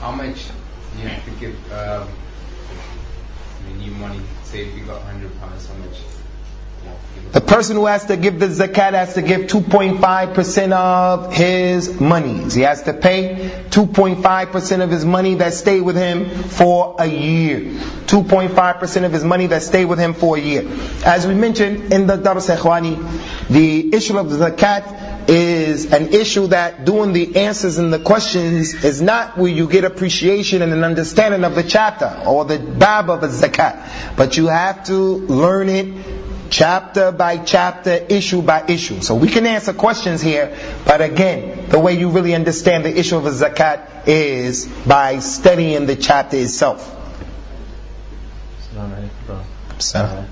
How 0.00 0.10
much 0.10 0.48
do 0.96 1.02
you 1.02 1.08
have 1.08 1.24
to 1.24 1.30
give 1.38 1.72
I 1.72 2.04
mean, 3.68 3.78
new 3.78 3.92
money? 3.92 4.20
Say 4.42 4.66
if 4.66 4.76
you 4.76 4.84
got 4.84 5.00
hundred 5.02 5.38
pounds, 5.38 5.68
how 5.68 5.74
much? 5.74 6.11
The 7.32 7.40
person 7.40 7.76
who 7.76 7.86
has 7.86 8.04
to 8.06 8.18
give 8.18 8.38
the 8.38 8.48
zakat 8.48 8.92
has 8.92 9.14
to 9.14 9.22
give 9.22 9.42
2.5% 9.46 10.72
of 10.72 11.32
his 11.32 11.98
monies. 11.98 12.52
He 12.52 12.60
has 12.60 12.82
to 12.82 12.92
pay 12.92 13.50
2.5% 13.70 14.82
of 14.82 14.90
his 14.90 15.06
money 15.06 15.36
that 15.36 15.54
stayed 15.54 15.80
with 15.80 15.96
him 15.96 16.28
for 16.28 16.94
a 16.98 17.06
year. 17.06 17.60
2.5% 17.60 19.04
of 19.04 19.12
his 19.14 19.24
money 19.24 19.46
that 19.46 19.62
stayed 19.62 19.86
with 19.86 19.98
him 19.98 20.12
for 20.12 20.36
a 20.36 20.40
year. 20.40 20.68
As 21.06 21.26
we 21.26 21.32
mentioned 21.32 21.90
in 21.90 22.06
the 22.06 22.16
Dars 22.16 22.48
Ikhwani, 22.48 23.48
the 23.48 23.94
issue 23.94 24.18
of 24.18 24.28
the 24.28 24.36
zakat 24.36 25.30
is 25.30 25.90
an 25.90 26.08
issue 26.12 26.48
that 26.48 26.84
doing 26.84 27.14
the 27.14 27.36
answers 27.36 27.78
and 27.78 27.90
the 27.92 27.98
questions 27.98 28.84
is 28.84 29.00
not 29.00 29.38
where 29.38 29.50
you 29.50 29.68
get 29.68 29.84
appreciation 29.84 30.60
and 30.60 30.72
an 30.74 30.84
understanding 30.84 31.44
of 31.44 31.54
the 31.54 31.62
chapter 31.62 32.22
or 32.26 32.44
the 32.44 32.58
bab 32.58 33.08
of 33.08 33.22
a 33.22 33.28
zakat. 33.28 34.16
But 34.16 34.36
you 34.36 34.48
have 34.48 34.84
to 34.88 34.94
learn 34.98 35.70
it 35.70 36.21
chapter 36.52 37.10
by 37.10 37.38
chapter, 37.38 37.92
issue 37.92 38.42
by 38.42 38.64
issue. 38.68 39.00
So 39.00 39.14
we 39.16 39.28
can 39.28 39.46
answer 39.46 39.72
questions 39.72 40.20
here, 40.20 40.56
but 40.84 41.00
again, 41.00 41.68
the 41.70 41.80
way 41.80 41.94
you 41.94 42.10
really 42.10 42.34
understand 42.34 42.84
the 42.84 42.96
issue 42.96 43.16
of 43.16 43.26
a 43.26 43.30
zakat 43.30 44.06
is 44.06 44.66
by 44.86 45.18
studying 45.20 45.86
the 45.86 45.96
chapter 45.96 46.36
itself. 46.36 46.84
Assalamu 48.60 48.94
alaikum, 48.96 49.26
bro. 49.26 49.40
Salam. 49.78 50.18
Uh, 50.18 50.26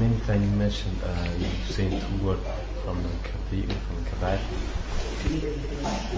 many 0.00 0.18
times 0.20 0.44
you 0.50 0.56
mentioned 0.56 0.98
uh, 1.04 1.28
you 1.38 1.46
saying 1.68 2.00
two 2.00 2.26
words 2.26 2.40
from 2.82 3.02
the 3.02 3.08
kabir, 3.28 3.68
from 3.68 4.02
the 4.02 4.10
kabair. 4.10 4.40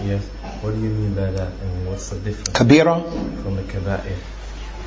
Yes. 0.07 0.25
What 0.63 0.75
do 0.75 0.81
you 0.81 0.91
mean 0.91 1.15
by 1.15 1.31
that? 1.31 1.53
And 1.53 1.87
what's 1.87 2.11
the 2.11 2.19
difference 2.19 2.49
Kabira. 2.51 3.03
from 3.43 3.57
the 3.57 3.63
kabair? 3.63 4.17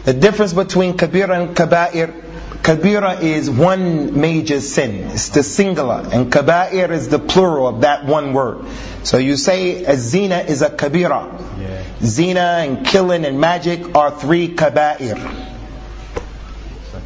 The 0.05 0.13
difference 0.13 0.53
between 0.53 0.97
kabira 0.97 1.39
and 1.41 1.55
kaba'ir, 1.55 2.13
kabira 2.62 3.20
is 3.20 3.50
one 3.50 4.18
major 4.20 4.60
sin. 4.60 5.10
It's 5.10 5.28
the 5.28 5.42
singular. 5.42 6.08
And 6.10 6.32
kaba'ir 6.32 6.90
is 6.90 7.08
the 7.08 7.18
plural 7.18 7.68
of 7.68 7.82
that 7.82 8.06
one 8.06 8.32
word. 8.32 8.64
So 9.02 9.18
you 9.18 9.36
say 9.36 9.84
a 9.84 9.96
zina 9.96 10.38
is 10.38 10.62
a 10.62 10.70
kabira. 10.70 11.60
Yeah. 11.60 11.84
Zina 12.02 12.40
and 12.40 12.86
killing 12.86 13.24
and 13.24 13.38
magic 13.38 13.94
are 13.94 14.10
three 14.10 14.48
kaba'ir. 14.54 15.18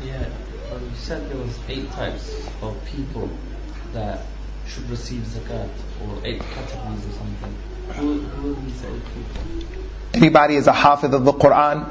Yeah, 0.04 0.24
but 0.70 0.80
you 0.80 0.94
said 0.94 1.28
there 1.28 1.38
was 1.38 1.58
eight 1.68 1.90
types 1.92 2.48
of 2.62 2.76
people 2.84 3.28
that 3.92 4.20
should 4.68 4.88
receive 4.90 5.22
zakat, 5.22 5.68
or 6.04 6.18
eight 6.24 6.40
categories 6.40 7.06
or 7.06 7.12
something. 7.12 7.54
Who, 7.94 8.20
who 8.20 8.52
are 8.52 8.60
these 8.60 8.84
eight 8.84 9.02
people? 9.14 9.82
Anybody 10.14 10.56
is 10.56 10.66
a 10.66 10.72
hafid 10.72 11.14
of 11.14 11.24
the 11.24 11.32
Quran? 11.32 11.86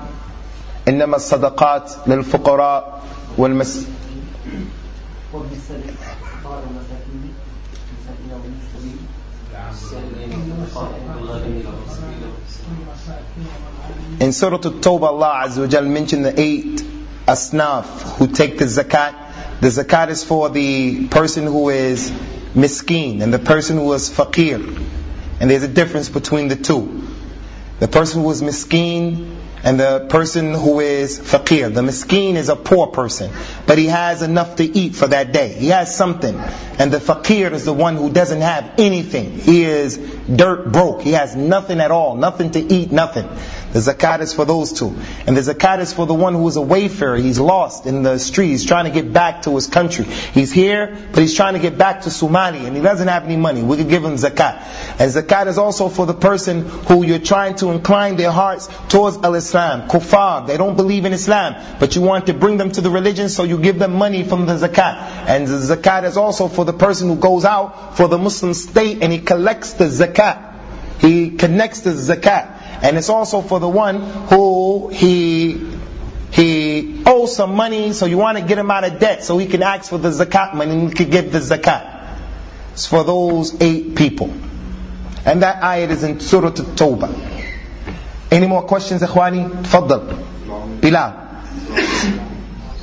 إنما 0.86 1.16
الصدقات 1.16 2.08
للفقراء 2.08 3.04
والمس 3.38 3.88
In 14.20 14.32
Surah 14.32 14.56
At-Tawbah, 14.56 15.08
Allah 15.08 15.44
Azza 15.46 15.60
wa 15.60 15.68
Jal 15.68 15.84
mentioned 15.84 16.26
the 16.26 16.40
eight 16.40 16.82
asnaf 17.28 18.18
who 18.18 18.28
take 18.28 18.58
the 18.58 18.66
zakat. 18.66 19.14
The 19.62 19.68
zakat 19.68 20.10
is 20.10 20.24
for 20.24 20.50
the 20.50 21.08
person 21.08 21.46
who 21.46 21.70
is 21.70 22.12
miskeen 22.56 23.22
and 23.22 23.34
the 23.34 23.40
person 23.40 23.78
who 23.78 23.92
is 23.94 24.10
faqir. 24.10 24.86
And 25.40 25.52
there's 25.52 25.64
a 25.64 25.68
difference 25.68 26.10
between 26.10 26.48
the 26.48 26.56
two. 26.56 27.08
The 27.80 27.88
person 27.88 28.24
who 28.24 28.32
is 28.32 28.42
miskeen 28.42 29.38
and 29.65 29.79
the 29.79 30.07
person 30.09 30.55
who 30.55 30.81
is 30.81 31.19
faqir. 31.19 31.73
The 31.73 31.83
miskeen 31.83 32.35
is 32.35 32.49
a 32.49 32.57
poor 32.57 32.89
person, 32.89 33.31
but 33.67 33.79
he 33.79 33.87
has 33.87 34.23
enough 34.23 34.57
to 34.57 34.65
eat 34.65 34.95
for 34.95 35.07
that 35.07 35.33
day. 35.33 35.53
He 35.53 35.69
has 35.69 35.95
something. 35.95 36.37
And 36.37 36.91
the 36.93 36.99
faqir 36.99 37.53
is 37.53 37.65
the 37.65 37.73
one 37.73 37.97
who 37.97 38.11
doesn't 38.11 38.41
have 38.41 38.75
anything. 38.79 39.39
He 39.39 39.65
is 39.65 39.99
dirt 39.99 40.73
broke. 40.73 41.03
He 41.03 41.13
has 41.13 41.37
nothing 41.37 41.81
at 41.81 41.91
all, 41.91 42.17
nothing 42.17 42.51
to 42.53 42.61
eat, 42.61 42.91
nothing. 42.91 43.29
The 43.73 43.79
zakat 43.79 44.21
is 44.21 44.35
for 44.35 44.45
those 44.45 44.73
two. 44.73 44.95
And 45.27 45.37
the 45.37 45.41
zakat 45.41 45.79
is 45.79 45.93
for 45.93 46.07
the 46.07 46.15
one 46.15 46.35
who 46.35 46.47
is 46.49 46.57
a 46.57 46.61
wayfarer. 46.61 47.17
He's 47.17 47.41
lost 47.41 47.87
in 47.87 48.03
the 48.03 48.19
street. 48.19 48.49
He's 48.49 48.67
trying 48.67 48.85
to 48.85 48.91
get 48.91 49.13
back 49.13 49.43
to 49.43 49.55
his 49.55 49.67
country. 49.67 50.05
He's 50.05 50.53
here, 50.53 50.95
but 51.13 51.21
he's 51.21 51.35
trying 51.35 51.55
to 51.55 51.61
get 51.61 51.79
back 51.79 52.03
to 52.03 52.11
Somalia 52.11 52.67
and 52.67 52.77
he 52.77 52.83
doesn't 52.83 53.09
have 53.09 53.25
any 53.25 53.37
money. 53.37 53.63
We 53.63 53.79
could 53.79 53.89
give 53.89 54.05
him 54.05 54.17
zakat. 54.17 54.63
And 54.99 55.11
zakat 55.11 55.47
is 55.47 55.57
also 55.57 55.89
for 55.89 56.05
the 56.05 56.15
person 56.15 56.69
who 56.69 57.05
you're 57.05 57.19
trying 57.19 57.55
to 57.57 57.71
incline 57.71 58.17
their 58.17 58.31
hearts 58.31 58.69
towards 58.89 59.17
Kuffar, 59.53 60.47
they 60.47 60.57
don't 60.57 60.77
believe 60.77 61.05
in 61.05 61.13
Islam, 61.13 61.57
but 61.79 61.95
you 61.95 62.03
want 62.03 62.27
to 62.27 62.35
bring 62.35 62.57
them 62.57 62.73
to 62.73 62.81
the 62.81 62.91
religion, 62.91 63.29
so 63.29 63.45
you 63.45 63.59
give 63.59 63.79
them 63.79 63.95
money 63.95 64.23
from 64.25 64.47
the 64.47 64.55
zakat. 64.55 65.27
And 65.27 65.47
the 65.47 65.75
zakat 65.75 66.05
is 66.05 66.17
also 66.17 66.49
for 66.49 66.65
the 66.65 66.73
person 66.73 67.09
who 67.09 67.17
goes 67.17 67.45
out 67.45 67.97
for 67.97 68.09
the 68.09 68.19
Muslim 68.19 68.55
state 68.55 69.03
and 69.03 69.13
he 69.13 69.21
collects 69.21 69.75
the 69.75 69.85
zakat. 69.85 71.01
He 71.01 71.31
connects 71.31 71.81
the 71.81 71.91
zakat. 71.91 72.61
And 72.83 72.97
it's 72.97 73.09
also 73.09 73.43
for 73.43 73.61
the 73.61 73.69
one 73.69 74.01
who 74.01 74.89
he 74.89 75.71
he 76.33 77.03
owes 77.05 77.37
some 77.37 77.55
money, 77.55 77.93
so 77.93 78.07
you 78.07 78.17
want 78.17 78.39
to 78.39 78.45
get 78.45 78.57
him 78.57 78.71
out 78.71 78.85
of 78.85 78.99
debt 78.99 79.23
so 79.23 79.37
he 79.37 79.47
can 79.47 79.63
ask 79.63 79.91
for 79.91 79.99
the 79.99 80.09
zakat 80.09 80.55
money 80.55 80.73
and 80.73 80.89
he 80.89 80.95
can 80.95 81.11
give 81.11 81.31
the 81.31 81.41
zakat. 81.41 82.19
It's 82.73 82.87
for 82.87 83.05
those 83.05 83.61
eight 83.61 83.95
people. 83.97 84.33
And 85.25 85.43
that 85.43 85.63
ayat 85.63 85.91
is 85.91 86.03
in 86.03 86.21
Surah 86.21 86.49
At-Tawbah. 86.49 87.32
Any 88.33 88.47
more 88.47 88.63
questions, 88.63 89.03
Ikhwani? 89.03 89.47
Tfaddal. 89.65 90.81
Bilal. 90.81 91.11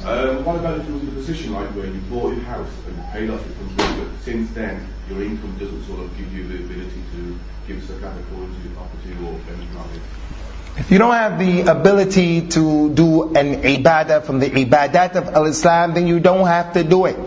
Um, 0.05 0.45
what 0.45 0.57
about 0.57 0.79
if 0.79 0.87
you 0.87 0.93
was 0.93 1.01
in 1.01 1.09
a 1.09 1.11
position 1.11 1.53
like 1.53 1.69
where 1.75 1.87
you 1.87 1.99
bought 2.01 2.35
your 2.35 2.43
house 2.45 2.69
and 2.85 2.95
you 2.95 3.03
paid 3.11 3.29
off 3.31 3.41
it 3.41 3.57
completely, 3.57 4.05
but 4.05 4.21
since 4.21 4.51
then 4.51 4.87
your 5.09 5.23
income 5.23 5.57
doesn't 5.57 5.83
sort 5.85 6.01
of 6.01 6.15
give 6.17 6.31
you 6.33 6.47
the 6.47 6.55
ability 6.63 7.01
to 7.13 7.39
give 7.67 7.81
zakat 7.81 8.13
according 8.19 8.53
to 8.53 8.61
your 8.61 8.75
property 8.77 9.09
or 9.25 9.33
anything 9.51 9.75
like 9.75 9.91
that? 9.93 10.81
If 10.81 10.91
you 10.91 10.99
don't 10.99 11.13
have 11.13 11.39
the 11.39 11.61
ability 11.61 12.47
to 12.49 12.93
do 12.93 13.33
an 13.33 13.63
ibadah 13.63 14.25
from 14.25 14.39
the 14.39 14.51
ibadat 14.51 15.15
of 15.15 15.29
al-Islam, 15.29 15.95
then 15.95 16.05
you 16.05 16.19
don't 16.19 16.45
have 16.45 16.73
to 16.73 16.83
do 16.83 17.05
it. 17.05 17.17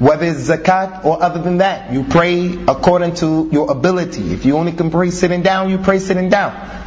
Whether 0.00 0.26
it's 0.26 0.48
zakat 0.50 1.04
or 1.04 1.22
other 1.22 1.40
than 1.40 1.58
that, 1.58 1.92
you 1.92 2.02
pray 2.02 2.58
according 2.66 3.14
to 3.16 3.48
your 3.52 3.70
ability. 3.70 4.32
If 4.32 4.44
you 4.44 4.56
only 4.56 4.72
can 4.72 4.90
pray 4.90 5.10
sitting 5.10 5.42
down, 5.42 5.70
you 5.70 5.78
pray 5.78 6.00
sitting 6.00 6.28
down. 6.28 6.80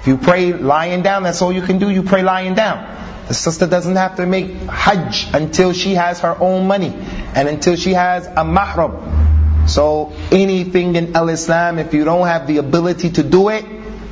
If 0.00 0.06
you 0.06 0.16
pray 0.16 0.52
lying 0.52 1.02
down, 1.02 1.24
that's 1.24 1.42
all 1.42 1.52
you 1.52 1.62
can 1.62 1.78
do, 1.78 1.90
you 1.90 2.02
pray 2.02 2.22
lying 2.22 2.54
down. 2.54 2.96
The 3.28 3.34
sister 3.34 3.66
doesn't 3.66 3.96
have 3.96 4.16
to 4.16 4.26
make 4.26 4.52
hajj 4.62 5.28
until 5.34 5.72
she 5.72 5.94
has 5.94 6.20
her 6.20 6.36
own 6.40 6.66
money 6.66 6.94
and 7.34 7.48
until 7.48 7.76
she 7.76 7.92
has 7.92 8.26
a 8.26 8.44
mahram. 8.44 9.68
So 9.68 10.12
anything 10.32 10.96
in 10.96 11.14
al-Islam, 11.14 11.78
if 11.78 11.92
you 11.92 12.04
don't 12.04 12.26
have 12.26 12.46
the 12.46 12.56
ability 12.56 13.10
to 13.10 13.22
do 13.22 13.50
it, 13.50 13.66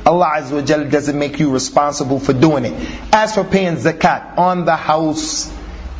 Allah 0.05 0.33
Azza 0.37 0.53
wa 0.53 0.89
doesn't 0.89 1.17
make 1.17 1.39
you 1.39 1.51
responsible 1.51 2.19
for 2.19 2.31
doing 2.31 2.65
it. 2.65 2.73
As 3.11 3.33
for 3.33 3.43
paying 3.43 3.75
zakat 3.75 4.37
on 4.37 4.65
the 4.65 4.75
house, 4.75 5.51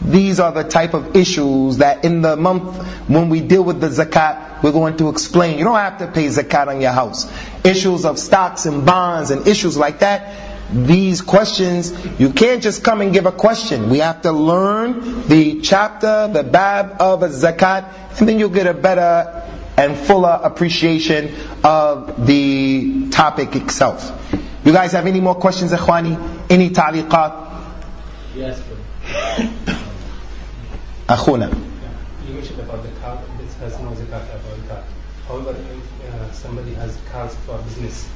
these 0.01 0.39
are 0.39 0.51
the 0.51 0.63
type 0.63 0.93
of 0.93 1.15
issues 1.15 1.77
that 1.77 2.05
in 2.05 2.21
the 2.21 2.35
month 2.35 2.77
when 3.07 3.29
we 3.29 3.41
deal 3.41 3.63
with 3.63 3.81
the 3.81 3.87
zakat, 3.87 4.61
we're 4.63 4.71
going 4.71 4.97
to 4.97 5.09
explain. 5.09 5.57
You 5.57 5.63
don't 5.63 5.75
have 5.75 5.99
to 5.99 6.07
pay 6.07 6.27
zakat 6.27 6.67
on 6.67 6.81
your 6.81 6.91
house. 6.91 7.31
Issues 7.63 8.05
of 8.05 8.19
stocks 8.19 8.65
and 8.65 8.85
bonds 8.85 9.31
and 9.31 9.47
issues 9.47 9.77
like 9.77 9.99
that, 9.99 10.47
these 10.71 11.21
questions, 11.21 11.93
you 12.19 12.31
can't 12.31 12.61
just 12.61 12.83
come 12.83 13.01
and 13.01 13.13
give 13.13 13.25
a 13.25 13.31
question. 13.31 13.89
We 13.89 13.99
have 13.99 14.21
to 14.23 14.31
learn 14.31 15.27
the 15.27 15.61
chapter, 15.61 16.29
the 16.31 16.43
bab 16.43 17.01
of 17.01 17.23
a 17.23 17.29
zakat, 17.29 18.19
and 18.19 18.27
then 18.27 18.39
you'll 18.39 18.49
get 18.49 18.67
a 18.67 18.73
better 18.73 19.45
and 19.77 19.95
fuller 19.95 20.39
appreciation 20.43 21.33
of 21.63 22.25
the 22.25 23.09
topic 23.09 23.55
itself. 23.55 24.11
You 24.65 24.73
guys 24.73 24.91
have 24.91 25.07
any 25.07 25.21
more 25.21 25.35
questions, 25.35 25.71
Ikhwani? 25.71 26.49
Any 26.49 26.71
ta'liqat? 26.71 27.45
Yes, 28.35 28.61
bro. 31.47 31.61
You 32.27 32.33
mentioned 32.33 32.59
about 32.59 32.83
the 32.83 32.89
car, 32.99 33.21
this 33.39 33.53
has 33.55 33.79
no 33.79 33.91
zakat 33.91 34.27
about 34.35 34.67
that. 34.67 34.83
However, 35.27 35.51
if 35.51 36.13
uh, 36.13 36.31
somebody 36.31 36.73
has 36.73 36.97
cars 37.11 37.33
for 37.45 37.57
business, 37.59 38.09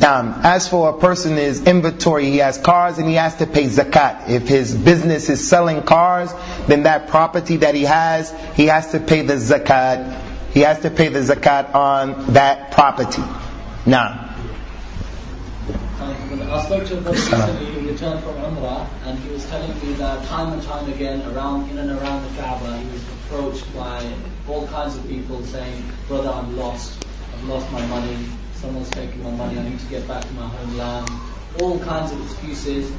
Now, 0.00 0.40
as 0.44 0.68
for 0.68 0.90
a 0.90 0.98
person 0.98 1.38
is 1.38 1.66
inventory, 1.66 2.26
he 2.30 2.38
has 2.38 2.56
cars 2.56 2.98
and 2.98 3.08
he 3.08 3.14
has 3.14 3.34
to 3.36 3.46
pay 3.46 3.64
zakat. 3.64 4.28
If 4.28 4.46
his 4.46 4.74
business 4.74 5.28
is 5.28 5.48
selling 5.48 5.82
cars, 5.82 6.32
then 6.68 6.84
that 6.84 7.08
property 7.08 7.56
that 7.58 7.74
he 7.74 7.82
has, 7.82 8.32
he 8.54 8.66
has 8.66 8.92
to 8.92 9.00
pay 9.00 9.22
the 9.22 9.34
zakat. 9.34 10.20
He 10.52 10.60
has 10.60 10.80
to 10.80 10.90
pay 10.90 11.08
the 11.08 11.18
zakat 11.18 11.74
on 11.74 12.32
that 12.34 12.70
property. 12.72 13.22
Now, 13.86 14.27
I 16.50 16.64
spoke 16.64 16.86
to 16.86 16.96
a 16.96 17.00
brother 17.02 17.18
recently 17.18 17.66
who 17.72 17.88
returned 17.90 18.24
from 18.24 18.36
Umrah, 18.36 18.88
and 19.04 19.18
he 19.18 19.28
was 19.28 19.44
telling 19.50 19.68
me 19.80 19.92
that 19.94 20.24
time 20.28 20.54
and 20.54 20.62
time 20.62 20.90
again, 20.90 21.20
around 21.32 21.70
in 21.70 21.76
and 21.76 21.90
around 21.90 22.24
the 22.24 22.40
Kaaba, 22.40 22.78
he 22.78 22.86
was 22.90 23.02
approached 23.02 23.74
by 23.74 24.10
all 24.46 24.66
kinds 24.68 24.96
of 24.96 25.06
people 25.06 25.44
saying, 25.44 25.92
"Brother, 26.08 26.30
I'm 26.30 26.56
lost. 26.56 27.04
I've 27.34 27.44
lost 27.44 27.70
my 27.70 27.84
money. 27.86 28.16
Someone's 28.54 28.88
taken 28.88 29.22
my 29.22 29.30
money. 29.30 29.58
I 29.58 29.68
need 29.68 29.78
to 29.78 29.86
get 29.86 30.08
back 30.08 30.22
to 30.24 30.32
my 30.32 30.48
homeland." 30.48 31.10
All 31.60 31.78
kinds 31.80 32.12
of 32.12 32.24
excuses, 32.24 32.90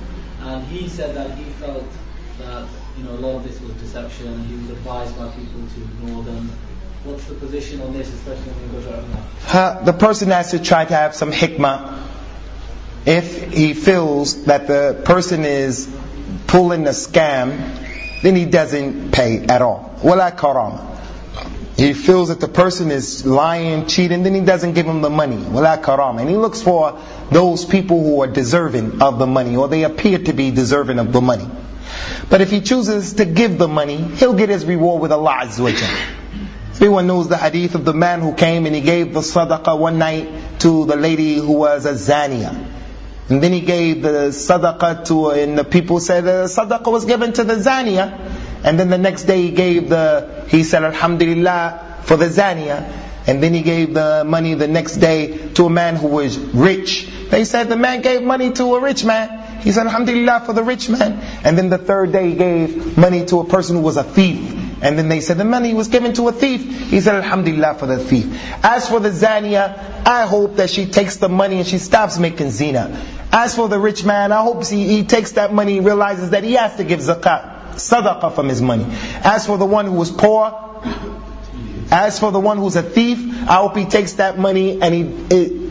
and 0.42 0.64
he 0.68 0.88
said 0.88 1.16
that 1.16 1.36
he 1.36 1.46
felt 1.46 1.90
that 2.38 2.68
you 2.98 3.04
know 3.04 3.14
a 3.14 3.22
lot 3.26 3.38
of 3.38 3.44
this 3.46 3.60
was 3.62 3.72
deception. 3.82 4.28
And 4.28 4.46
he 4.46 4.58
was 4.58 4.70
advised 4.78 5.18
by 5.18 5.28
people 5.30 5.62
to 5.74 5.82
ignore 5.82 6.24
them. 6.24 6.52
What's 7.04 7.26
the 7.26 7.34
position 7.34 7.82
on 7.82 7.94
this, 7.94 8.14
especially 8.14 8.52
when 8.52 8.74
we 8.74 8.78
go 8.78 8.92
to 8.92 8.98
Umrah? 9.02 9.86
The 9.86 9.94
person 9.94 10.30
has 10.30 10.52
to 10.52 10.60
try 10.60 10.86
to 10.86 10.94
have 10.94 11.16
some 11.16 11.32
hikmah 11.32 12.19
if 13.06 13.52
he 13.52 13.74
feels 13.74 14.46
that 14.46 14.68
the 14.68 15.02
person 15.06 15.46
is 15.46 15.90
pulling 16.48 16.86
a 16.88 16.92
scam 16.92 17.86
then 18.22 18.36
he 18.36 18.46
doesn't 18.46 19.12
pay 19.12 19.46
at 19.46 19.62
all. 19.62 19.98
Wala 20.04 20.32
karama 20.32 20.86
he 21.78 21.94
feels 21.94 22.28
that 22.28 22.42
the 22.42 22.48
person 22.50 22.92
is 22.92 23.26
lying 23.26 23.88
cheating 23.88 24.24
then 24.24 24.34
he 24.34 24.42
doesn't 24.42 24.74
give 24.74 24.86
him 24.86 25.02
the 25.02 25.10
money. 25.10 25.38
Wala 25.38 25.78
karama 25.78 26.20
and 26.22 26.30
he 26.30 26.36
looks 26.36 26.62
for 26.62 27.00
those 27.32 27.66
people 27.66 28.04
who 28.04 28.22
are 28.22 28.28
deserving 28.28 29.02
of 29.02 29.18
the 29.18 29.28
money 29.28 29.56
or 29.56 29.68
they 29.68 29.84
appear 29.84 30.20
to 30.20 30.34
be 30.34 30.52
deserving 30.52 31.00
of 31.00 31.14
the 31.14 31.22
money. 31.22 31.48
But 32.30 32.42
if 32.42 32.52
he 32.52 32.62
chooses 32.62 33.14
to 33.14 33.26
give 33.26 33.58
the 33.58 33.68
money 33.68 33.98
he'll 33.98 34.34
get 34.34 34.50
his 34.50 34.66
reward 34.66 35.02
with 35.02 35.12
Allah 35.12 35.40
Azza 35.44 36.20
Everyone 36.74 37.08
knows 37.08 37.28
the 37.28 37.38
hadith 37.38 37.76
of 37.76 37.84
the 37.84 37.94
man 37.94 38.22
who 38.22 38.34
came 38.34 38.66
and 38.66 38.74
he 38.74 38.82
gave 38.82 39.14
the 39.14 39.20
sadaqah 39.20 39.78
one 39.78 39.98
night 39.98 40.60
to 40.60 40.86
the 40.86 40.96
lady 40.96 41.36
who 41.36 41.54
was 41.54 41.86
a 41.86 41.94
zania. 41.94 42.79
And 43.30 43.44
then 43.44 43.54
he 43.54 43.62
gave 43.62 44.02
the 44.02 44.30
sadaqah 44.30 45.06
to, 45.06 45.30
and 45.30 45.58
the 45.58 45.64
people 45.64 46.00
said 46.00 46.28
uh, 46.28 46.44
the 46.44 46.48
sadaqah 46.48 46.92
was 46.92 47.06
given 47.06 47.32
to 47.34 47.44
the 47.44 47.56
zania. 47.56 48.18
And 48.64 48.80
then 48.80 48.90
the 48.90 48.98
next 48.98 49.24
day 49.24 49.44
he 49.44 49.52
gave 49.52 49.90
the, 49.90 50.46
he 50.48 50.64
said 50.64 50.84
alhamdulillah 50.84 52.02
for 52.04 52.18
the 52.18 52.26
zania. 52.26 52.92
And 53.28 53.44
then 53.44 53.54
he 53.54 53.62
gave 53.62 53.94
the 53.94 54.24
money 54.26 54.56
the 54.56 54.68
next 54.68 54.98
day 54.98 55.50
to 55.54 55.68
a 55.68 55.70
man 55.70 55.96
who 55.96 56.08
was 56.08 56.40
rich. 56.40 57.08
They 57.30 57.46
said 57.46 57.70
the 57.70 57.76
man 57.76 58.02
gave 58.02 58.24
money 58.24 58.52
to 58.54 58.76
a 58.76 58.82
rich 58.82 59.06
man. 59.06 59.62
He 59.62 59.72
said 59.72 59.86
alhamdulillah 59.86 60.44
for 60.48 60.54
the 60.54 60.64
rich 60.64 60.90
man. 60.90 61.20
And 61.44 61.56
then 61.56 61.70
the 61.70 61.78
third 61.78 62.12
day 62.12 62.30
he 62.30 62.36
gave 62.36 62.98
money 62.98 63.26
to 63.28 63.42
a 63.42 63.46
person 63.46 63.76
who 63.76 63.84
was 63.84 63.98
a 63.98 64.04
thief. 64.04 64.59
And 64.82 64.98
then 64.98 65.10
they 65.10 65.20
said 65.20 65.38
the 65.38 65.46
money 65.46 65.74
was 65.74 65.90
given 65.90 66.14
to 66.14 66.28
a 66.30 66.32
thief. 66.32 66.90
He 66.90 67.02
said, 67.02 67.16
Alhamdulillah 67.16 67.76
for 67.76 67.86
the 67.86 67.98
thief. 67.98 68.28
As 68.64 68.88
for 68.88 69.00
the 69.00 69.10
Zania, 69.10 70.06
I 70.06 70.26
hope 70.26 70.56
that 70.56 70.70
she 70.70 70.86
takes 70.86 71.18
the 71.18 71.30
money 71.30 71.58
and 71.58 71.68
she 71.68 71.78
stops 71.78 72.18
making 72.18 72.52
zina. 72.52 73.06
As 73.32 73.56
for 73.56 73.68
the 73.70 73.80
rich 73.80 74.04
man, 74.06 74.32
I 74.32 74.42
hope 74.42 74.66
he, 74.66 74.88
he 74.88 75.04
takes 75.04 75.34
that 75.34 75.54
money 75.54 75.78
and 75.78 75.86
realizes 75.86 76.32
that 76.32 76.44
he 76.44 76.54
has 76.54 76.78
to 76.78 76.84
give 76.84 77.00
zakat, 77.00 77.76
sadaqah 77.76 78.34
from 78.34 78.48
his 78.50 78.62
money. 78.62 78.86
As 79.24 79.46
for 79.46 79.58
the 79.58 79.66
one 79.66 79.86
who 79.86 79.94
was 79.94 80.12
poor, 80.12 80.82
as 81.92 82.20
for 82.20 82.32
the 82.32 82.40
one 82.40 82.58
who's 82.58 82.76
a 82.76 82.84
thief, 82.84 83.20
I 83.50 83.58
hope 83.58 83.76
he 83.76 83.86
takes 83.86 84.14
that 84.14 84.40
money 84.40 84.82
and 84.82 84.94
he, 84.94 85.02
it, 85.36 85.69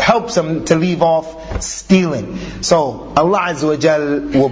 helps 0.00 0.36
him 0.36 0.64
to 0.66 0.76
leave 0.76 1.02
off 1.02 1.62
stealing. 1.62 2.38
So 2.62 3.12
Allah 3.16 3.38
Azza 3.50 3.68
wa 3.68 3.76
Jal 3.76 4.20
will 4.40 4.50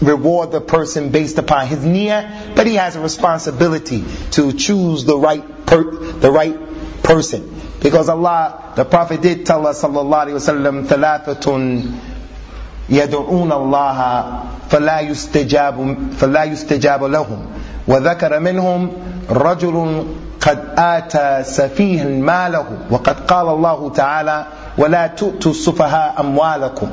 reward 0.00 0.52
the 0.52 0.60
person 0.60 1.10
based 1.10 1.38
upon 1.38 1.66
his 1.66 1.80
niyyah, 1.80 2.56
but 2.56 2.66
he 2.66 2.74
has 2.74 2.96
a 2.96 3.00
responsibility 3.00 4.04
to 4.32 4.52
choose 4.52 5.04
the 5.04 5.16
right 5.16 5.44
per, 5.66 5.90
the 5.90 6.30
right 6.30 6.56
person. 7.02 7.52
Because 7.82 8.08
Allah, 8.08 8.72
the 8.74 8.84
Prophet 8.84 9.20
did 9.22 9.46
tell 9.46 9.66
us 9.66 9.82
sallallahu 9.82 10.26
alaihi 10.26 10.40
wasallam, 10.40 10.86
thalathatun 10.86 12.16
يدعون 12.88 13.52
الله 13.52 13.98
فلا 14.70 15.00
يستجاب 15.00 15.96
فلا 16.18 16.44
يستجاب 16.44 17.04
لهم 17.04 17.46
وذكر 17.88 18.40
منهم 18.40 18.92
رجل 19.30 20.04
قد 20.40 20.58
آتى 20.78 21.42
سفيه 21.44 22.04
ماله 22.04 22.64
وقد 22.90 23.20
قال 23.20 23.48
الله 23.48 23.90
تعالى 23.90 24.46
وَلَا 24.76 25.16
تُؤْتُوا 25.16 25.52
السُّفَهَاءَ 25.52 26.16
أَمْوَالَكُمْ 26.16 26.90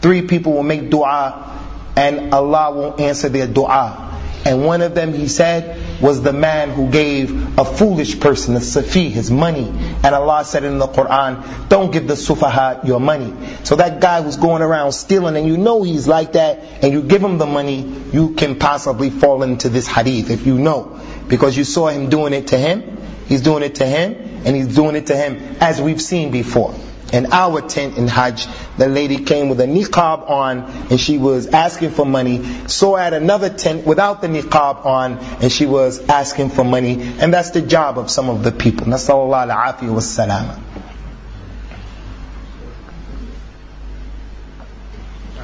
Three 0.00 0.22
people 0.22 0.52
will 0.52 0.62
make 0.62 0.90
dua 0.90 1.56
and 1.96 2.32
Allah 2.34 2.70
won't 2.72 3.00
answer 3.00 3.28
their 3.28 3.46
dua. 3.46 4.02
And 4.44 4.64
one 4.64 4.80
of 4.82 4.94
them, 4.94 5.12
he 5.12 5.26
said, 5.26 6.00
was 6.00 6.22
the 6.22 6.32
man 6.32 6.70
who 6.70 6.88
gave 6.88 7.58
a 7.58 7.64
foolish 7.64 8.20
person, 8.20 8.54
a 8.54 8.60
safi, 8.60 9.10
his 9.10 9.28
money. 9.28 9.66
And 10.04 10.06
Allah 10.14 10.44
said 10.44 10.62
in 10.62 10.78
the 10.78 10.86
Quran, 10.86 11.68
don't 11.68 11.90
give 11.90 12.06
the 12.06 12.14
sufaha 12.14 12.86
your 12.86 13.00
money. 13.00 13.34
So 13.64 13.74
that 13.76 14.00
guy 14.00 14.22
who's 14.22 14.36
going 14.36 14.62
around 14.62 14.92
stealing 14.92 15.36
and 15.36 15.48
you 15.48 15.56
know 15.56 15.82
he's 15.82 16.06
like 16.06 16.34
that 16.34 16.60
and 16.84 16.92
you 16.92 17.02
give 17.02 17.22
him 17.22 17.38
the 17.38 17.46
money, 17.46 17.82
you 18.12 18.34
can 18.34 18.56
possibly 18.56 19.10
fall 19.10 19.42
into 19.42 19.68
this 19.68 19.88
hadith 19.88 20.30
if 20.30 20.46
you 20.46 20.58
know. 20.58 21.00
Because 21.26 21.56
you 21.56 21.64
saw 21.64 21.88
him 21.88 22.08
doing 22.08 22.32
it 22.32 22.48
to 22.48 22.58
him, 22.58 22.98
he's 23.26 23.40
doing 23.40 23.64
it 23.64 23.76
to 23.76 23.86
him, 23.86 24.14
and 24.44 24.54
he's 24.54 24.72
doing 24.76 24.94
it 24.94 25.06
to 25.06 25.16
him 25.16 25.56
as 25.60 25.80
we've 25.80 26.00
seen 26.00 26.30
before 26.30 26.72
in 27.12 27.32
our 27.32 27.60
tent 27.60 27.96
in 27.96 28.08
Hajj, 28.08 28.46
the 28.78 28.88
lady 28.88 29.18
came 29.18 29.48
with 29.48 29.60
a 29.60 29.66
niqab 29.66 30.28
on 30.28 30.62
and 30.90 30.98
she 30.98 31.18
was 31.18 31.46
asking 31.46 31.90
for 31.90 32.04
money. 32.04 32.44
Saw 32.66 32.96
at 32.96 33.12
another 33.12 33.48
tent 33.48 33.86
without 33.86 34.22
the 34.22 34.28
niqab 34.28 34.84
on 34.84 35.18
and 35.18 35.52
she 35.52 35.66
was 35.66 36.00
asking 36.08 36.50
for 36.50 36.64
money. 36.64 37.00
And 37.20 37.32
that's 37.32 37.50
the 37.50 37.62
job 37.62 37.98
of 37.98 38.10
some 38.10 38.28
of 38.28 38.42
the 38.42 38.50
people. 38.50 38.86
Nasallallahu 38.86 39.50
al-afiyah 39.50 39.94
wa 39.94 40.00
salama. 40.00 40.62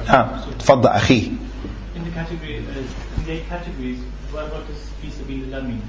Ah, 0.05 0.45
تفضل 0.59 0.99
أخي. 0.99 1.37
In 1.95 2.03
the 2.03 2.11
category, 2.11 2.57
uh, 2.57 2.71
in 3.17 3.25
the 3.25 3.31
eight 3.31 3.47
categories, 3.47 3.99
what, 4.31 4.51
what 4.51 4.67
does 4.67 4.89
fi 5.01 5.07
sabilillah 5.07 5.65
mean? 5.65 5.81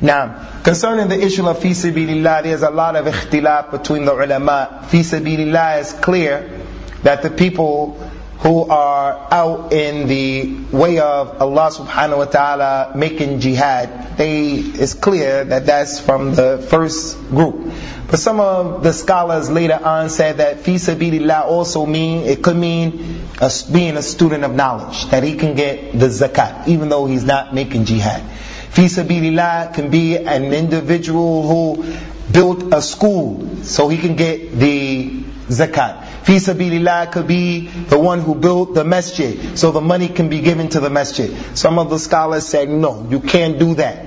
Now, 0.00 0.60
concerning 0.62 1.08
the 1.08 1.20
issue 1.20 1.46
of 1.46 1.60
fi 1.60 1.70
sabilillah, 1.70 2.42
there's 2.44 2.62
a 2.62 2.70
lot 2.70 2.96
of 2.96 3.06
ikhtilaf 3.06 3.70
between 3.70 4.04
the 4.04 4.12
ulama. 4.12 4.86
Fi 4.88 5.00
sabilillah 5.00 5.80
is 5.80 5.92
clear 5.92 6.60
that 7.02 7.22
the 7.22 7.30
people 7.30 7.98
who 8.42 8.64
are 8.68 9.28
out 9.30 9.72
in 9.72 10.08
the 10.08 10.52
way 10.72 10.98
of 10.98 11.40
Allah 11.40 11.70
subhanahu 11.70 12.18
wa 12.18 12.24
ta'ala 12.24 12.92
making 12.96 13.38
jihad, 13.38 14.16
they, 14.16 14.54
it's 14.54 14.94
clear 14.94 15.44
that 15.44 15.64
that's 15.64 16.00
from 16.00 16.34
the 16.34 16.58
first 16.68 17.16
group. 17.30 17.72
But 18.08 18.18
some 18.18 18.40
of 18.40 18.82
the 18.82 18.92
scholars 18.92 19.48
later 19.48 19.78
on 19.82 20.10
said 20.10 20.38
that 20.38 20.60
fi 20.60 20.74
sabilillah 20.74 21.44
also 21.44 21.86
mean, 21.86 22.24
it 22.26 22.42
could 22.42 22.56
mean 22.56 23.22
a, 23.40 23.50
being 23.72 23.96
a 23.96 24.02
student 24.02 24.42
of 24.42 24.54
knowledge, 24.54 25.06
that 25.10 25.22
he 25.22 25.36
can 25.36 25.54
get 25.54 25.92
the 25.92 26.06
zakat, 26.08 26.66
even 26.66 26.88
though 26.88 27.06
he's 27.06 27.24
not 27.24 27.54
making 27.54 27.84
jihad. 27.84 28.24
Fi 28.72 28.84
sabilillah 28.84 29.74
can 29.74 29.90
be 29.90 30.16
an 30.16 30.52
individual 30.54 31.46
who 31.46 31.84
built 32.32 32.72
a 32.72 32.80
school, 32.80 33.62
so 33.62 33.88
he 33.88 33.98
can 33.98 34.16
get 34.16 34.58
the 34.58 35.22
zakat. 35.48 36.06
Fi 36.24 36.36
sabilillah 36.36 37.12
could 37.12 37.26
be 37.26 37.66
the 37.66 37.98
one 37.98 38.20
who 38.20 38.34
built 38.34 38.72
the 38.72 38.82
masjid, 38.82 39.58
so 39.58 39.72
the 39.72 39.82
money 39.82 40.08
can 40.08 40.30
be 40.30 40.40
given 40.40 40.70
to 40.70 40.80
the 40.80 40.88
masjid. 40.88 41.30
Some 41.54 41.78
of 41.78 41.90
the 41.90 41.98
scholars 41.98 42.46
said, 42.46 42.70
no, 42.70 43.06
you 43.10 43.20
can't 43.20 43.58
do 43.58 43.74
that. 43.74 44.06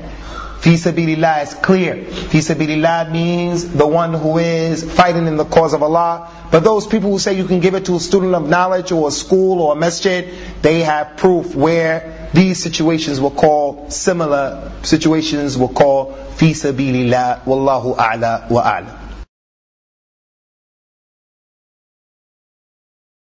Fi 0.66 0.74
sabilillah 0.74 1.44
is 1.44 1.54
clear. 1.54 2.06
Fi 2.06 2.40
sabilillah 2.40 3.12
means 3.12 3.70
the 3.70 3.86
one 3.86 4.16
who 4.16 4.40
is 4.40 4.84
fighting 4.84 5.28
in 5.28 5.38
the 5.38 5.46
cause 5.46 5.76
of 5.76 5.84
Allah. 5.84 6.32
But 6.52 6.64
those 6.64 6.88
people 6.88 7.12
who 7.12 7.20
say 7.20 7.38
you 7.38 7.46
can 7.46 7.60
give 7.60 7.76
it 7.76 7.86
to 7.86 7.98
a 7.98 8.00
student 8.00 8.34
of 8.34 8.50
knowledge 8.50 8.92
or 8.92 9.10
a 9.10 9.12
school 9.12 9.62
or 9.62 9.74
a 9.74 9.76
masjid, 9.76 10.28
they 10.64 10.80
have 10.80 11.18
proof 11.18 11.54
where 11.54 12.30
these 12.34 12.64
situations 12.64 13.22
were 13.22 13.30
called, 13.30 13.94
similar 13.94 14.72
situations 14.82 15.56
were 15.56 15.68
called 15.68 16.18
fi 16.38 16.54
sabilillah. 16.54 17.44
Wallahu 17.44 17.96
a'la 17.96 18.50
wa 18.50 18.64
a'la. 18.64 19.05